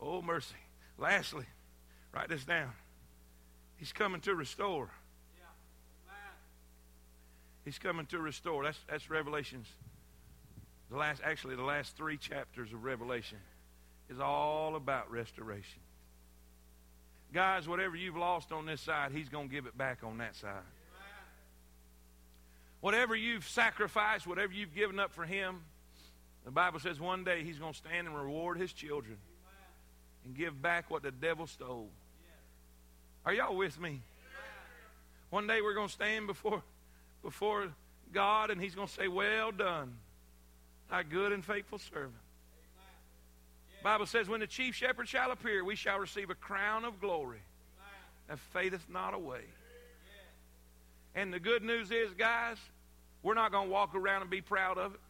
oh 0.00 0.22
mercy. 0.22 0.54
Lastly, 0.98 1.46
write 2.12 2.28
this 2.28 2.44
down. 2.44 2.70
He's 3.76 3.92
coming 3.92 4.20
to 4.22 4.34
restore. 4.34 4.90
He's 7.64 7.78
coming 7.78 8.06
to 8.06 8.18
restore. 8.18 8.64
That's, 8.64 8.78
that's 8.88 9.08
Revelations. 9.10 9.66
The 10.90 10.98
last, 10.98 11.22
actually, 11.24 11.56
the 11.56 11.62
last 11.62 11.96
three 11.96 12.18
chapters 12.18 12.72
of 12.72 12.84
Revelation 12.84 13.38
is 14.10 14.20
all 14.20 14.76
about 14.76 15.10
restoration. 15.10 15.80
Guys, 17.32 17.66
whatever 17.66 17.96
you've 17.96 18.16
lost 18.16 18.52
on 18.52 18.66
this 18.66 18.82
side, 18.82 19.12
He's 19.12 19.28
going 19.28 19.48
to 19.48 19.54
give 19.54 19.66
it 19.66 19.76
back 19.76 20.00
on 20.04 20.18
that 20.18 20.36
side. 20.36 20.62
Whatever 22.84 23.16
you've 23.16 23.48
sacrificed, 23.48 24.26
whatever 24.26 24.52
you've 24.52 24.74
given 24.74 25.00
up 25.00 25.14
for 25.14 25.24
Him, 25.24 25.62
the 26.44 26.50
Bible 26.50 26.78
says 26.78 27.00
one 27.00 27.24
day 27.24 27.42
He's 27.42 27.58
going 27.58 27.72
to 27.72 27.78
stand 27.78 28.06
and 28.06 28.14
reward 28.14 28.58
His 28.58 28.74
children 28.74 29.16
and 30.22 30.36
give 30.36 30.60
back 30.60 30.90
what 30.90 31.02
the 31.02 31.10
devil 31.10 31.46
stole. 31.46 31.88
Are 33.24 33.32
y'all 33.32 33.56
with 33.56 33.80
me? 33.80 34.02
One 35.30 35.46
day 35.46 35.62
we're 35.62 35.72
going 35.72 35.86
to 35.86 35.92
stand 35.94 36.26
before, 36.26 36.62
before 37.22 37.72
God 38.12 38.50
and 38.50 38.60
He's 38.60 38.74
going 38.74 38.88
to 38.88 38.92
say, 38.92 39.08
Well 39.08 39.50
done, 39.50 39.94
thy 40.90 41.04
good 41.04 41.32
and 41.32 41.42
faithful 41.42 41.78
servant. 41.78 42.12
Bible 43.82 44.04
says, 44.04 44.28
When 44.28 44.40
the 44.40 44.46
chief 44.46 44.74
shepherd 44.74 45.08
shall 45.08 45.30
appear, 45.30 45.64
we 45.64 45.74
shall 45.74 45.98
receive 45.98 46.28
a 46.28 46.34
crown 46.34 46.84
of 46.84 47.00
glory 47.00 47.40
that 48.28 48.38
fadeth 48.52 48.84
not 48.90 49.14
away. 49.14 49.44
And 51.14 51.32
the 51.32 51.40
good 51.40 51.62
news 51.62 51.90
is, 51.90 52.12
guys, 52.12 52.58
we're 53.24 53.34
not 53.34 53.50
going 53.50 53.66
to 53.66 53.72
walk 53.72 53.94
around 53.94 54.20
and 54.20 54.30
be 54.30 54.42
proud 54.42 54.78
of 54.78 54.94
it. 54.94 55.00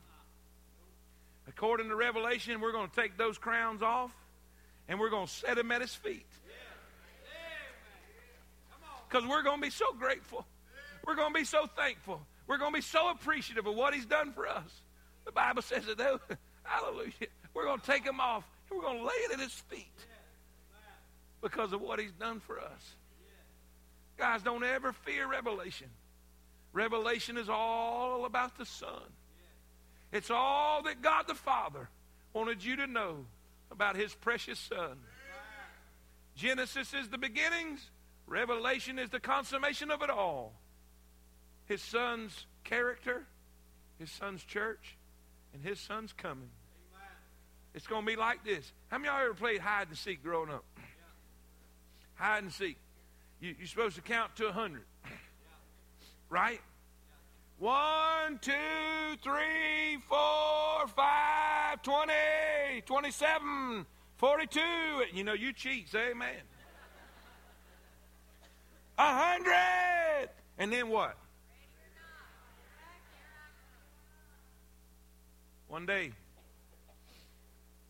According 1.49 1.89
to 1.89 1.97
Revelation, 1.97 2.61
we're 2.61 2.73
going 2.73 2.89
to 2.89 2.97
take 2.97 3.19
those 3.19 3.37
crowns 3.37 3.83
off 3.83 4.13
and 4.89 4.99
we're 4.99 5.11
going 5.11 5.27
to 5.27 5.33
set 5.33 5.57
them 5.57 5.71
at 5.73 5.83
his 5.83 5.95
feet. 5.95 6.27
Because 9.09 9.29
we're 9.29 9.43
going 9.43 9.59
to 9.59 9.63
be 9.63 9.71
so 9.71 9.93
grateful. 9.99 10.47
We're 11.07 11.17
going 11.17 11.35
to 11.35 11.39
be 11.39 11.45
so 11.45 11.67
thankful. 11.77 12.23
We're 12.47 12.59
going 12.59 12.73
to 12.73 12.77
be 12.77 12.83
so 12.83 13.11
appreciative 13.11 13.67
of 13.67 13.75
what 13.75 13.93
he's 13.93 14.07
done 14.07 14.33
for 14.33 14.49
us. 14.49 14.71
The 15.25 15.33
Bible 15.33 15.63
says 15.63 15.85
that, 15.87 15.99
hallelujah, 16.63 17.13
we're 17.53 17.65
going 17.65 17.81
to 17.81 17.87
take 17.87 18.05
them 18.05 18.21
off 18.21 18.45
and 18.71 18.79
we're 18.79 18.85
going 18.85 18.99
to 18.99 19.05
lay 19.05 19.15
it 19.29 19.33
at 19.33 19.41
his 19.41 19.53
feet 19.53 19.87
because 21.43 21.73
of 21.73 21.81
what 21.81 21.99
he's 21.99 22.13
done 22.13 22.41
for 22.41 22.61
us. 22.61 22.95
Guys, 24.17 24.43
don't 24.43 24.63
ever 24.63 24.93
fear 24.93 25.27
revelation. 25.27 25.89
Revelation 26.75 27.39
is 27.39 27.49
all 27.49 28.27
about 28.27 28.59
the 28.59 28.67
Son. 28.67 29.01
It's 30.13 30.31
all 30.31 30.83
that 30.83 31.01
God 31.01 31.27
the 31.29 31.35
Father 31.35 31.89
wanted 32.35 32.65
you 32.65 32.77
to 32.77 32.87
know 32.89 33.27
about 33.71 33.97
His 33.97 34.13
precious 34.13 34.59
Son. 34.59 34.99
Genesis 36.37 36.93
is 36.93 37.09
the 37.09 37.17
beginnings, 37.17 37.91
Revelation 38.27 38.99
is 38.99 39.09
the 39.09 39.21
consummation 39.21 39.93
of 39.93 40.03
it 40.03 40.11
all. 40.11 40.53
His 41.67 41.81
Son's 41.81 42.47
character, 42.65 43.25
His 44.01 44.11
Son's 44.11 44.43
church, 44.43 44.97
and 45.53 45.63
His 45.63 45.79
Son's 45.79 46.13
coming. 46.13 46.51
It's 47.73 47.87
going 47.87 48.03
to 48.03 48.07
be 48.07 48.17
like 48.17 48.45
this. 48.45 48.73
How 48.89 48.99
many 48.99 49.09
of 49.09 49.15
y'all 49.15 49.25
ever 49.25 49.35
played 49.35 49.61
hide 49.61 49.89
and 49.89 49.97
seek 49.97 50.23
growing 50.25 50.51
up? 50.51 50.65
Hide 52.15 52.43
and 52.43 52.53
seek. 52.53 52.79
You, 53.41 53.55
are 53.63 53.67
supposed 53.67 53.97
to 53.97 54.03
count 54.03 54.35
to 54.37 54.45
a 54.45 54.53
100 54.53 54.83
right? 56.35 56.61
One, 57.59 58.41
two, 58.43 58.53
three, 59.23 59.99
four, 60.09 60.89
five, 60.89 61.81
20, 61.83 62.13
27, 62.85 63.87
42. 64.17 64.61
You 65.13 65.23
know, 65.23 65.33
you 65.33 65.53
cheat, 65.53 65.89
say 65.89 66.11
amen. 66.11 66.35
A 68.99 69.15
hundred. 69.15 70.31
And 70.59 70.73
then 70.73 70.89
what? 70.89 71.17
One 75.69 75.87
day, 75.87 76.11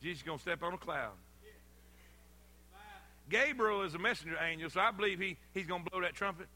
Jesus 0.03 0.19
is 0.19 0.23
going 0.23 0.39
to 0.39 0.43
step 0.43 0.63
on 0.63 0.75
a 0.75 0.79
cloud. 0.79 1.13
Gabriel 3.31 3.83
is 3.83 3.95
a 3.95 3.99
messenger 3.99 4.37
angel, 4.39 4.69
so 4.69 4.81
I 4.81 4.91
believe 4.91 5.19
he, 5.19 5.39
he's 5.55 5.67
going 5.67 5.83
to 5.83 5.91
blow 5.91 6.03
that 6.03 6.15
trumpet. 6.15 6.47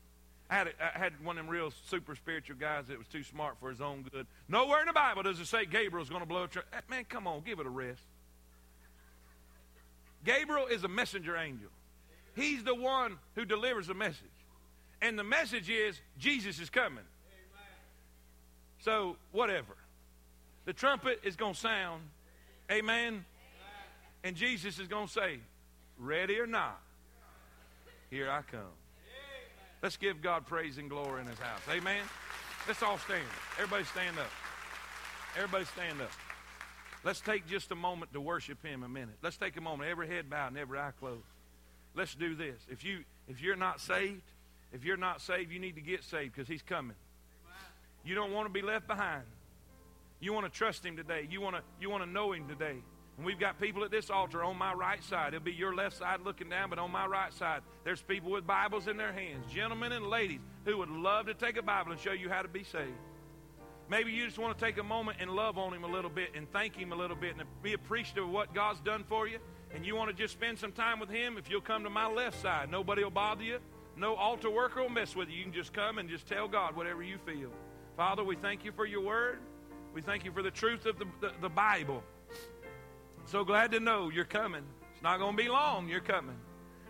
I 0.51 0.55
had, 0.55 0.69
had 0.79 1.25
one 1.25 1.37
of 1.37 1.45
them 1.45 1.51
real 1.51 1.71
super 1.87 2.15
spiritual 2.15 2.57
guys 2.57 2.87
that 2.87 2.97
was 2.97 3.07
too 3.07 3.23
smart 3.23 3.57
for 3.61 3.69
his 3.69 3.81
own 3.81 4.03
good. 4.11 4.27
Nowhere 4.49 4.81
in 4.81 4.87
the 4.87 4.95
Bible 4.95 5.23
does 5.23 5.39
it 5.41 5.47
say 5.47 5.67
Gabriel's 5.67 6.09
going 6.09 6.23
to 6.23 6.29
blow 6.29 6.45
a 6.45 6.49
trumpet. 6.49 6.73
Eh, 6.75 6.81
man, 6.89 7.05
come 7.05 7.27
on, 7.27 7.43
give 7.45 7.61
it 7.61 7.67
a 7.67 7.71
rest. 7.71 8.01
Gabriel 10.25 10.67
is 10.67 10.85
a 10.85 10.89
messenger 10.89 11.37
angel. 11.37 11.69
He's 12.35 12.65
the 12.65 12.75
one 12.75 13.19
who 13.35 13.45
delivers 13.45 13.87
the 13.87 13.95
message. 13.95 14.25
And 15.03 15.19
the 15.19 15.25
message 15.25 15.69
is 15.71 16.01
Jesus 16.19 16.59
is 16.59 16.71
coming. 16.71 17.05
So, 18.81 19.17
whatever. 19.33 19.77
The 20.65 20.73
trumpet 20.73 21.21
is 21.25 21.37
going 21.37 21.55
to 21.55 21.61
sound. 21.61 22.03
Amen. 22.71 23.25
And 24.25 24.37
Jesus 24.37 24.79
is 24.79 24.89
going 24.89 25.07
to 25.07 25.13
say, 25.13 25.39
Ready 25.99 26.39
or 26.39 26.47
not, 26.47 26.81
here 28.11 28.31
I 28.31 28.43
come. 28.43 28.78
Let's 29.83 29.97
give 29.97 30.23
God 30.23 30.47
praise 30.47 30.79
and 30.79 30.91
glory 30.91 31.21
in 31.21 31.27
his 31.27 31.39
house. 31.39 31.61
Amen. 31.71 32.03
Let's 32.67 32.83
all 32.83 32.99
stand. 32.99 33.23
Everybody 33.57 33.85
stand 33.85 34.19
up. 34.19 34.31
Everybody 35.37 35.65
stand 35.67 36.01
up. 36.01 36.11
Let's 37.05 37.21
take 37.21 37.47
just 37.47 37.71
a 37.71 37.77
moment 37.77 38.13
to 38.13 38.21
worship 38.21 38.63
him 38.65 38.83
a 38.83 38.89
minute. 38.89 39.17
Let's 39.23 39.37
take 39.37 39.57
a 39.57 39.61
moment, 39.61 39.89
every 39.89 40.09
head 40.09 40.29
bowed 40.29 40.49
and 40.49 40.59
every 40.59 40.79
eye 40.79 40.91
closed. 40.99 41.23
Let's 41.95 42.15
do 42.15 42.35
this. 42.35 42.57
If 42.69 42.85
you 42.85 43.05
if 43.29 43.41
you're 43.41 43.57
not 43.57 43.81
saved, 43.81 44.23
if 44.73 44.85
you're 44.85 44.97
not 44.97 45.21
saved, 45.21 45.53
you 45.53 45.61
need 45.61 45.77
to 45.77 45.81
get 45.81 46.03
saved 46.03 46.35
because 46.35 46.49
he's 46.49 46.63
coming. 46.63 46.97
You 48.05 48.15
don't 48.15 48.33
want 48.33 48.47
to 48.47 48.53
be 48.53 48.63
left 48.63 48.87
behind. 48.87 49.25
You 50.21 50.33
want 50.33 50.53
to 50.53 50.57
trust 50.57 50.85
him 50.85 50.97
today. 50.97 51.29
You 51.31 51.41
want 51.41 51.57
to 51.57 51.63
you 51.81 51.89
want 51.89 52.03
to 52.03 52.11
know 52.11 52.33
him 52.33 52.49
today. 52.49 52.77
And 53.19 53.27
we've 53.27 53.39
got 53.39 53.61
people 53.61 53.83
at 53.83 53.91
this 53.91 54.11
altar 54.11 54.45
on 54.45 54.57
my 54.57 54.73
right 54.73 55.03
side. 55.03 55.35
It'll 55.35 55.45
be 55.45 55.53
your 55.53 55.75
left 55.75 55.97
side 55.97 56.21
looking 56.25 56.49
down, 56.49 56.71
but 56.71 56.79
on 56.79 56.93
my 56.93 57.05
right 57.05 57.35
side, 57.35 57.63
there's 57.83 58.01
people 58.01 58.31
with 58.31 58.47
Bibles 58.47 58.87
in 58.87 58.97
their 58.97 59.13
hands, 59.13 59.45
gentlemen 59.53 59.91
and 59.91 60.07
ladies 60.07 60.39
who 60.65 60.79
would 60.79 60.89
love 60.89 61.27
to 61.27 61.35
take 61.35 61.57
a 61.57 61.63
Bible 61.63 61.91
and 61.91 62.01
show 62.01 62.13
you 62.13 62.29
how 62.29 62.43
to 62.43 62.49
be 62.49 62.63
saved. 62.63 62.93
Maybe 63.91 64.13
you 64.13 64.25
just 64.25 64.39
want 64.39 64.57
to 64.57 64.65
take 64.65 64.79
a 64.79 64.85
moment 64.85 65.17
and 65.21 65.31
love 65.31 65.59
on 65.59 65.75
Him 65.75 65.83
a 65.83 65.89
little 65.89 66.11
bit 66.11 66.31
and 66.37 66.49
thank 66.53 66.77
Him 66.77 66.93
a 66.93 66.95
little 66.95 67.17
bit 67.17 67.35
and 67.37 67.43
be 67.61 67.73
appreciative 67.73 68.25
of 68.25 68.31
what 68.31 68.55
God's 68.55 68.81
done 68.81 69.03
for 69.03 69.27
you. 69.27 69.39
And 69.75 69.85
you 69.85 69.97
want 69.97 70.11
to 70.11 70.15
just 70.15 70.35
spend 70.35 70.59
some 70.59 70.73
time 70.73 71.01
with 71.01 71.11
Him, 71.11 71.39
if 71.39 71.51
you'll 71.51 71.61
come 71.61 71.83
to 71.85 71.91
my 71.91 72.07
left 72.07 72.41
side, 72.41 72.71
nobody 72.71 73.03
will 73.03 73.11
bother 73.11 73.43
you. 73.43 73.59
No 73.97 74.15
altar 74.15 74.49
worker 74.49 74.83
will 74.83 74.91
mess 74.91 75.17
with 75.17 75.29
you. 75.29 75.39
You 75.39 75.43
can 75.45 75.53
just 75.53 75.73
come 75.73 75.99
and 75.99 76.09
just 76.09 76.29
tell 76.29 76.47
God 76.47 76.77
whatever 76.77 77.03
you 77.03 77.19
feel. 77.27 77.51
Father, 77.97 78.23
we 78.23 78.37
thank 78.37 78.65
you 78.65 78.71
for 78.71 78.87
your 78.87 79.01
word. 79.01 79.41
We 79.93 80.03
thank 80.03 80.25
you 80.25 80.31
for 80.31 80.43
the 80.43 80.53
truth 80.53 80.87
of 80.87 81.01
the, 81.01 81.07
the, 81.21 81.33
the 81.41 81.49
Bible. 81.49 82.05
So 83.31 83.45
glad 83.45 83.73
to 83.73 83.81
know 83.81 84.09
you're 84.09 84.25
coming. 84.25 84.63
It's 84.95 85.03
not 85.03 85.19
going 85.19 85.37
to 85.37 85.43
be 85.43 85.51
long. 85.51 85.87
You're 85.87 86.01
coming. 86.01 86.39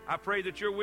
I 0.07 0.15
pray 0.15 0.41
that 0.43 0.61
you're 0.61 0.71
with 0.71 0.77